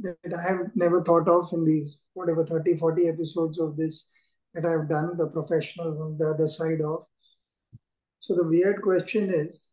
that 0.00 0.16
I 0.34 0.48
have 0.48 0.70
never 0.74 1.04
thought 1.04 1.28
of 1.28 1.52
in 1.52 1.66
these, 1.66 2.00
whatever, 2.14 2.44
30, 2.46 2.78
40 2.78 3.08
episodes 3.08 3.58
of 3.58 3.76
this 3.76 4.06
that 4.54 4.64
I've 4.64 4.88
done, 4.88 5.18
the 5.18 5.26
professional 5.26 5.92
one, 5.92 6.16
the 6.16 6.28
other 6.28 6.48
side 6.48 6.80
of. 6.80 7.04
So 8.20 8.34
the 8.34 8.46
weird 8.46 8.80
question 8.80 9.30
is, 9.30 9.70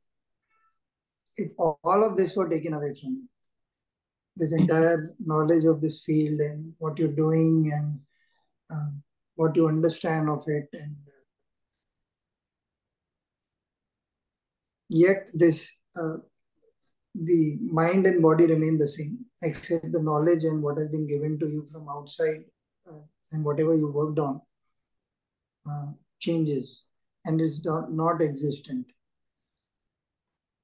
if 1.38 1.52
all 1.58 2.04
of 2.04 2.18
this 2.18 2.36
were 2.36 2.50
taken 2.50 2.74
away 2.74 2.94
from 3.00 3.14
you, 3.14 3.30
this 4.36 4.54
entire 4.54 5.16
knowledge 5.26 5.64
of 5.64 5.80
this 5.80 6.04
field 6.04 6.42
and 6.42 6.74
what 6.78 7.00
you're 7.00 7.08
doing 7.08 7.72
and 7.74 8.00
uh, 8.70 8.90
what 9.36 9.56
you 9.56 9.68
understand 9.68 10.30
of 10.30 10.44
it 10.48 10.68
and 10.74 10.96
yet 14.90 15.28
this 15.34 15.72
uh, 15.98 16.18
the 17.24 17.58
mind 17.62 18.06
and 18.06 18.22
body 18.22 18.46
remain 18.46 18.78
the 18.78 18.88
same 18.88 19.18
except 19.42 19.92
the 19.92 20.02
knowledge 20.02 20.44
and 20.44 20.62
what 20.62 20.78
has 20.78 20.90
been 20.90 21.08
given 21.08 21.40
to 21.40 21.48
you 21.48 21.68
from 21.72 21.88
outside 21.90 22.44
uh, 22.90 23.00
and 23.32 23.44
whatever 23.44 23.74
you 23.74 23.92
worked 23.92 24.20
on 24.20 24.42
uh, 25.70 25.88
changes 26.20 26.84
and 27.26 27.42
is 27.42 27.64
not, 27.66 27.92
not 27.92 28.22
existent. 28.22 28.86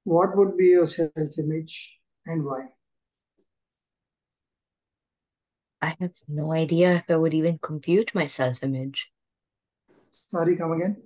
What 0.04 0.36
would 0.36 0.56
be 0.56 0.66
your 0.66 0.86
self-image 0.86 1.98
and 2.26 2.44
why 2.44 2.66
I 5.82 5.96
have 5.98 6.12
no 6.28 6.52
idea 6.52 6.94
if 6.94 7.10
I 7.10 7.16
would 7.16 7.34
even 7.34 7.58
compute 7.58 8.14
my 8.14 8.28
self-image. 8.28 9.10
Sorry, 10.12 10.56
come 10.56 10.72
again? 10.72 11.02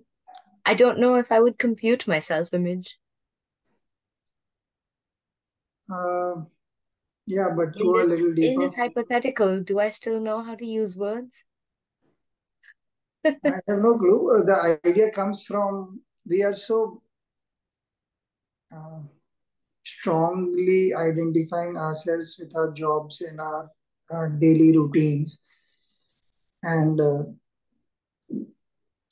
I 0.66 0.74
don't 0.74 0.99
know 0.99 1.14
if 1.14 1.33
I 1.33 1.41
would 1.41 1.59
compute 1.59 2.07
my 2.07 2.18
self-image. 2.18 2.99
Uh, 5.91 6.43
yeah, 7.24 7.49
but 7.57 7.74
In 7.74 7.87
go 7.87 7.95
a 7.95 8.03
this 8.03 8.09
little 8.11 8.39
in 8.39 8.61
this 8.61 8.74
hypothetical, 8.74 9.62
do 9.62 9.79
I 9.79 9.91
still 9.91 10.20
know 10.20 10.43
how 10.43 10.55
to 10.55 10.66
use 10.66 10.95
words? 10.95 11.45
I 13.24 13.61
have 13.68 13.79
no 13.81 13.97
clue. 13.97 14.41
Uh, 14.41 14.45
the 14.45 14.81
idea 14.85 15.11
comes 15.11 15.43
from 15.43 16.03
we 16.29 16.43
are 16.43 16.55
so 16.55 17.03
uh, 18.74 19.01
strongly 19.85 20.93
identifying 20.93 21.77
ourselves 21.77 22.37
with 22.39 22.55
our 22.55 22.72
jobs 22.72 23.22
and 23.22 23.41
our 23.41 23.70
our 24.11 24.29
daily 24.29 24.77
routines. 24.77 25.39
And 26.63 27.01
uh, 27.01 27.23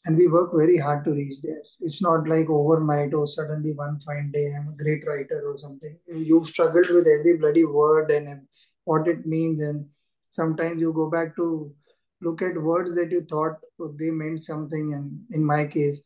and 0.07 0.17
we 0.19 0.29
work 0.29 0.51
very 0.55 0.77
hard 0.77 1.05
to 1.05 1.13
reach 1.13 1.41
there. 1.43 1.63
It's 1.81 2.03
not 2.03 2.29
like 2.29 2.51
overnight 2.51 3.15
or 3.15 3.27
suddenly 3.27 3.73
one 3.73 4.01
fine 4.01 4.31
day 4.33 4.53
i'm 4.55 4.69
a 4.69 4.83
great 4.83 5.03
writer 5.07 5.43
or 5.47 5.57
something. 5.57 5.97
You've 6.07 6.49
struggled 6.49 6.91
with 6.91 7.07
every 7.09 7.39
bloody 7.39 7.65
word 7.65 8.11
and 8.11 8.47
what 8.85 9.09
it 9.09 9.25
means. 9.25 9.61
And 9.61 9.87
sometimes 10.31 10.81
you 10.81 10.93
go 10.93 11.09
back 11.09 11.35
to 11.37 11.73
look 12.21 12.43
at 12.43 12.61
words 12.61 12.95
that 12.97 13.11
you 13.11 13.23
thought 13.23 13.59
they 13.99 14.11
meant 14.11 14.43
something 14.43 14.95
and 14.95 15.21
in 15.31 15.45
my 15.45 15.67
case 15.67 16.03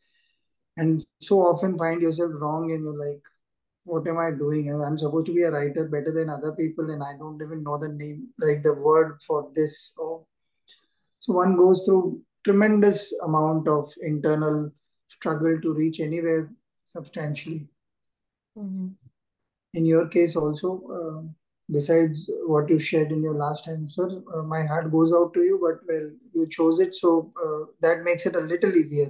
and 0.77 1.05
so 1.21 1.39
often 1.39 1.77
find 1.79 2.03
yourself 2.03 2.31
wrong 2.35 2.73
and 2.73 2.83
you're 2.85 3.07
like 3.07 3.23
what 3.89 4.07
am 4.07 4.19
I 4.19 4.31
doing? 4.31 4.69
I'm 4.71 4.99
supposed 4.99 5.27
to 5.27 5.35
be 5.35 5.43
a 5.43 5.51
writer 5.51 5.89
better 5.89 6.13
than 6.13 6.29
other 6.29 6.53
people, 6.53 6.91
and 6.91 7.03
I 7.03 7.17
don't 7.19 7.41
even 7.43 7.63
know 7.63 7.79
the 7.79 7.89
name, 7.89 8.29
like 8.39 8.63
the 8.63 8.75
word 8.75 9.21
for 9.27 9.51
this. 9.55 9.95
So, 9.97 10.27
so 11.21 11.33
one 11.33 11.57
goes 11.57 11.85
through 11.85 12.21
tremendous 12.45 13.13
amount 13.25 13.67
of 13.67 13.93
internal 14.03 14.71
struggle 15.09 15.61
to 15.61 15.73
reach 15.73 16.01
anywhere 16.01 16.51
substantially. 16.85 17.67
Mm-hmm. 18.57 18.89
In 19.75 19.87
your 19.87 20.09
case, 20.09 20.37
also, 20.37 20.83
uh, 20.99 21.29
besides 21.71 22.31
what 22.47 22.69
you 22.69 22.79
shared 22.79 23.13
in 23.13 23.23
your 23.23 23.35
last 23.35 23.69
answer, 23.69 24.23
uh, 24.35 24.43
my 24.43 24.65
heart 24.65 24.91
goes 24.93 25.13
out 25.15 25.33
to 25.35 25.41
you. 25.41 25.59
But 25.63 25.81
well, 25.89 26.11
you 26.35 26.49
chose 26.49 26.81
it, 26.81 26.95
so 26.95 27.33
uh, 27.43 27.73
that 27.81 28.05
makes 28.05 28.27
it 28.27 28.37
a 28.37 28.41
little 28.41 28.75
easier 28.75 29.09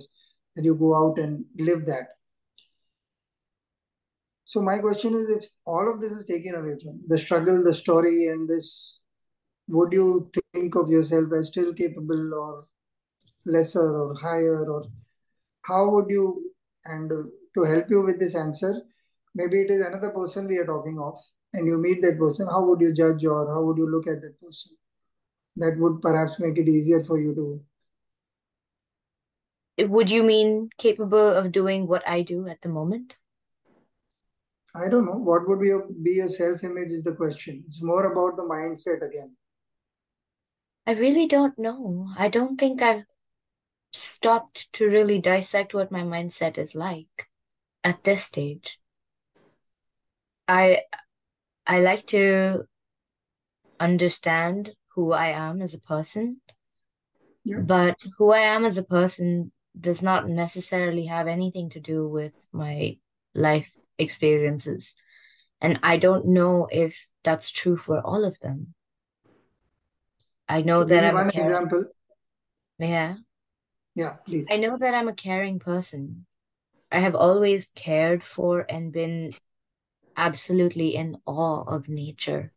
that 0.54 0.64
you 0.64 0.74
go 0.74 0.94
out 0.94 1.18
and 1.18 1.44
live 1.58 1.84
that. 1.86 2.17
So 4.48 4.62
my 4.62 4.78
question 4.78 5.12
is, 5.12 5.28
if 5.28 5.44
all 5.66 5.92
of 5.92 6.00
this 6.00 6.10
is 6.10 6.24
taken 6.24 6.54
away 6.54 6.76
from 6.82 7.00
the 7.06 7.18
struggle, 7.18 7.62
the 7.62 7.74
story, 7.74 8.28
and 8.28 8.48
this, 8.48 9.00
would 9.68 9.92
you 9.92 10.30
think 10.54 10.74
of 10.74 10.88
yourself 10.88 11.26
as 11.38 11.48
still 11.48 11.74
capable 11.74 12.32
or 12.32 12.66
lesser 13.44 13.98
or 13.98 14.14
higher, 14.14 14.64
or 14.64 14.86
how 15.62 15.90
would 15.90 16.06
you? 16.08 16.50
And 16.86 17.10
to 17.10 17.64
help 17.64 17.90
you 17.90 18.00
with 18.00 18.18
this 18.18 18.34
answer, 18.34 18.80
maybe 19.34 19.60
it 19.60 19.70
is 19.70 19.84
another 19.84 20.10
person 20.12 20.48
we 20.48 20.56
are 20.56 20.64
talking 20.64 20.98
of, 20.98 21.18
and 21.52 21.68
you 21.68 21.76
meet 21.76 22.00
that 22.00 22.18
person. 22.18 22.46
How 22.46 22.64
would 22.64 22.80
you 22.80 22.94
judge, 22.94 23.22
or 23.26 23.52
how 23.52 23.62
would 23.64 23.76
you 23.76 23.90
look 23.90 24.06
at 24.06 24.22
that 24.22 24.40
person? 24.40 24.72
That 25.56 25.76
would 25.78 26.00
perhaps 26.00 26.40
make 26.40 26.56
it 26.56 26.68
easier 26.68 27.04
for 27.04 27.18
you 27.18 27.34
to. 29.76 29.86
Would 29.88 30.10
you 30.10 30.22
mean 30.22 30.70
capable 30.78 31.28
of 31.28 31.52
doing 31.52 31.86
what 31.86 32.08
I 32.08 32.22
do 32.22 32.48
at 32.48 32.62
the 32.62 32.70
moment? 32.70 33.16
I 34.74 34.88
don't 34.88 35.06
know. 35.06 35.16
What 35.16 35.48
would 35.48 35.60
be 35.60 35.68
your, 35.68 35.86
be 36.02 36.12
your 36.12 36.28
self 36.28 36.62
image 36.62 36.90
is 36.90 37.02
the 37.02 37.14
question. 37.14 37.62
It's 37.66 37.82
more 37.82 38.12
about 38.12 38.36
the 38.36 38.42
mindset 38.42 39.06
again. 39.06 39.34
I 40.86 40.92
really 40.92 41.26
don't 41.26 41.58
know. 41.58 42.08
I 42.16 42.28
don't 42.28 42.58
think 42.58 42.80
I've 42.82 43.04
stopped 43.92 44.72
to 44.74 44.86
really 44.86 45.20
dissect 45.20 45.74
what 45.74 45.90
my 45.90 46.02
mindset 46.02 46.58
is 46.58 46.74
like 46.74 47.28
at 47.84 48.04
this 48.04 48.24
stage. 48.24 48.78
I 50.46 50.82
I 51.66 51.80
like 51.80 52.06
to 52.06 52.64
understand 53.78 54.72
who 54.94 55.12
I 55.12 55.28
am 55.28 55.62
as 55.62 55.74
a 55.74 55.80
person. 55.80 56.40
Yeah. 57.44 57.60
But 57.60 57.96
who 58.16 58.32
I 58.32 58.40
am 58.40 58.64
as 58.64 58.78
a 58.78 58.82
person 58.82 59.52
does 59.78 60.02
not 60.02 60.28
necessarily 60.28 61.06
have 61.06 61.26
anything 61.26 61.70
to 61.70 61.80
do 61.80 62.08
with 62.08 62.46
my 62.52 62.98
life 63.34 63.70
experiences. 63.98 64.94
And 65.60 65.80
I 65.82 65.96
don't 65.96 66.26
know 66.26 66.68
if 66.70 67.06
that's 67.24 67.50
true 67.50 67.76
for 67.76 68.00
all 68.00 68.24
of 68.24 68.38
them. 68.40 68.74
I 70.48 70.62
know 70.62 70.84
that 70.84 71.04
I'm 71.04 71.16
a 71.16 71.22
one 71.24 71.30
caring, 71.30 71.46
example. 71.46 71.84
yeah. 72.78 73.16
Yeah, 73.94 74.14
please. 74.26 74.46
I 74.50 74.56
know 74.56 74.78
that 74.78 74.94
I'm 74.94 75.08
a 75.08 75.14
caring 75.14 75.58
person. 75.58 76.26
I 76.90 77.00
have 77.00 77.14
always 77.14 77.70
cared 77.74 78.22
for 78.22 78.64
and 78.68 78.92
been 78.92 79.34
absolutely 80.16 80.94
in 80.94 81.18
awe 81.26 81.64
of 81.64 81.88
nature. 81.88 82.52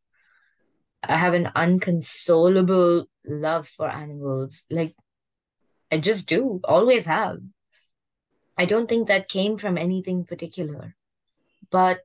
I 1.03 1.17
have 1.17 1.33
an 1.33 1.51
unconsolable 1.55 3.07
love 3.25 3.67
for 3.67 3.89
animals. 3.89 4.63
Like, 4.69 4.95
I 5.91 5.97
just 5.97 6.29
do, 6.29 6.61
always 6.63 7.07
have. 7.07 7.39
I 8.57 8.65
don't 8.65 8.87
think 8.87 9.07
that 9.07 9.27
came 9.27 9.57
from 9.57 9.77
anything 9.77 10.23
particular 10.23 10.95
but 11.71 12.01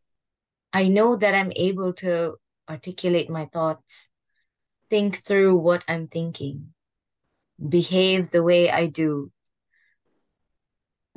I 0.72 0.88
know 0.88 1.16
that 1.16 1.34
I'm 1.34 1.52
able 1.56 1.92
to 1.94 2.36
articulate 2.68 3.30
my 3.30 3.46
thoughts, 3.46 4.10
think 4.90 5.24
through 5.24 5.56
what 5.56 5.84
I'm 5.88 6.06
thinking, 6.06 6.74
behave 7.66 8.30
the 8.30 8.42
way 8.42 8.70
I 8.70 8.86
do 8.86 9.32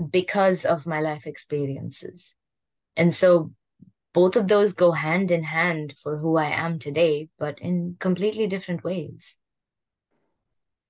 because 0.09 0.65
of 0.65 0.87
my 0.87 1.01
life 1.01 1.27
experiences. 1.27 2.33
And 2.95 3.13
so 3.13 3.51
both 4.13 4.35
of 4.35 4.47
those 4.47 4.73
go 4.73 4.91
hand 4.91 5.31
in 5.31 5.43
hand 5.43 5.95
for 6.01 6.17
who 6.17 6.37
I 6.37 6.49
am 6.49 6.79
today, 6.79 7.29
but 7.37 7.59
in 7.59 7.97
completely 7.99 8.47
different 8.47 8.83
ways. 8.83 9.37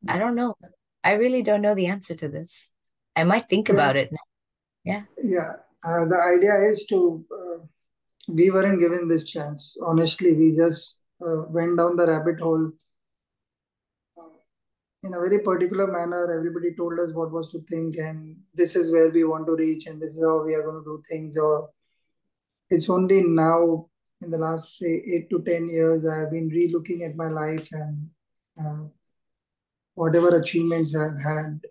I 0.07 0.18
don't 0.20 0.36
know. 0.36 0.55
I 1.03 1.14
really 1.14 1.43
don't 1.43 1.62
know 1.62 1.76
the 1.76 1.88
answer 1.88 2.16
to 2.16 2.30
this. 2.30 2.70
I 3.16 3.24
might 3.24 3.49
think 3.49 3.68
Yeah. 3.68 3.76
about 3.76 3.95
it 3.95 4.12
now. 4.12 4.18
Yeah. 4.84 5.03
Yeah. 5.18 5.53
Uh, 5.84 6.05
the 6.05 6.36
idea 6.36 6.55
is 6.69 6.86
to, 6.88 7.25
uh, 7.32 7.65
we 8.27 8.51
weren't 8.51 8.80
given 8.80 9.07
this 9.07 9.23
chance. 9.23 9.77
Honestly, 9.82 10.36
we 10.36 10.55
just 10.55 11.01
uh, 11.25 11.43
went 11.49 11.77
down 11.77 11.95
the 11.95 12.05
rabbit 12.05 12.39
hole 12.39 12.71
uh, 14.17 14.23
in 15.03 15.13
a 15.13 15.19
very 15.19 15.39
particular 15.39 15.88
manner. 15.88 16.38
Everybody 16.38 16.75
told 16.75 16.99
us 16.99 17.13
what 17.13 17.32
was 17.32 17.49
to 17.51 17.63
think, 17.69 17.95
and 17.95 18.36
this 18.53 18.75
is 18.75 18.91
where 18.91 19.09
we 19.09 19.23
want 19.23 19.47
to 19.47 19.55
reach, 19.55 19.88
and 19.88 20.01
this 20.01 20.15
is 20.15 20.23
how 20.23 20.43
we 20.43 20.53
are 20.53 20.63
going 20.63 20.84
to 20.84 20.84
do 20.84 21.03
things. 21.09 21.38
Or 21.38 21.69
it's 22.69 22.89
only 22.89 23.23
now, 23.23 23.88
in 24.21 24.32
the 24.32 24.38
last, 24.38 24.77
say, 24.77 25.01
eight 25.13 25.30
to 25.30 25.41
10 25.41 25.69
years, 25.69 26.05
I 26.05 26.19
have 26.19 26.32
been 26.32 26.49
re 26.49 26.69
looking 26.73 27.03
at 27.03 27.15
my 27.15 27.30
life 27.30 27.69
and 27.71 28.09
uh, 28.59 28.84
whatever 29.93 30.36
achievements 30.36 30.93
I've 30.93 31.21
had, 31.21 31.61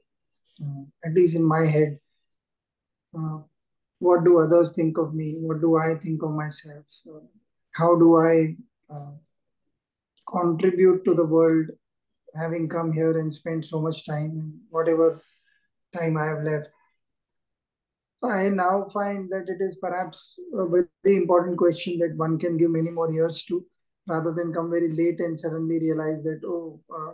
at 1.04 1.12
least 1.12 1.36
in 1.36 1.44
my 1.44 1.66
head. 1.66 1.98
Uh, 3.14 3.40
what 3.98 4.24
do 4.24 4.38
others 4.38 4.72
think 4.72 4.98
of 4.98 5.14
me? 5.14 5.34
What 5.38 5.60
do 5.60 5.76
I 5.76 5.94
think 5.94 6.22
of 6.22 6.30
myself? 6.30 6.84
So 6.88 7.22
how 7.72 7.96
do 7.96 8.16
I 8.16 8.56
uh, 8.92 9.12
contribute 10.30 11.04
to 11.04 11.14
the 11.14 11.26
world 11.26 11.66
having 12.34 12.68
come 12.68 12.92
here 12.92 13.18
and 13.18 13.32
spent 13.32 13.64
so 13.64 13.80
much 13.80 14.06
time, 14.06 14.60
whatever 14.70 15.20
time 15.96 16.16
I 16.16 16.26
have 16.26 16.44
left? 16.44 16.68
I 18.22 18.48
now 18.48 18.88
find 18.92 19.30
that 19.30 19.48
it 19.48 19.60
is 19.60 19.76
perhaps 19.80 20.38
a 20.52 20.66
very 20.66 20.88
important 21.04 21.56
question 21.56 21.98
that 22.00 22.16
one 22.16 22.38
can 22.38 22.56
give 22.56 22.70
many 22.70 22.90
more 22.90 23.10
years 23.10 23.44
to, 23.44 23.64
rather 24.08 24.32
than 24.32 24.52
come 24.52 24.70
very 24.70 24.90
late 24.90 25.20
and 25.20 25.38
suddenly 25.38 25.78
realize 25.78 26.22
that, 26.24 26.40
oh, 26.44 26.80
uh, 26.92 27.12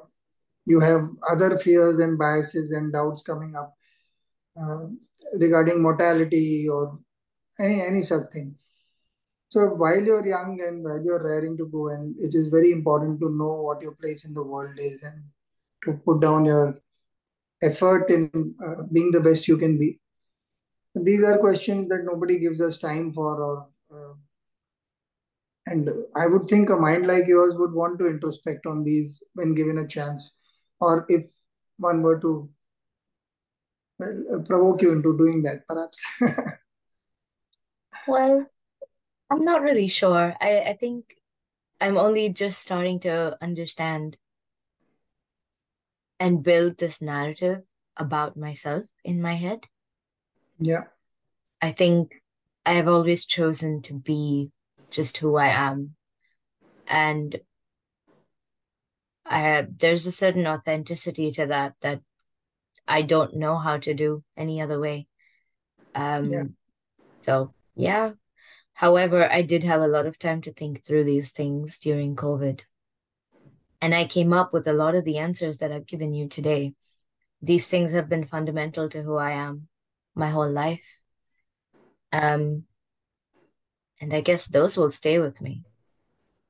you 0.64 0.80
have 0.80 1.06
other 1.30 1.58
fears 1.58 1.98
and 1.98 2.18
biases 2.18 2.70
and 2.70 2.92
doubts 2.92 3.22
coming 3.22 3.54
up 3.54 3.74
uh, 4.58 4.86
regarding 5.38 5.82
mortality 5.82 6.68
or 6.68 6.98
any 7.58 7.80
any 7.80 8.02
such 8.02 8.30
thing. 8.32 8.54
So 9.48 9.66
while 9.68 10.00
you're 10.00 10.26
young 10.26 10.60
and 10.60 10.82
while 10.82 11.00
you're 11.04 11.22
raring 11.22 11.56
to 11.58 11.66
go, 11.66 11.88
and 11.88 12.16
it 12.18 12.34
is 12.34 12.48
very 12.48 12.72
important 12.72 13.20
to 13.20 13.30
know 13.30 13.62
what 13.62 13.82
your 13.82 13.94
place 13.94 14.24
in 14.24 14.34
the 14.34 14.42
world 14.42 14.78
is 14.78 15.02
and 15.02 15.22
to 15.84 16.00
put 16.04 16.20
down 16.20 16.44
your 16.44 16.80
effort 17.62 18.10
in 18.10 18.54
uh, 18.66 18.82
being 18.92 19.10
the 19.10 19.20
best 19.20 19.46
you 19.48 19.56
can 19.56 19.78
be 19.78 19.98
these 20.94 21.24
are 21.24 21.38
questions 21.38 21.88
that 21.88 22.04
nobody 22.04 22.38
gives 22.38 22.60
us 22.60 22.78
time 22.78 23.12
for 23.12 23.42
or 23.42 23.68
uh, 23.92 24.14
and 25.66 25.90
i 26.16 26.26
would 26.26 26.48
think 26.48 26.70
a 26.70 26.76
mind 26.76 27.06
like 27.06 27.26
yours 27.26 27.54
would 27.56 27.72
want 27.72 27.98
to 27.98 28.06
introspect 28.06 28.66
on 28.66 28.84
these 28.84 29.22
when 29.34 29.54
given 29.54 29.78
a 29.78 29.88
chance 29.88 30.34
or 30.80 31.04
if 31.08 31.24
one 31.78 32.02
were 32.02 32.20
to 32.20 32.48
well, 33.98 34.24
uh, 34.34 34.38
provoke 34.46 34.82
you 34.82 34.92
into 34.92 35.16
doing 35.16 35.42
that 35.42 35.66
perhaps 35.66 36.02
well 38.08 38.46
i'm 39.30 39.44
not 39.44 39.62
really 39.62 39.88
sure 39.88 40.34
i 40.40 40.60
i 40.60 40.76
think 40.78 41.16
i'm 41.80 41.96
only 41.96 42.28
just 42.28 42.60
starting 42.60 42.98
to 43.00 43.36
understand 43.42 44.16
and 46.20 46.42
build 46.42 46.78
this 46.78 47.00
narrative 47.00 47.62
about 47.96 48.36
myself 48.36 48.84
in 49.04 49.22
my 49.22 49.34
head 49.34 49.66
yeah. 50.58 50.84
I 51.60 51.72
think 51.72 52.22
I 52.64 52.74
have 52.74 52.88
always 52.88 53.24
chosen 53.24 53.82
to 53.82 53.94
be 53.94 54.50
just 54.90 55.18
who 55.18 55.36
I 55.36 55.48
am. 55.48 55.94
And 56.86 57.40
I, 59.26 59.66
there's 59.78 60.06
a 60.06 60.12
certain 60.12 60.46
authenticity 60.46 61.30
to 61.32 61.46
that 61.46 61.74
that 61.80 62.00
I 62.86 63.02
don't 63.02 63.34
know 63.34 63.56
how 63.56 63.78
to 63.78 63.94
do 63.94 64.22
any 64.36 64.60
other 64.60 64.78
way. 64.78 65.08
Um, 65.94 66.30
Yeah. 66.30 66.44
so 67.22 67.54
yeah. 67.74 68.12
However, 68.74 69.30
I 69.30 69.42
did 69.42 69.62
have 69.62 69.80
a 69.80 69.88
lot 69.88 70.06
of 70.06 70.18
time 70.18 70.40
to 70.42 70.52
think 70.52 70.84
through 70.84 71.04
these 71.04 71.30
things 71.30 71.78
during 71.78 72.16
COVID. 72.16 72.62
And 73.80 73.94
I 73.94 74.06
came 74.06 74.32
up 74.32 74.52
with 74.52 74.66
a 74.66 74.72
lot 74.72 74.94
of 74.94 75.04
the 75.04 75.18
answers 75.18 75.58
that 75.58 75.70
I've 75.70 75.86
given 75.86 76.14
you 76.14 76.28
today. 76.28 76.74
These 77.40 77.66
things 77.66 77.92
have 77.92 78.08
been 78.08 78.26
fundamental 78.26 78.88
to 78.88 79.02
who 79.02 79.16
I 79.16 79.32
am 79.32 79.68
my 80.14 80.30
whole 80.30 80.50
life. 80.50 81.02
Um, 82.12 82.64
and 84.00 84.12
I 84.12 84.20
guess 84.20 84.46
those 84.46 84.76
will 84.76 84.90
stay 84.90 85.18
with 85.18 85.40
me. 85.40 85.62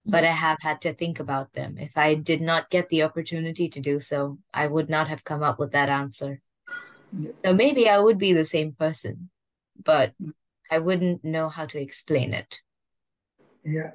But 0.07 0.25
I 0.25 0.33
have 0.33 0.59
had 0.61 0.83
to 0.83 0.93
think 0.93 1.19
about 1.19 1.55
them. 1.55 1.79
If 1.79 1.97
I 1.97 2.15
did 2.15 2.43
not 2.43 2.69
get 2.69 2.91
the 2.91 3.05
opportunity 3.05 3.69
to 3.71 3.81
do 3.81 4.01
so, 4.01 4.39
I 4.53 4.67
would 4.67 4.91
not 4.91 5.09
have 5.09 5.25
come 5.25 5.43
up 5.43 5.59
with 5.59 5.73
that 5.73 5.89
answer. 5.89 6.43
So 7.45 7.55
maybe 7.55 7.89
I 7.89 7.99
would 7.99 8.19
be 8.19 8.33
the 8.33 8.45
same 8.45 8.73
person, 8.73 9.31
but 9.83 10.13
I 10.71 10.79
wouldn't 10.79 11.25
know 11.25 11.49
how 11.49 11.67
to 11.67 11.81
explain 11.81 12.35
it. 12.35 12.61
Yeah. 13.65 13.93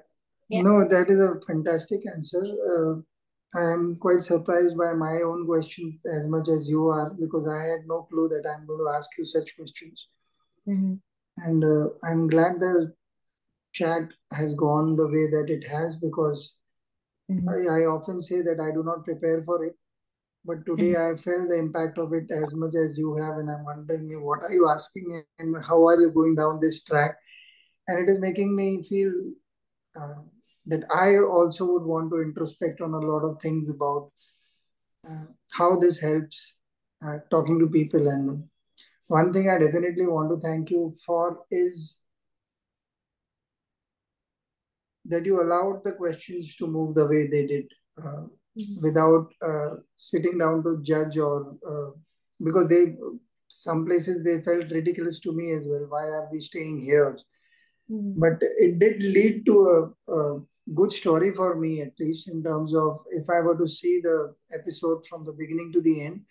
Yeah. 0.49 0.61
No, 0.61 0.87
that 0.87 1.09
is 1.09 1.19
a 1.19 1.39
fantastic 1.45 2.01
answer. 2.07 2.41
Uh, 2.41 3.01
I 3.55 3.73
am 3.73 3.95
quite 3.95 4.21
surprised 4.21 4.77
by 4.77 4.93
my 4.93 5.21
own 5.23 5.45
questions 5.45 6.01
as 6.05 6.27
much 6.27 6.47
as 6.47 6.67
you 6.67 6.87
are 6.87 7.11
because 7.11 7.47
I 7.47 7.63
had 7.63 7.87
no 7.87 8.03
clue 8.03 8.29
that 8.29 8.49
I'm 8.49 8.65
going 8.65 8.79
to 8.79 8.95
ask 8.95 9.09
you 9.17 9.25
such 9.25 9.55
questions. 9.55 10.07
Mm-hmm. 10.67 10.95
And 11.37 11.63
uh, 11.63 11.89
I'm 12.03 12.27
glad 12.27 12.59
the 12.59 12.93
chat 13.79 14.15
has 14.39 14.53
gone 14.53 14.95
the 14.95 15.07
way 15.07 15.25
that 15.35 15.47
it 15.57 15.67
has 15.67 15.95
because 16.07 16.55
Mm-hmm. 17.29 17.47
I, 17.47 17.81
I 17.81 17.85
often 17.85 18.21
say 18.21 18.41
that 18.41 18.59
I 18.59 18.73
do 18.73 18.83
not 18.83 19.05
prepare 19.05 19.43
for 19.43 19.63
it. 19.65 19.75
But 20.45 20.65
today 20.65 20.95
I 20.95 21.15
felt 21.17 21.49
the 21.49 21.57
impact 21.59 21.97
of 21.97 22.13
it 22.13 22.31
as 22.31 22.55
much 22.55 22.73
as 22.73 22.97
you 22.97 23.15
have, 23.15 23.37
and 23.37 23.51
I'm 23.51 23.65
wondering 23.65 24.09
what 24.23 24.39
are 24.41 24.51
you 24.51 24.69
asking 24.69 25.21
and 25.37 25.55
how 25.63 25.85
are 25.87 25.99
you 25.99 26.11
going 26.11 26.35
down 26.35 26.59
this 26.61 26.83
track? 26.83 27.17
And 27.87 27.99
it 27.99 28.11
is 28.11 28.19
making 28.19 28.55
me 28.55 28.85
feel 28.87 29.11
uh, 29.99 30.21
that 30.67 30.85
I 30.93 31.17
also 31.17 31.65
would 31.65 31.83
want 31.83 32.09
to 32.11 32.21
introspect 32.21 32.81
on 32.81 32.93
a 32.93 32.99
lot 32.99 33.27
of 33.27 33.41
things 33.41 33.69
about 33.69 34.11
uh, 35.07 35.25
how 35.51 35.75
this 35.75 35.99
helps 35.99 36.55
uh, 37.05 37.17
talking 37.29 37.59
to 37.59 37.67
people. 37.67 38.07
And 38.07 38.45
one 39.07 39.33
thing 39.33 39.49
I 39.49 39.57
definitely 39.57 40.07
want 40.07 40.29
to 40.29 40.39
thank 40.47 40.71
you 40.71 40.95
for 41.05 41.43
is 41.51 41.97
that 45.09 45.25
you 45.25 45.41
allowed 45.41 45.81
the 45.83 45.93
questions 45.93 46.55
to 46.55 46.67
move 46.67 46.95
the 46.95 47.05
way 47.13 47.27
they 47.27 47.45
did 47.53 47.67
uh, 48.03 48.23
without 48.81 49.27
uh, 49.49 49.71
sitting 49.97 50.37
down 50.37 50.63
to 50.63 50.71
judge 50.83 51.17
or 51.17 51.55
uh, 51.71 51.89
because 52.47 52.67
they 52.69 52.83
some 53.47 53.85
places 53.85 54.23
they 54.23 54.41
felt 54.47 54.71
ridiculous 54.79 55.19
to 55.19 55.31
me 55.39 55.51
as 55.57 55.63
well 55.71 55.85
why 55.95 56.03
are 56.19 56.27
we 56.31 56.39
staying 56.51 56.79
here 56.91 57.17
Mm-hmm. 57.91 58.19
but 58.23 58.33
it 58.63 58.77
did 58.81 59.01
lead 59.01 59.45
to 59.47 59.53
a, 59.75 60.13
a 60.17 60.39
good 60.75 60.91
story 60.91 61.33
for 61.33 61.55
me 61.55 61.81
at 61.81 61.93
least 61.99 62.27
in 62.33 62.43
terms 62.47 62.75
of 62.81 62.99
if 63.19 63.27
i 63.35 63.39
were 63.39 63.57
to 63.61 63.67
see 63.67 63.93
the 63.99 64.17
episode 64.57 64.99
from 65.07 65.25
the 65.25 65.33
beginning 65.41 65.71
to 65.73 65.81
the 65.81 65.95
end 66.05 66.21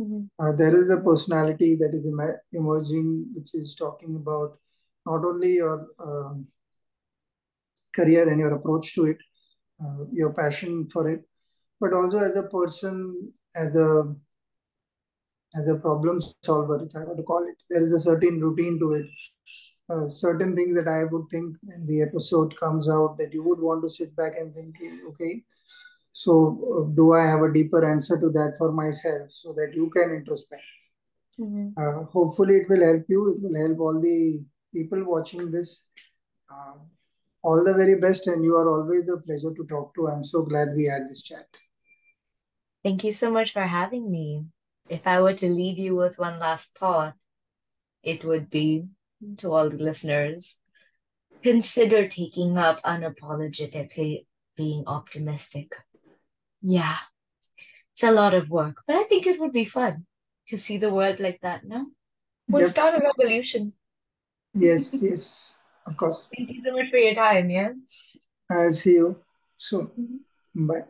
Mm-hmm. 0.00 0.22
uh, 0.42 0.52
there 0.60 0.74
is 0.80 0.90
a 0.90 1.00
personality 1.00 1.76
that 1.76 1.92
is 1.92 2.04
em- 2.06 2.40
emerging 2.52 3.06
which 3.36 3.54
is 3.60 3.76
talking 3.76 4.16
about 4.16 4.58
not 5.06 5.24
only 5.30 5.52
your 5.54 5.86
um, 6.08 6.46
career 7.94 8.28
and 8.28 8.40
your 8.40 8.54
approach 8.54 8.94
to 8.94 9.04
it 9.06 9.18
uh, 9.84 10.04
your 10.12 10.32
passion 10.34 10.88
for 10.92 11.08
it 11.08 11.22
but 11.80 11.92
also 11.92 12.18
as 12.18 12.36
a 12.36 12.44
person 12.44 13.32
as 13.54 13.76
a 13.76 14.14
as 15.56 15.68
a 15.68 15.78
problem 15.78 16.20
solver 16.42 16.78
if 16.84 16.94
i 16.96 17.04
were 17.04 17.16
to 17.16 17.22
call 17.22 17.46
it 17.48 17.62
there 17.70 17.82
is 17.82 17.92
a 17.92 18.00
certain 18.00 18.40
routine 18.40 18.78
to 18.78 18.92
it. 18.92 19.06
Uh, 19.90 20.06
certain 20.10 20.54
things 20.54 20.76
that 20.76 20.88
i 20.88 21.04
would 21.10 21.24
think 21.30 21.56
when 21.62 21.86
the 21.86 22.02
episode 22.02 22.54
comes 22.60 22.90
out 22.90 23.16
that 23.16 23.32
you 23.32 23.42
would 23.42 23.58
want 23.58 23.82
to 23.82 23.88
sit 23.88 24.14
back 24.16 24.32
and 24.38 24.52
think 24.54 24.74
okay 25.08 25.42
so 26.12 26.32
uh, 26.74 26.94
do 26.94 27.14
i 27.14 27.22
have 27.22 27.40
a 27.40 27.52
deeper 27.52 27.90
answer 27.90 28.20
to 28.20 28.28
that 28.28 28.52
for 28.58 28.70
myself 28.70 29.30
so 29.30 29.54
that 29.54 29.72
you 29.74 29.88
can 29.88 30.10
introspect? 30.10 30.68
Mm-hmm. 31.40 31.68
uh, 31.80 32.04
hopefully 32.06 32.56
it 32.56 32.68
will 32.68 32.84
help 32.84 33.04
you. 33.08 33.34
It 33.34 33.42
will 33.42 33.68
help 33.68 33.78
all 33.78 34.00
the 34.00 34.44
people 34.74 35.04
watching 35.04 35.52
this 35.52 35.88
uh, 36.50 36.74
all 37.42 37.64
the 37.64 37.74
very 37.74 37.98
best 38.00 38.26
and 38.26 38.44
you 38.44 38.56
are 38.56 38.68
always 38.68 39.08
a 39.08 39.18
pleasure 39.18 39.54
to 39.54 39.66
talk 39.68 39.94
to 39.94 40.08
i'm 40.08 40.24
so 40.24 40.42
glad 40.42 40.68
we 40.76 40.84
had 40.84 41.08
this 41.08 41.22
chat 41.22 41.46
Thank 42.84 43.02
you 43.04 43.12
so 43.12 43.30
much 43.30 43.52
for 43.52 43.62
having 43.62 44.10
me. 44.10 44.44
If 44.88 45.06
I 45.06 45.20
were 45.20 45.34
to 45.34 45.48
leave 45.48 45.78
you 45.78 45.96
with 45.96 46.18
one 46.18 46.38
last 46.38 46.78
thought, 46.78 47.14
it 48.02 48.24
would 48.24 48.48
be 48.48 48.86
to 49.38 49.52
all 49.52 49.68
the 49.68 49.76
listeners 49.76 50.56
consider 51.42 52.08
taking 52.08 52.56
up 52.56 52.80
unapologetically 52.84 54.26
being 54.56 54.84
optimistic. 54.86 55.72
Yeah, 56.62 56.96
it's 57.92 58.04
a 58.04 58.12
lot 58.12 58.32
of 58.32 58.48
work, 58.48 58.76
but 58.86 58.96
I 58.96 59.04
think 59.04 59.26
it 59.26 59.40
would 59.40 59.52
be 59.52 59.64
fun 59.64 60.06
to 60.46 60.56
see 60.56 60.78
the 60.78 60.94
world 60.94 61.20
like 61.20 61.40
that, 61.42 61.64
no? 61.66 61.86
We'll 62.48 62.62
Yep. 62.62 62.70
start 62.70 62.94
a 62.94 63.02
revolution. 63.04 63.72
yes 64.54 65.02
yes 65.02 65.57
of 65.88 65.96
course 65.96 66.28
Thank 66.36 66.50
you 66.54 66.60
so 66.64 66.72
much 66.76 66.90
for 66.92 66.98
your 66.98 67.14
time, 67.14 67.50
yeah? 67.50 67.70
i'll 68.50 68.72
see 68.72 68.94
you 69.00 69.08
soon 69.56 69.86
Mhm. 69.98 70.68
bye 70.68 70.84